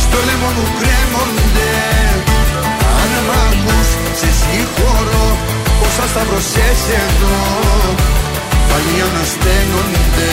[0.05, 1.73] Στο λαιμό μου κρέμονται.
[3.01, 3.89] Αν μ' ακούς
[4.19, 5.27] σε συγχωρώ.
[5.87, 7.39] Όσα σταυρωσές εδώ
[8.69, 10.33] Πάλι ανασταίνονται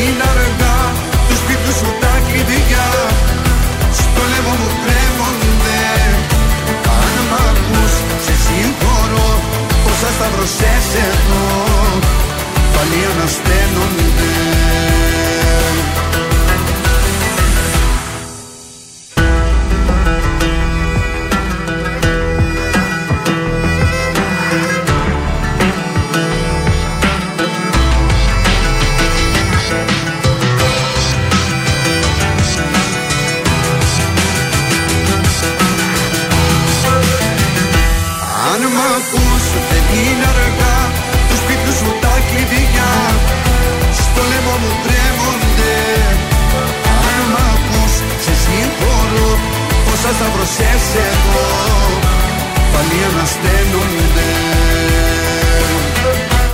[0.00, 0.78] είναι αργά
[1.28, 2.88] Τους σπίτους σου τα κλειδιά.
[4.00, 5.82] Στο λαιμό μου κρέμονται
[7.00, 7.94] Αν μ' ακούς
[8.24, 9.30] σε συγχωρώ
[9.90, 11.44] Όσα σταυρωσές εδώ
[12.74, 14.32] Πάλι ανασταίνονται
[50.18, 51.44] σταυρωσές εγώ
[52.72, 54.30] Πάλι ανασταίνονται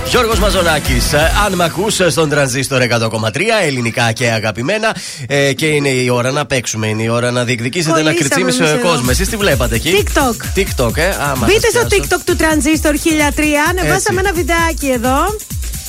[0.09, 1.71] Γιώργος Μαζονάκης, ε, αν με
[2.09, 4.95] στον τρανζίστορ 100,3 ελληνικά και αγαπημένα,
[5.27, 8.79] ε, και είναι η ώρα να παίξουμε, είναι η ώρα να διεκδικήσετε ένα κριτσίμι ο
[8.87, 9.07] κόσμο.
[9.09, 10.59] Εσείς τι βλέπατε εκεί; TikTok.
[10.59, 15.35] TikTok, ε, άμα Μπείτε στο TikTok του τρανζίστορ 1003, ανεβάσαμε ένα βιντεάκι εδώ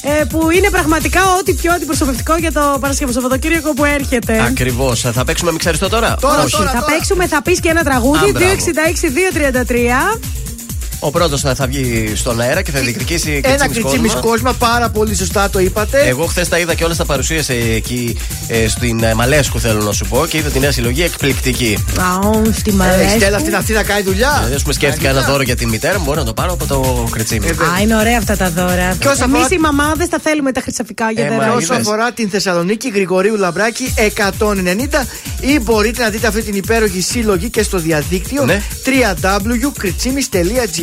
[0.03, 4.43] ε, που είναι πραγματικά ό,τι πιο αντιπροσωπευτικό για το Παρασκευό Σαββατοκύριακο που έρχεται.
[4.43, 5.01] Ακριβώς.
[5.01, 8.29] Θα παίξουμε μιξαριστό τώρα; Όχι, θα παίξουμε, θα πεις και ένα τραγούδι.
[8.29, 8.47] Α, μπράβο.
[10.15, 10.40] 266-233.
[11.03, 14.21] Ο πρώτος θα, θα βγει στον αέρα και θα διεκδικήσει Ένα κριτσίμι κριτσίμι κόσμο.
[14.31, 16.01] κόσμα, πάρα πολύ σωστά το είπατε.
[16.07, 18.17] Εγώ χθες τα είδα και όλα τα παρουσίασε εκεί
[18.49, 21.85] ε, στην ε, Μαλέσκου, θέλω να σου πω, και είδα τη νέα συλλογή εκπληκτική.
[22.01, 23.19] Αου, στη Ε, Μαλέσκου.
[23.21, 24.33] Στέλλα αυτή, αυτή να κάνει δουλειά.
[24.37, 26.67] Δηλαδή, ας πούμε, σκέφτηκα ένα δώρο για τη μητέρα μου, μπορώ να το πάρω από
[26.67, 27.47] το κριτσίμι.
[27.47, 28.97] Ε, Α, είναι ωραία αυτά τα δώρα.
[28.99, 31.47] Και όσον Εμείς αφορά- οι μαμάδες τα θέλουμε τα χρυσαφικά για Ε, δώρα.
[31.47, 31.87] μα Όσο είδες.
[31.87, 35.07] αφορά την Θεσσαλονίκη, Γρηγορίου Λαμπράκη 190
[35.41, 38.63] ή μπορείτε να δείτε αυτή την υπέροχη σύλλογη και στο διαδίκτυο Ναι.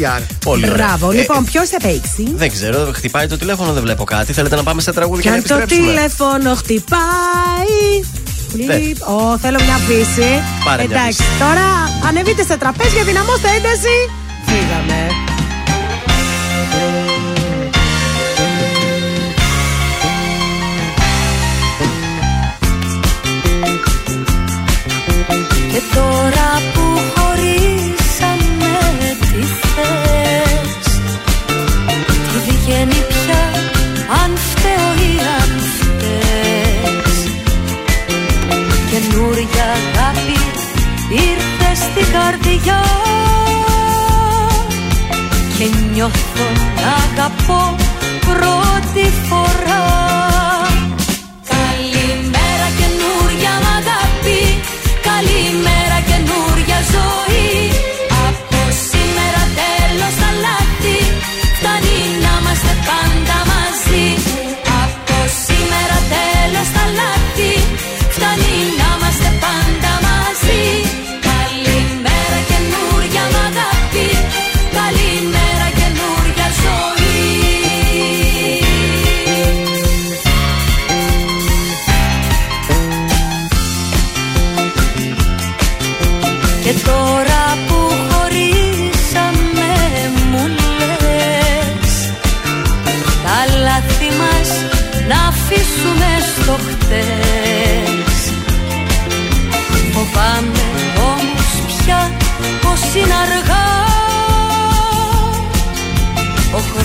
[0.07, 0.85] www.kritsimis.gr Πολύ ωραία.
[0.85, 4.33] Μπράβο, Ε, λοιπόν, ποιος θα παίξει; Δεν ξέρω, χτυπάει το τηλέφωνο, δεν βλέπω κάτι.
[4.33, 7.81] Θέλετε να πάμε σε τραγούδι Και και να αν το επιστρέψουμε; τηλέφωνο χτυπάει.
[8.51, 8.97] Φλιπ.
[9.07, 10.29] Ω, θέλω μια πίση.
[10.65, 11.39] Πάρε μια Εντάξει, πίση.
[11.39, 11.65] τώρα
[12.07, 13.95] ανεβείτε σε τραπέζια, δυναμώστε ένταση.
[14.45, 14.99] Φύγαμε.
[42.29, 42.81] Καρδιά.
[45.57, 47.75] Και νιώθω να αγαπώ
[48.19, 50.06] πρώτη φορά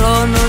[0.05, 0.42] Ο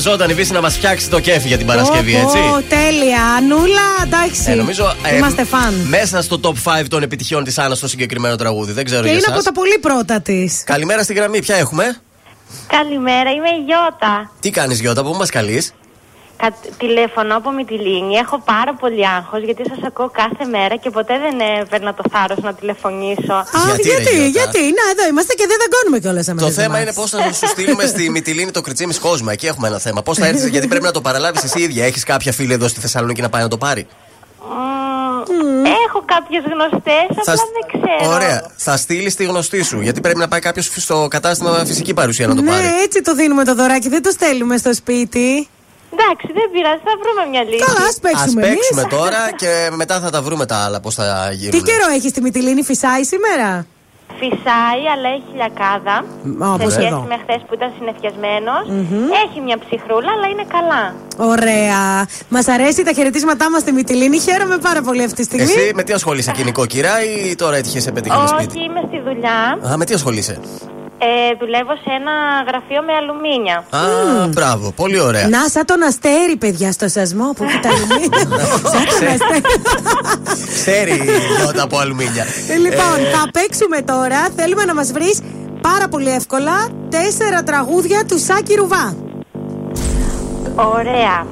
[0.00, 3.20] Χρειαζόταν η Βύση να μας φτιάξει το κέφι για την Παρασκευή, Ω, έτσι; ω, τέλεια.
[3.48, 4.50] Νούλα, εντάξει.
[4.50, 5.74] Ε, νομίζω, ε, Είμαστε φαν.
[5.74, 8.72] Μέσα στο top 5 των επιτυχιών της Άννας στο συγκεκριμένο τραγούδι.
[8.72, 9.36] Δεν ξέρω Και για είναι εσάς.
[9.36, 10.62] από τα πολύ πρώτα της.
[10.64, 11.96] Καλημέρα στη γραμμή, ποια έχουμε;
[12.66, 14.30] Καλημέρα, είμαι η Γιώτα.
[14.40, 15.72] Τι κάνεις, Γιώτα, που μας καλείς;
[16.36, 16.48] Κα...
[16.78, 18.14] Τηλεφωνώ από Μυτιλίνη.
[18.14, 22.38] Έχω πάρα πολύ άγχος γιατί σας ακούω κάθε μέρα και ποτέ δεν έπαιρνα το θάρρος
[22.42, 23.32] να τηλεφωνήσω.
[23.32, 26.46] Α, Γιατί, γιατί, ρε, γιατί, Γιώτα; Να, εδώ είμαστε και δεν δαγκώνουμε κιόλας εμένα.
[26.46, 29.32] Το θέμα είναι πώς θα σου στείλουμε στη Μυτιλίνη το κριτσίμι κόσμα.
[29.32, 30.02] Εκεί έχουμε ένα θέμα.
[30.02, 32.80] Πώς θα έρθεις, γιατί πρέπει να το παραλάβεις εσύ ίδια; Έχεις κάποια φίλη εδώ στη
[32.80, 33.86] Θεσσαλονίκη να πάει να το πάρει;
[35.28, 38.14] Μμμ, Έχω κάποιες γνωστές, απλά Θα- δεν ξέρω.
[38.14, 38.50] Ωραία.
[38.56, 39.80] Θα στείλεις τη γνωστή σου.
[39.80, 42.62] Γιατί πρέπει να πάει κάποιος στο κατάστημα φυσική παρουσία να το πάρει.
[42.64, 45.48] Ναι, έτσι το δίνουμε το δωράκι, δεν το στέλνουμε στο σπίτι.
[45.94, 47.64] Εντάξει, δεν πειράζει, θα βρούμε μια λύση.
[47.66, 48.94] Καλά, ας Α παίξουμε παίξουμε εμείς.
[48.98, 49.50] τώρα και
[49.80, 51.50] μετά θα τα βρούμε τα άλλα πώς θα γίνουν.
[51.50, 53.66] Τι καιρό έχεις στη Μυτιλίνη, φυσάει σήμερα;
[54.20, 55.96] Φυσάει, αλλά έχει λιακάδα.
[56.44, 57.06] Α, όπως σε σχέση εδώ.
[57.08, 58.64] με χθες που ήταν συνεφιασμένος.
[59.24, 60.84] Έχει μια ψυχρούλα, αλλά είναι καλά.
[61.32, 62.06] Ωραία.
[62.28, 64.18] Μας αρέσει τα χαιρετίσματά μας στη Μυτιλίνη.
[64.18, 65.44] Χαίρομαι πάρα πολύ αυτή τη στιγμή.
[65.44, 69.58] Εσύ με τι ασχολείσαι, κοινικόκυρα ή τώρα έτυχε σε πετύχει Όχι, σπίτι; είμαι στη δουλειά.
[69.72, 70.40] Α, με τι ασχολείσαι;
[70.98, 72.12] Ε, δουλεύω σε ένα
[72.48, 73.56] γραφείο με αλουμίνια.
[73.70, 75.28] Α, μπράβο, πολύ ωραία.
[75.28, 78.18] Να, σαν τον αστέρι, παιδιά, στο σασμό που έχει τα αλουμίνια.
[78.72, 79.40] σαν τον αστέρι.
[80.54, 82.24] Ξέρει η Γιώτα από αλουμίνια.
[82.48, 84.28] Ε, λοιπόν, θα παίξουμε τώρα.
[84.36, 85.20] Θέλουμε να μας βρεις
[85.60, 88.94] πάρα πολύ εύκολα τέσσερα τραγούδια του Σάκη Ρουβά.
[90.54, 91.26] Ωραία.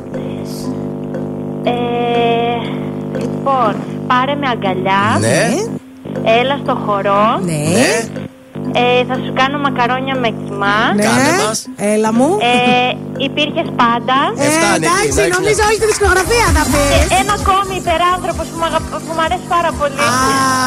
[1.65, 1.73] Ε,
[3.19, 3.77] λοιπόν,
[4.07, 5.17] πάρε με αγκαλιά.
[5.21, 5.55] Ναι.
[6.41, 7.39] Έλα στο χορό.
[7.45, 7.53] Ναι.
[8.73, 10.79] Ε, θα σου κάνω μακαρόνια με κοιμά.
[10.97, 11.05] Ναι.
[11.95, 12.29] Έλα μου.
[12.41, 12.97] Ε,
[13.29, 14.17] Υπήρχε πάντα.
[14.45, 14.47] Ε,
[14.79, 16.89] εντάξει, νομίζω όλη τη δισκογραφία θα πεις.
[16.97, 19.95] Ε, ένα ακόμη υπεράνθρωπος που, μ' αγα- που μου αρέσει πάρα πολύ.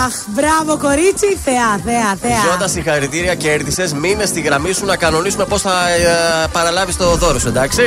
[0.05, 2.39] Αχ, μπράβο κορίτσι, θεά, θεά, θεά.
[2.45, 3.89] Ζώτα, συγχαρητήρια, κέρδισες.
[3.93, 7.85] Μείνες στη γραμμή σου να κανονίσουμε πώς θα ε, παραλάβεις το δώρο σου, εντάξει.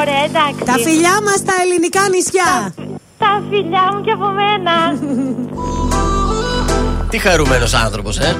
[0.00, 0.62] Ωραία, εντάξει.
[0.70, 2.50] Τα φιλιά μας στα ελληνικά νησιά.
[3.22, 4.74] Τα φιλιά μου και από μένα.
[7.10, 8.36] Τι χαρούμενος άνθρωπος, ε.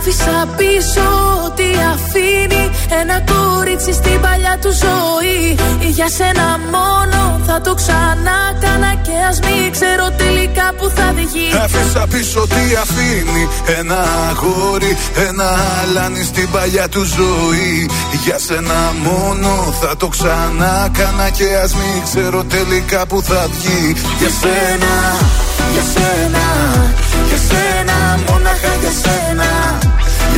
[0.00, 1.06] Άφησα πίσω
[1.46, 2.70] ό,τι αφήνει
[3.00, 5.58] Ένα κορίτσι στην παλιά του ζωή.
[5.96, 11.48] Για σένα μόνο θα το ξανά κάνα Και ας μην ξέρω τελικά που θα βγει
[11.64, 13.48] Άφησα πίσω τι αφήνει
[13.78, 13.98] Ένα
[14.30, 14.96] αγόρι,
[15.28, 15.48] ένα
[15.82, 17.90] αλάνι στην παλιά του ζωή.
[18.24, 23.94] Για σένα μόνο θα το ξανά κάνα Και ας μην ξέρω τελικά που θα βγει.
[24.18, 24.94] Για σένα,
[25.72, 26.44] για σένα,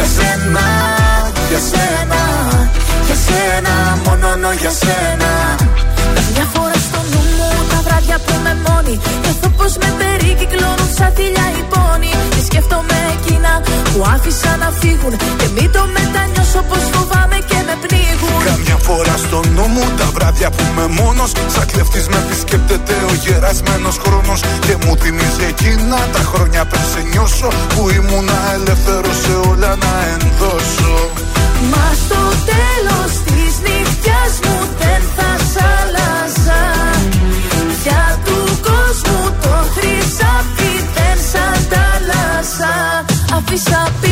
[0.02, 0.66] Για σένα,
[1.48, 2.20] για σένα,
[3.06, 5.30] για σένα Μόνο για σένα.
[6.34, 6.81] Μια φορά στο νου μου
[8.12, 12.12] τα βράδια που είμαι μόνη Νιώθω πως με περικυκλώνουν σαν θηλιά οι πόνοι.
[12.34, 13.52] Και σκέφτομαι εκείνα
[13.92, 15.12] που άφησα να φύγουν.
[15.40, 18.40] Και μην το μετανιώσω πως φοβάμαι και με πνίγουν.
[18.50, 21.30] Καμιά φορά στο νου μου τα βράδια που είμαι μόνος.
[21.54, 24.40] Σαν κλεφτής με επισκέπτεται ο γερασμένος χρόνος.
[24.66, 29.92] Και μου θυμίζει εκείνα τα χρόνια πριν σε νιώσω Που ήμουνα ελεύθερος σε όλα να
[30.14, 30.94] ενδώσω.
[31.72, 33.10] Μα στο τέλος
[43.52, 44.11] Αφήσα πίσω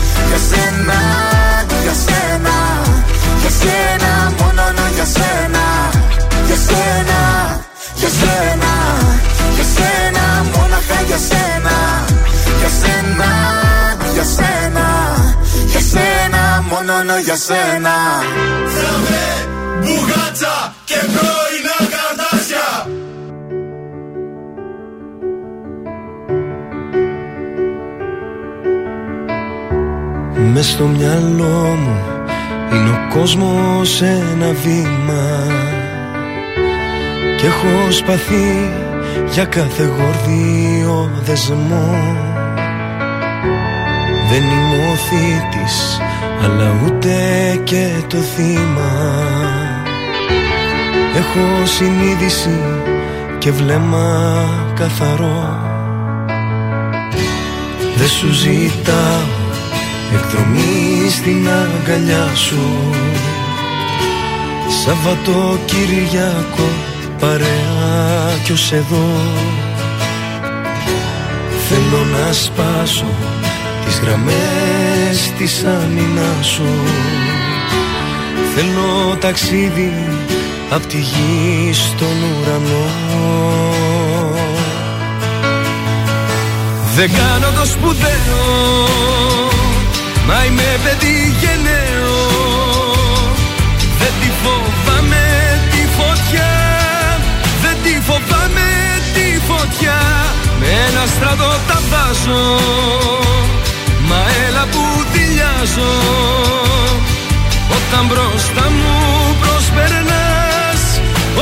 [0.31, 0.99] Για σένα,
[1.83, 2.55] για σένα,
[3.41, 4.63] για σένα Μόνο
[4.95, 5.63] για σένα
[6.47, 7.19] Για σένα,
[7.95, 8.71] για σένα,
[9.55, 11.75] για σένα Μόναχα για σένα
[12.59, 13.29] Για σένα,
[14.13, 14.85] για σένα,
[15.71, 17.95] για σένα Μόνο για σένα
[18.73, 19.23] Θέλαμε
[19.81, 21.50] μπουγάτσα και πρώινα
[30.49, 31.95] Μες στο μυαλό μου
[32.73, 35.47] είναι ο κόσμος ένα βήμα.
[37.37, 38.71] Κι έχω σπαθεί
[39.31, 41.89] για κάθε γορδίο δεσμό.
[44.29, 45.99] Δεν είμαι ο θήτης
[46.43, 47.15] αλλά ούτε
[47.63, 48.91] και το θύμα.
[51.15, 52.59] Έχω συνείδηση
[53.37, 54.45] και βλέμμα
[54.75, 55.59] καθαρό.
[57.95, 59.40] Δεν σου ζητάω
[60.13, 62.89] εκδρομή στην αγκαλιά σου.
[64.83, 66.69] Σαββατοκύριακο
[67.19, 69.09] παρέα κι ως εδώ.
[71.69, 73.05] Θέλω να σπάσω
[73.85, 76.69] τις γραμμές της άμυνας σου.
[78.55, 79.93] Θέλω ταξίδι
[80.69, 82.89] απ' τη γη στον ουρανό.
[86.95, 89.30] Δεν κάνω το σπουδαίο
[90.33, 92.19] Μα είμαι παιδί γενναίο.
[93.99, 95.25] Δεν τη φοβάμαι
[95.71, 96.53] τη φωτιά.
[97.61, 98.69] Δεν τη φοβάμαι
[99.13, 99.99] τη φωτιά.
[100.59, 102.45] Με ένα στρατό τα βάζω.
[104.09, 105.93] Μα έλα που δηλιάζω
[107.77, 108.95] Όταν μπροστά μου
[109.41, 110.81] προσπερνάς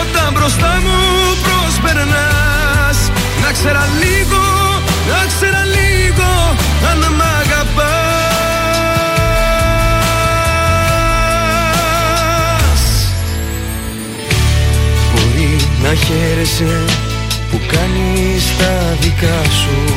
[0.01, 0.99] Όταν μπροστά μου
[1.45, 2.97] προσπερνάς
[3.43, 4.43] Να ξέρα λίγο,
[5.09, 6.29] να ξέρα λίγο
[6.89, 7.21] Αν μ'
[15.83, 16.85] να χαίρεσαι
[17.51, 19.93] που κάνεις τα δικά σου.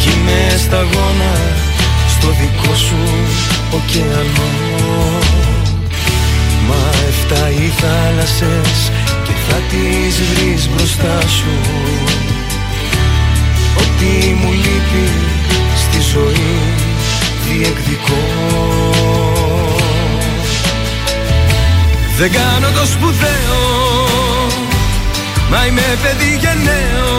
[0.00, 1.34] Κι είμαι σταγόνα
[2.08, 2.96] στο δικό σου
[3.70, 4.50] ωκεανό.
[6.68, 8.90] Μα εφτά οι θάλασσες
[9.24, 11.54] και θα τις βρεις μπροστά σου.
[13.76, 15.08] Ό,τι μου λείπει
[15.76, 16.56] στη ζωή
[17.48, 18.22] διεκδικώ
[22.18, 23.62] Δεν κάνω το σπουδαίο
[25.50, 27.12] Μα είμαι παιδί γενναίο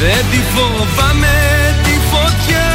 [0.00, 1.36] Δεν τη φοβάμαι
[1.82, 2.68] τη φωτιά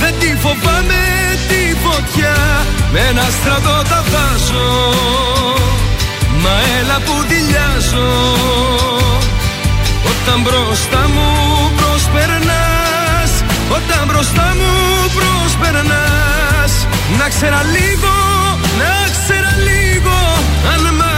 [0.00, 1.02] Δεν τη φοβάμαι
[1.48, 2.36] τη φωτιά.
[2.92, 4.94] Με ένα στρατό τα βάζω
[6.42, 8.10] Μα έλα που δηλιάζω
[10.10, 11.28] Όταν μπροστά μου
[11.76, 13.32] προσπερνάς
[13.70, 14.72] Όταν μπροστά μου
[15.16, 16.72] προσπερνάς
[17.18, 18.37] Να ξέρα λίγο,
[18.80, 20.18] να ξέρα λίγο
[20.72, 21.17] Αν μ'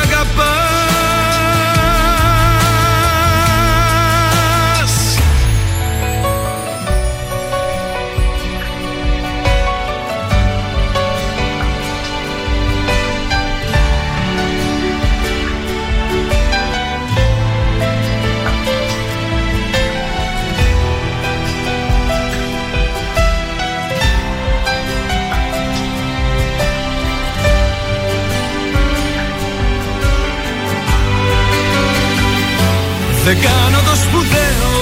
[33.33, 34.73] Δεν κάνω το σπουδαίο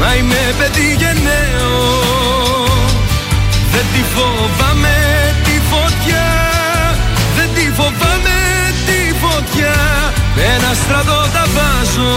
[0.00, 1.74] Μα είμαι παιδί γενναίο.
[3.72, 4.96] Δεν τη φοβάμαι
[5.44, 6.28] τη φωτιά
[7.36, 8.38] Δεν τη φοβάμαι
[8.86, 9.76] τη φωτιά.
[10.36, 12.16] Με ένα στρατό τα βάζω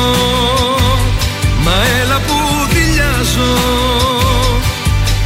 [1.66, 2.38] Μα έλα που
[2.74, 3.54] δηλιάζω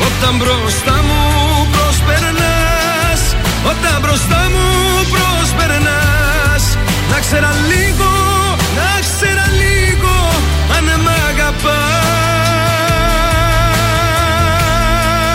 [0.07, 1.21] Όταν μπροστά μου
[1.75, 3.21] προσπερνάς
[3.71, 4.65] Όταν μπροστά μου
[5.13, 6.63] προσπερνάς
[7.11, 8.11] Να ξέρα λίγο,
[8.77, 9.18] να ξέρα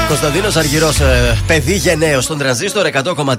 [0.08, 0.98] Κωνσταντίνος Αργυρός,
[1.46, 3.34] παιδί γενναίος στον τρανζίστορ 100,3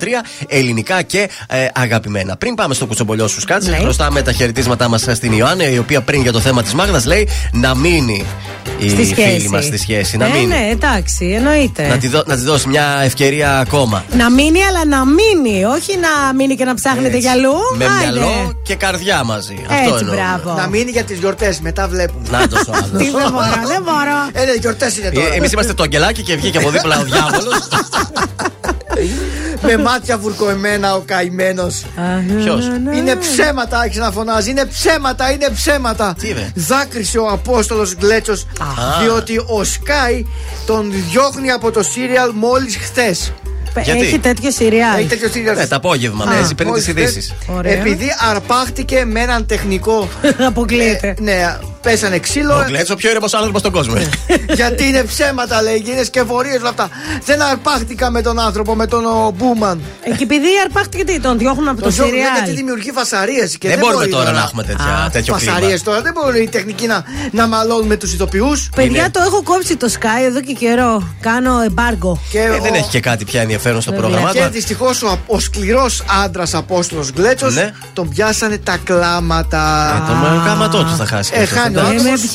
[0.48, 2.38] ελληνικά και ε, αγαπημένα.
[2.38, 3.78] Πριν πάμε στο κουτσομπολιό σου σκάτσε, Ναι.
[3.78, 7.28] χρωστάμε τα χαιρετίσματά μας στην Ιωάννη, η οποία πριν για το θέμα της Μάγδας λέει
[7.52, 8.26] να μείνει
[8.80, 9.32] η Στη σχέση.
[9.32, 10.18] φίλη μας στη σχέση.
[10.18, 10.46] Να ε, μείνει.
[10.46, 11.88] ναι, εντάξει, εννοείται.
[11.88, 14.06] Να τη, δω- να της δώσει μια ευκαιρία ακόμα.
[14.18, 15.64] Να μείνει, αλλά να μείνει.
[15.66, 17.20] Όχι να μείνει και να ψάχνετε Έτσι.
[17.20, 17.54] για αλλού.
[17.78, 18.20] Με Άιντε.
[18.20, 19.66] μυαλό και καρδιά μαζί.
[19.70, 20.16] Αυτό Έτσι, εννοώ.
[20.16, 20.60] μπράβο.
[20.62, 22.28] Να μείνει για τις γιορτές, μετά βλέπουμε.
[22.32, 22.98] Να το άλλο.
[22.98, 24.30] Τι δεν μπορώ, δεν μπορώ.
[24.34, 25.34] Ε, ναι, γιορτές είναι τώρα.
[25.34, 27.68] Εμείς είμαστε το αγγελάκι και βγήκε από δίπλα ο διάβολος.
[29.62, 31.86] Με μάτια βουρκωμένα ο καημένος.
[32.38, 34.50] Ποιος; Είναι ψέματα, άρχισε να φωνάζει.
[34.50, 36.16] Είναι ψέματα, είναι ψέματα.
[36.20, 38.46] Τι είπε; Δάκρυσε ο Απόστολος Γκλέτσος,
[39.02, 40.26] διότι ο Σκάι
[40.66, 43.34] τον διώχνει από το σύριαλ μόλις χθες.
[43.84, 44.98] Γιατί; Έχει τέτοιο σειριάλ.
[44.98, 45.56] Έχει τέτοιο σύριαλ.
[45.56, 47.34] Ναι, το απόγευμα Α, παίζει, παίρνει Μόλις τι χθες, ειδήσει.
[47.48, 47.72] Ωραία.
[47.72, 50.10] Επειδή αρπάχτηκε με έναν τεχνικό.
[50.48, 51.08] Αποκλείεται.
[51.08, 52.54] Ε, ναι, πέσανε ξύλο.
[52.56, 53.94] Ο Γκλέτσο πιο ήρεμος άνθρωπος στον κόσμο.
[54.60, 56.90] γιατί είναι ψέματα, λέει, και είναι σκευωρίες όλα αυτά.
[57.26, 59.82] Δεν αρπάχτηκα με τον άνθρωπο, με τον ο Μπούμαν.
[60.04, 62.56] Ε, Και επειδή αρπάχτηκε τι, τον διώχνουν από το Το ζώο λέει γιατί σειριάλ.
[62.56, 63.58] δημιουργεί φασαρίες.
[63.62, 65.52] Δεν μπορούμε τώρα να έχουμε τέτοια- τέτοιο κλίμα.
[65.54, 66.02] Φασαρίες τώρα.
[66.02, 68.70] Δεν μπορούν οι τεχνικοί να, να μαλώνουν με τους ηθοποιούς.
[68.76, 71.08] Παιδιά, το έχω κόψει το Sky εδώ και καιρό.
[71.22, 72.20] Κάνω εμπάργκο.
[72.32, 74.08] Και Ε, ο- δεν έχει και κάτι πια ενδιαφέρον στο Βέβαια.
[74.08, 74.52] πρόγραμμα Και του.
[74.52, 77.72] δυστυχώς ο, ο σκληρός άντρας Απόστολος Γκλέτσος Ναι.
[77.94, 79.64] τον πιάσανε τα κλάματα.
[80.06, 81.32] Ε, Τον γάματό του θα χάσει.
[81.34, 81.98] Ε, και αυτός, χάνει ο εντάξει.
[81.98, 82.32] Και με άνθρωπος.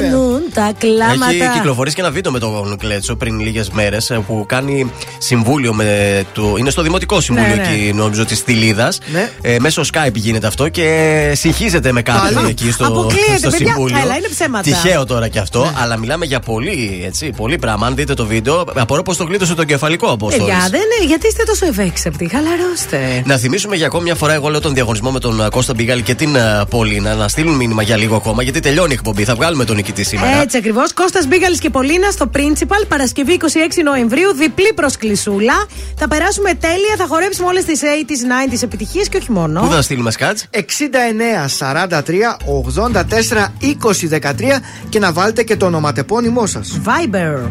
[0.00, 1.52] πιάνουν τα Έχει κλάματα.
[1.54, 6.54] κυκλοφορήσει και ένα βίντεο με τον Κλέτσο πριν λίγες μέρες που κάνει συμβούλιο με το.
[6.58, 7.68] Είναι στο Δημοτικό Συμβούλιο Ναι, ναι.
[7.68, 8.92] εκεί, νομίζω, της Τιλίδα.
[9.12, 9.30] Ναι.
[9.42, 12.48] Ε, μέσω Skype γίνεται αυτό και συγχύζεται με κάποιον Πάλι.
[12.48, 13.66] εκεί στο, Αποκλείεται, στο παιδιά.
[13.66, 13.98] Συμβούλιο.
[14.02, 14.62] Έλα, είναι ψέματα.
[14.62, 17.86] Τυχαίο τώρα και αυτό, αλλά μιλάμε για πολύ, έτσι, πολύ πράγμα.
[17.86, 20.44] Αν δείτε το βίντεο, απορώ πω το γλίτωσε τον κεφαλικό απόστολο.
[20.44, 22.28] Παιδιά, δεν είναι, γιατί είστε τόσο ευέξεπτοι.
[22.32, 23.22] Χαλαρώστε.
[23.26, 26.02] Να θυμίσουμε για ακόμη μια φορά, εγώ λέω τον διαγωνισμό με τον ε, Κώστα Μπιγάλη
[26.02, 29.24] και την ε, Πολίνα να στείλουν μήνυμα για λίγο ακόμα, γιατί τελειώνει η εκπομπή.
[29.24, 30.40] Θα βγάλουμε τον νικητή σήμερα.
[30.40, 30.92] Έτσι ακριβώς.
[30.92, 33.46] Κώστας Μπίγαλης και Πολίνα στο Principal, Παρασκευή 26
[33.84, 35.66] Νοεμβρίου, διπλή προσκλησούλα.
[35.96, 39.60] Θα περάσουμε τέλεια, θα χορέψουμε όλες τις 80s, 90s επιτυχίες και όχι μόνο.
[39.60, 40.38] Πού θα στείλουμε σκάτ.
[40.50, 46.80] 69 43 84 20 13 και να βάλετε και το ονοματεπώνυμό σας.
[46.84, 47.50] Viber.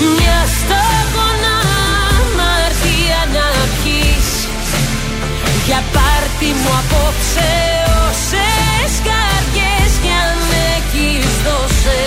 [0.00, 1.56] Μια σταγόνα
[2.18, 4.30] αμαρτία να πιείς
[5.66, 7.52] Για πάρτι μου απόψε
[8.06, 10.38] όσες καρδιές κι αν
[10.74, 12.02] έχεις δώσε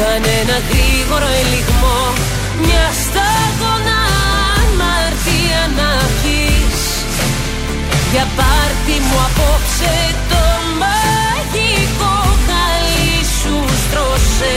[0.00, 2.00] Κανένα γρήγορο ελιγμό.
[2.64, 4.00] Μια σταγόνα
[4.62, 6.82] αμαρτία να πιείς
[8.14, 9.94] για πάρτι μου απόψε
[10.30, 10.44] το
[10.80, 12.14] μαγικό
[12.46, 14.56] χαλί σου στρώσε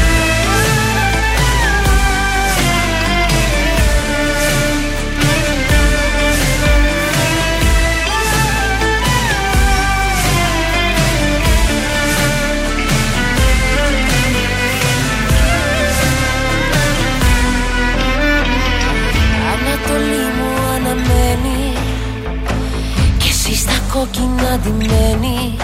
[24.01, 25.57] κόκκινα ντυμένη.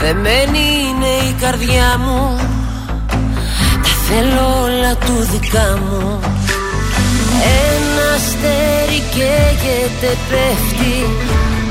[0.00, 2.36] Δεμένη είναι η καρδιά μου.
[3.82, 6.20] Τα θέλω όλα του δικά μου.
[7.70, 10.96] Ένα αστέρι καίγεται πέφτει.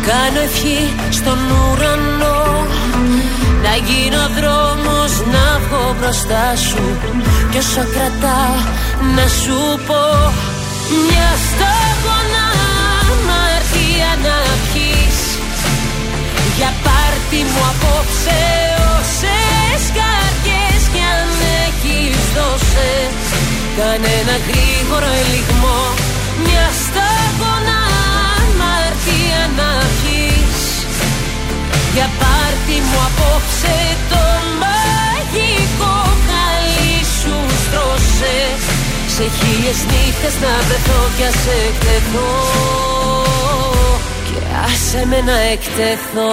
[0.07, 2.43] Κάνω ευχή στον ουρανό.
[3.63, 6.83] Να γίνω δρόμος να βγω μπροστά σου.
[7.51, 8.57] Κι όσο κρατάω
[9.15, 10.03] να σου πω.
[11.07, 12.44] Μια σταγόνα
[17.35, 18.41] πάρτι μου απόψε
[18.97, 21.29] όσες καρδιές κι αν
[21.65, 22.93] έχεις δώσε.
[23.79, 25.81] Κανένα γρήγορο ελιγμό
[26.43, 27.79] Μια σταγόνα
[28.37, 30.63] αμαρτία να πιείς
[31.93, 33.77] Για πάρτι μου απόψε
[34.11, 34.23] το
[34.61, 38.37] μαγικό χαλί σου στρώσε.
[39.15, 43.24] Σε χίλιες νύχτες να βρεθώ κι ας εκτεθώ
[44.35, 46.31] Και άσε με να εκτεθώ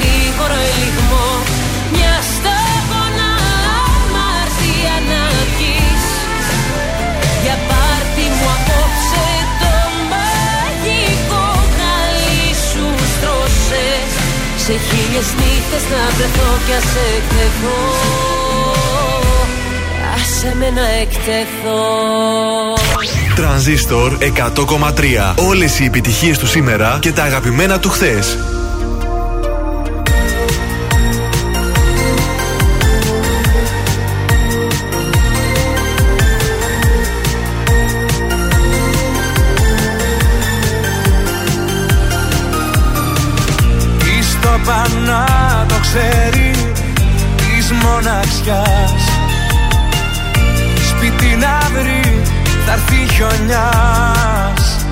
[0.00, 1.28] γρήγορο ελιγμό.
[1.94, 3.30] Μια σταγόνα
[3.86, 5.22] αμαρτία να
[5.56, 6.06] πιείς
[7.44, 9.26] Για πάρτι μου απόψε
[9.62, 9.74] το
[10.12, 11.46] μαγικό
[11.76, 13.86] χαλί σου στρώσε.
[14.64, 17.80] Σε χίλιες νύχτες να βρεθώ κι ας εκτεθώ.
[20.14, 21.82] Άσε με να εκτεθώ.
[23.36, 25.34] Τρανζίστορ 100,3.
[25.48, 28.38] Όλες οι επιτυχίες του σήμερα και τα αγαπημένα του χθες.
[45.80, 46.72] ξέρει
[47.36, 49.02] της μοναξιάς
[50.88, 52.22] Σπίτι να βρει
[52.66, 54.86] θα έρθει χιονιάς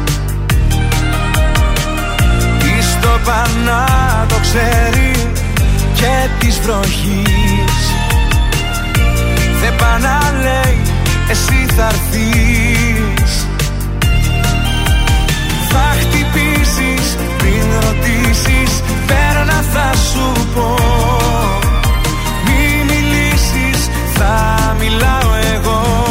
[2.59, 3.87] Της το πανά
[4.29, 5.29] το ξέρει
[5.99, 7.77] και της βροχής.
[9.61, 10.81] Δεν πά να λέει
[11.31, 13.47] εσύ θα έρθεις.
[15.71, 20.75] Θα χτυπήσεις πριν ρωτήσεις Παίρνα θα σου πω.
[22.47, 23.81] Μη μιλήσεις
[24.15, 24.35] θα
[24.79, 26.08] μιλάω εγώ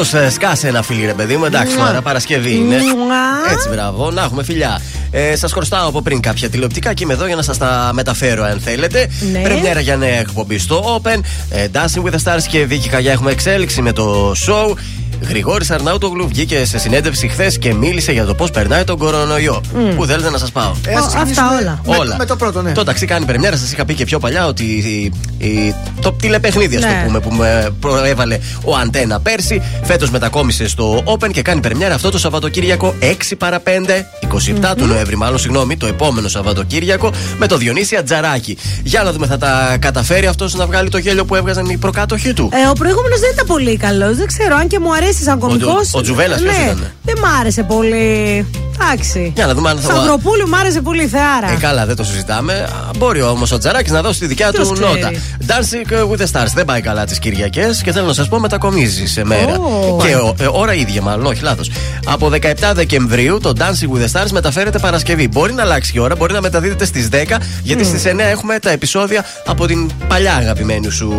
[0.00, 1.44] Οικονομόπουλο, σκάσε ένα φιλί, ρε παιδί μου.
[1.44, 1.86] Εντάξει, Μουα.
[1.86, 2.76] τώρα Παρασκευή είναι.
[2.76, 3.52] Μουα.
[3.52, 4.80] Έτσι, μπράβο, να έχουμε φιλιά.
[5.10, 8.44] Ε, σας χρωστάω από πριν κάποια τηλεοπτικά και είμαι εδώ για να σας τα μεταφέρω,
[8.44, 9.10] αν θέλετε.
[9.32, 9.38] Ναι.
[9.38, 11.20] Πρεμιέρα για νέα εκπομπή στο Open.
[11.50, 14.74] Ε, Dancing with the Stars και Βίκυ Καγιά έχουμε εξέλιξη με το show.
[15.30, 19.60] Γρηγόρης Αρναούτογλου βγήκε σε συνέντευξη χθες και μίλησε για το πώς περνάει τον κορονοϊό.
[19.74, 19.94] Μμ.
[19.96, 20.72] Πού θέλετε να σας πάω.
[20.86, 21.80] Ε, ας Ω, ξεκινήσουμε αυτά όλα.
[21.86, 22.16] Με, Όλα.
[22.18, 22.72] με το πρώτο, ναι.
[22.72, 25.12] Το ταξί κάνει πρεμιέρα, σας είχα πει και πιο παλιά ότι η-
[25.46, 26.88] η- το τηλεπαιχνίδι, ας Ναι.
[26.88, 31.94] το πούμε, που με προέβαλε ο Αντένα πέρσι, φέτος μετακόμισε στο Open και κάνει πρεμιέρα
[31.94, 37.46] αυτό το Σαββατοκύριακο 6 παρα 5, 27 του Νοέμβρη, μάλλον συγγνώμη, το επόμενο Σαββατοκύριακο, με
[37.46, 38.56] το Διονύση Ατζαράκη.
[38.82, 42.32] Για να δούμε, θα τα καταφέρει αυτός να βγάλει το γέλιο που έβγαζαν οι προκάτοχοι
[42.32, 42.48] του.
[42.64, 44.16] Ε, ο προηγούμενος δεν ήταν πολύ καλός.
[44.16, 45.70] Δεν ξέρω αν και μου αρέσει σαν κωμικό.
[45.70, 48.46] ο- ο Τζουβέλλας ποιος ναι, ήτανε; Δεν μ' άρεσε πολύ.
[48.82, 49.32] Εντάξει.
[49.34, 51.50] Για να δούμε αν θα Σταυροπούλου μ' άρεσε πολύ η θεάρα.
[51.50, 52.52] Ε, καλά, δεν το συζητάμε.
[52.52, 54.88] Α, Μπορεί όμως ο Τζαράκης να δώσει τη δικιά Ποιος του ξέρει.
[55.00, 55.10] νότα.
[55.50, 59.06] Dancing with the Stars δεν πάει καλά τις Κυριακές και θέλω να σας πω μετακομίζει
[59.06, 59.54] σε μέρα.
[59.58, 59.96] Ω.
[60.06, 61.70] Και ο- ε, ώρα ίδια, μάλλον, όχι λάθος.
[62.06, 65.28] Από 17 Δεκεμβρίου το Dancing with the Stars μεταφέρεται Παρασκευή.
[65.28, 68.70] Μπορεί να αλλάξει η ώρα, μπορεί να μεταδίδεται στις 10, γιατί στις 9 έχουμε τα
[68.70, 71.12] επεισόδια από την παλιά αγαπημένη σου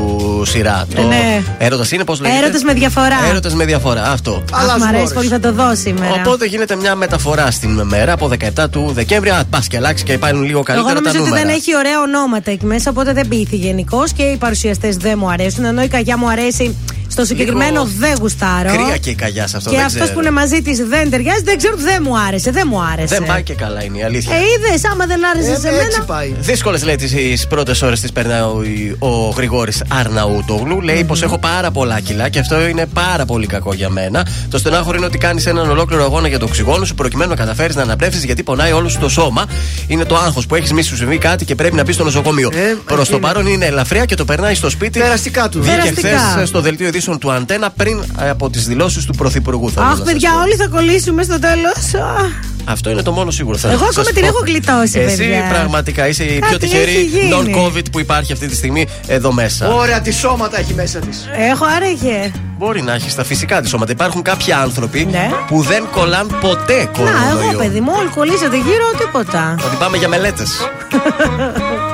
[0.45, 0.85] σειρά.
[0.95, 1.41] το ναι.
[1.57, 3.15] Έρωτας είναι, πώς λέγεται; Έρωτες με διαφορά.
[3.29, 4.43] Έρωτε με διαφορά, αυτό.
[4.53, 6.13] Αχ, μ' αρέσει πολύ, θα το δω σήμερα.
[6.25, 9.29] Οπότε γίνεται μια μεταφορά στην μέρα από 17 του Δεκέμβρη.
[9.29, 11.45] Α, πας και αλλάξεις και υπάρχουν λίγο Εγώ καλύτερα τα νομίζω ότι νούμερα.
[11.47, 15.29] δεν έχει ωραία ονόματα εκεί μέσα, οπότε δεν πείθει γενικώς και οι παρουσιαστές δεν μου
[15.29, 15.65] αρέσουν.
[15.65, 16.75] Ενώ η καγιά μου αρέσει,
[17.11, 18.69] στο συγκεκριμένο δεν γουστάρω.
[18.69, 20.13] Κρύα και η καγιά σε αυτό και δεν αυτός ξέρω.
[20.13, 22.51] που είναι μαζί της δεν ταιριάζει, δεν ξέρω, δεν μου άρεσε.
[22.51, 23.15] Δεν μου άρεσε.
[23.15, 24.35] Δεν πάει και καλά είναι η αλήθεια.
[24.35, 26.25] Ε, είδες, άμα δεν άρεσε σε μένα.
[26.39, 28.63] Δύσκολες λέει τις πρώτες ώρες τη περνάει ο,
[28.99, 30.81] ο Γρηγόρης Αρναούτογλου.
[30.81, 34.27] Λέει πως έχω πάρα πολλά κιλά και αυτό είναι πάρα πολύ κακό για μένα.
[34.49, 37.75] Το στενάχωρο είναι ότι κάνεις έναν ολόκληρο αγώνα για το οξυγόνο σου προκειμένου να καταφέρεις
[37.75, 39.45] να αναπνεύσεις γιατί πονάει όλο σου το σώμα.
[39.87, 42.51] Είναι το άγχος που έχεις μη σου συμβεί κάτι και πρέπει να μπεις στο νοσοκομείο.
[42.85, 43.25] Προς το είναι.
[43.25, 44.99] παρόν είναι ελαφριά και το περνάει στο σπίτι.
[44.99, 45.61] Περαστικά του.
[45.61, 46.17] Βγήκε Περαστικά.
[46.17, 49.71] χθες στο δελτίο ειδήσεων του Αντένα πριν ε, από τις δηλώσεις του Πρωθυπουργού.
[49.71, 50.39] θέλω να Αχ, σας παιδιά, πω.
[50.39, 52.05] όλοι θα κολλήσουμε στο τέλος.
[52.65, 53.57] Αυτό είναι το μόνο σίγουρο.
[53.57, 54.27] θέλω Εγώ να ακόμα σας την πω.
[54.27, 55.47] έχω γλιτώσει, Εσύ παιδιά.
[55.49, 57.29] πραγματικά είσαι η Κάτι πιο έχει τυχερή γίνει.
[57.33, 59.73] non-COVID που υπάρχει αυτή τη στιγμή εδώ μέσα.
[59.73, 61.27] Ωραία, τι σώματα έχει μέσα της.
[61.51, 62.31] Έχω άραγε.
[62.57, 63.91] Μπορεί να έχεις τα φυσικά της σώματα.
[63.91, 65.07] Υπάρχουν κάποιοι άνθρωποι
[65.47, 66.81] που δεν κολλάν ποτέ Ναι.
[66.81, 67.49] Να, κορονοϊό.
[67.49, 69.55] εγώ παιδί μου, όλοι κολλήσατε γύρω, τίποτα.
[69.65, 70.49] Ότι πάμε για μελέτες.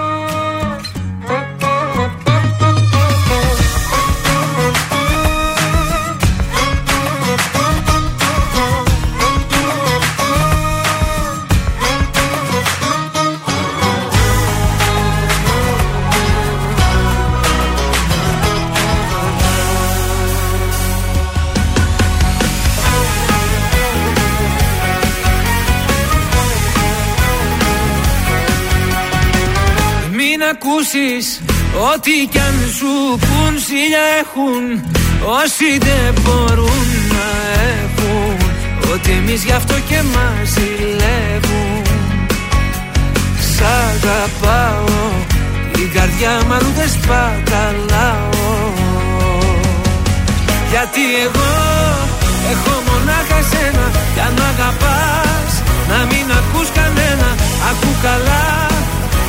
[30.67, 31.41] ακούσεις
[31.93, 34.63] ό,τι κι αν σου πουν Σίλια έχουν
[35.41, 37.27] όσοι δεν μπορούν να
[37.73, 38.37] έχουν
[38.93, 41.81] Ότι εμείς γι' αυτό και μας ζηλεύουν.
[43.51, 44.99] Σ' αγαπάω
[45.83, 48.29] η καρδιά μου αλλού δεν σπαταλάω.
[50.71, 51.51] Γιατί εγώ
[52.51, 55.51] έχω μονάχα σένα Κι αν μ' αγαπάς
[55.89, 57.29] να μην ακούς κανένα
[57.69, 58.76] Ακού καλά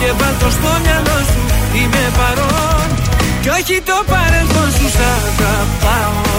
[0.00, 1.42] και βάλ' το στο μυαλό σου.
[1.78, 2.88] Είμαι παρόν
[3.42, 4.86] κι όχι το παρελθόν σου.
[4.96, 6.38] Σ' αγαπάω.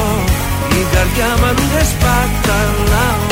[0.80, 3.32] Η καρδιά μου αλλού δεν σπαταλάω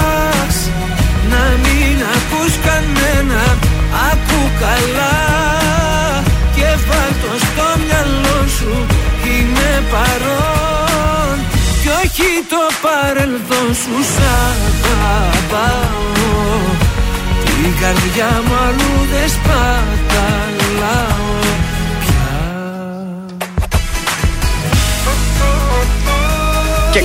[4.31, 5.17] Ακού καλά
[6.55, 8.73] και βάλ' το στο μυαλό σου
[9.23, 11.35] Είμαι παρόν.
[11.81, 14.21] Κι όχι το παρελθόν σου Σ'
[15.15, 16.09] αγαπάω.
[17.45, 20.61] Την καρδιά μου αλλού δεν σπαταλάω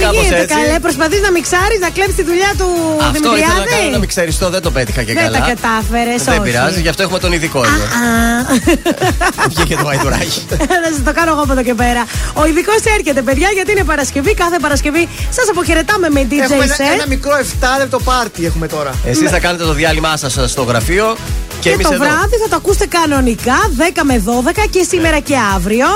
[0.04, 0.56] κάπως γίνεται έτσι.
[0.56, 2.68] καλέ, προσπαθείς να μιξάρεις, να κλέψεις τη δουλειά του
[3.10, 3.98] Αυτό ήθελα να κάνω να Δημητριάδη.
[4.02, 5.38] μην ξέρει το, δεν το πέτυχα και Δεν καλά.
[5.38, 6.42] τα κατάφερες, Δεν όχι.
[6.46, 7.84] πειράζει, γι' αυτό έχουμε τον ειδικό εδώ.
[9.52, 10.40] Βγήκε το αϊδουράκι.
[10.84, 12.02] Να σας το κάνω εγώ από εδώ και πέρα.
[12.40, 14.34] Ο ειδικός έρχεται, παιδιά, γιατί είναι Παρασκευή.
[14.34, 16.92] Κάθε Παρασκευή σας αποχαιρετάμε με DJ Έχουμε ένα, set.
[16.94, 18.92] ένα μικρό 7 λεπτό πάρτι έχουμε τώρα.
[19.06, 21.16] Εσείς θα κάνετε το διάλειμμά σας στο γραφείο
[21.60, 22.04] και, Και εμείς το εδώ.
[22.04, 25.86] βράδυ θα το ακούσετε κανονικά 10 με 12 και σήμερα και αύριο.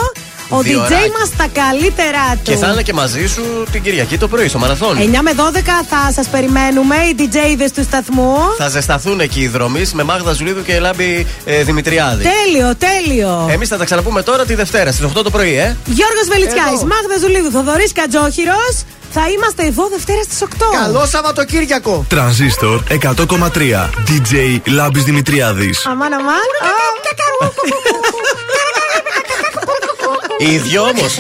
[0.52, 1.10] Ο Δύο DJ ωράκι.
[1.10, 2.40] μα τα καλύτερά του.
[2.42, 5.10] Και θα είναι και μαζί σου την Κυριακή το πρωί στο μαραθώνι.
[5.12, 5.40] 9 με 12
[5.88, 8.34] θα σα περιμένουμε, οι DJs του σταθμού.
[8.58, 12.24] Θα ζεσταθούν εκεί οι δρομεί με Μάγδα Ζουλίδου και Λάμπη ε, Δημητριάδη.
[12.44, 13.48] Τέλειο, τέλειο.
[13.50, 15.76] Εμεί θα τα ξαναπούμε τώρα τη Δευτέρα στι 8 το πρωί, ε.
[15.86, 16.86] Γιώργος Βελιτσιάης, Εδώ.
[16.86, 18.82] Μάγδα Ζουλίδου, Θοδωρής Κατζόχυρος.
[19.12, 20.46] Θα είμαστε εδώ Δευτέρα στις 8.
[20.82, 22.04] Καλό Σαββατοκύριακο.
[22.08, 26.34] Τρανζίστορ 100,3 DJ Λάμπης Δημητριάδης Αμάν, αμάν.
[30.39, 31.18] Οι δυο όμως.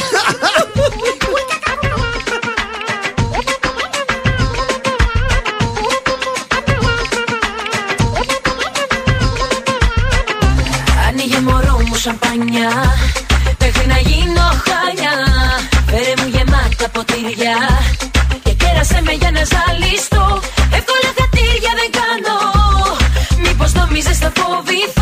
[11.08, 12.70] Ανοίγε μωρό μου σαμπάνια
[13.58, 15.14] Μέχρι να γίνω χάλια.
[15.86, 17.56] Φέρε μου γεμάτα ποτήρια
[18.42, 20.40] Και κέρασε με για να ζαλιστώ.
[20.78, 22.38] Εύκολα χατήρια δεν κάνω.
[23.42, 24.99] Μήπως νομίζεις θα φοβηθώ;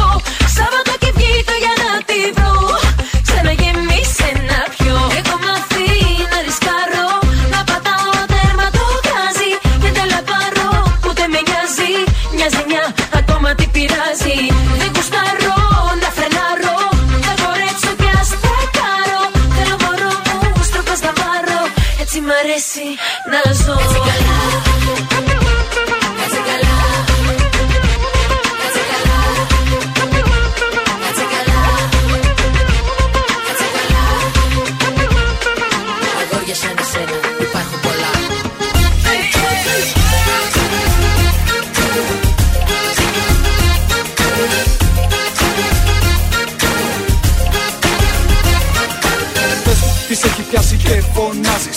[51.39, 51.75] Φωνάζει.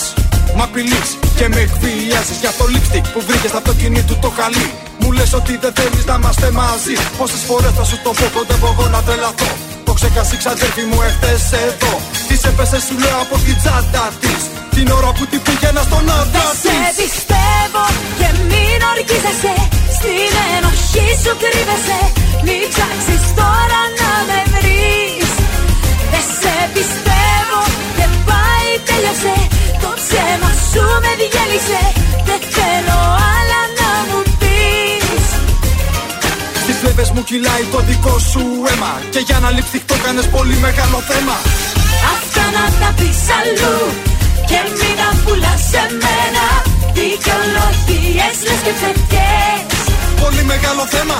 [0.56, 1.08] Μ' απειλείς
[1.38, 4.68] και με εκβιάζεις για το lipstick που βρήκες από το κινή του το χαλί.
[5.00, 6.94] Μου λες ότι δεν θέλεις να είμαστε μαζί.
[7.18, 9.50] Πόσες φορές θα σου το πω, κοντεύω εγώ να τρελαθώ.
[9.86, 11.92] Το ξέχασε η ξαδέρφη μου εχθές εδώ.
[12.28, 14.42] Τη έπεσε, σου λέω από την τσάντα της.
[14.76, 16.96] Την ώρα που την πήγαινα στον άντρα Δεν σε της.
[17.02, 17.84] πιστεύω
[18.18, 19.54] και μην ορκίζεσαι
[19.96, 22.00] Στην ενοχή σου κρύβεσαι
[22.46, 25.30] Μην ψάξεις τώρα να με βρεις
[26.12, 27.21] Δεν σε πιστεύω και πάει
[28.88, 29.34] τέλειωσε
[29.82, 31.82] Το ψέμα σου με διέλυσε
[32.28, 32.98] Δεν θέλω
[33.36, 35.24] άλλα να μου πεις
[36.62, 38.92] Στις πλευρές μου κυλάει το δικό σου αίμα.
[39.14, 41.36] Και για να λείψει το κάνες πολύ μεγάλο θέμα.
[42.14, 43.76] Αυτά να τα πεις αλλού
[44.48, 46.44] Και μην τα πουλάς σε μένα
[46.98, 49.60] Δικαιολογίες λες και ψευκές
[50.22, 51.18] Πολύ μεγάλο θέμα.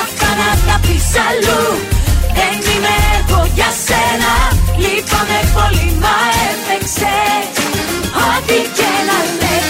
[0.00, 1.62] Αυτά να τα πεις αλλού
[2.38, 4.32] Δεν είμαι εγώ για σένα.
[4.82, 6.16] Λείπαμε πολύ μα
[6.50, 7.46] έπαιξες.
[8.26, 9.68] Ό,τι και να λες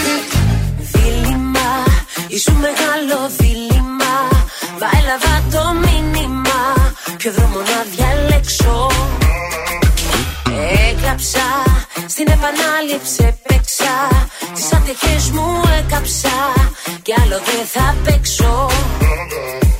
[0.91, 1.69] Δίλημα,
[2.27, 4.15] ήσουν μεγάλο δίλημα.
[4.81, 6.59] Βάιλαβα το μήνυμα.
[7.17, 8.87] Ποιο δρόμο να διαλέξω.
[10.89, 11.47] Έκλαψα,
[12.07, 13.93] στην επανάληψη παίξα
[14.53, 16.35] Τις άτυχες μου έκαψα.
[17.01, 18.67] Κι άλλο δεν θα παίξω.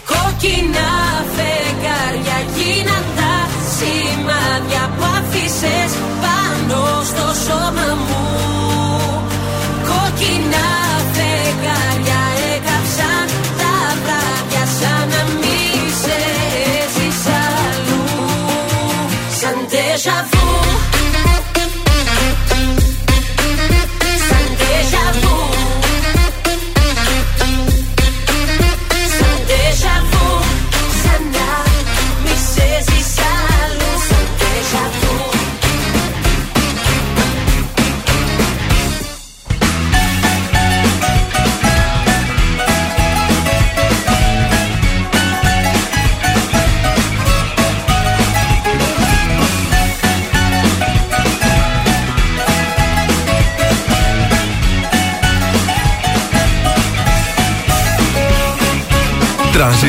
[0.10, 0.90] Κόκκινα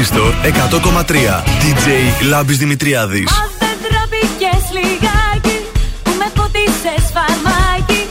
[0.00, 0.34] Τρανζίστορ
[1.04, 1.12] 100,3
[1.62, 1.86] DJ
[2.28, 3.24] Λάμπης Δημητριάδης.
[3.24, 5.56] Μα δεν τραπήκες λιγάκι
[6.02, 8.02] Που με ποτίσες φαρμάκι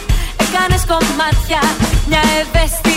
[0.43, 1.61] Έκανες κομμάτια
[2.07, 2.88] Μια ευαίσθητη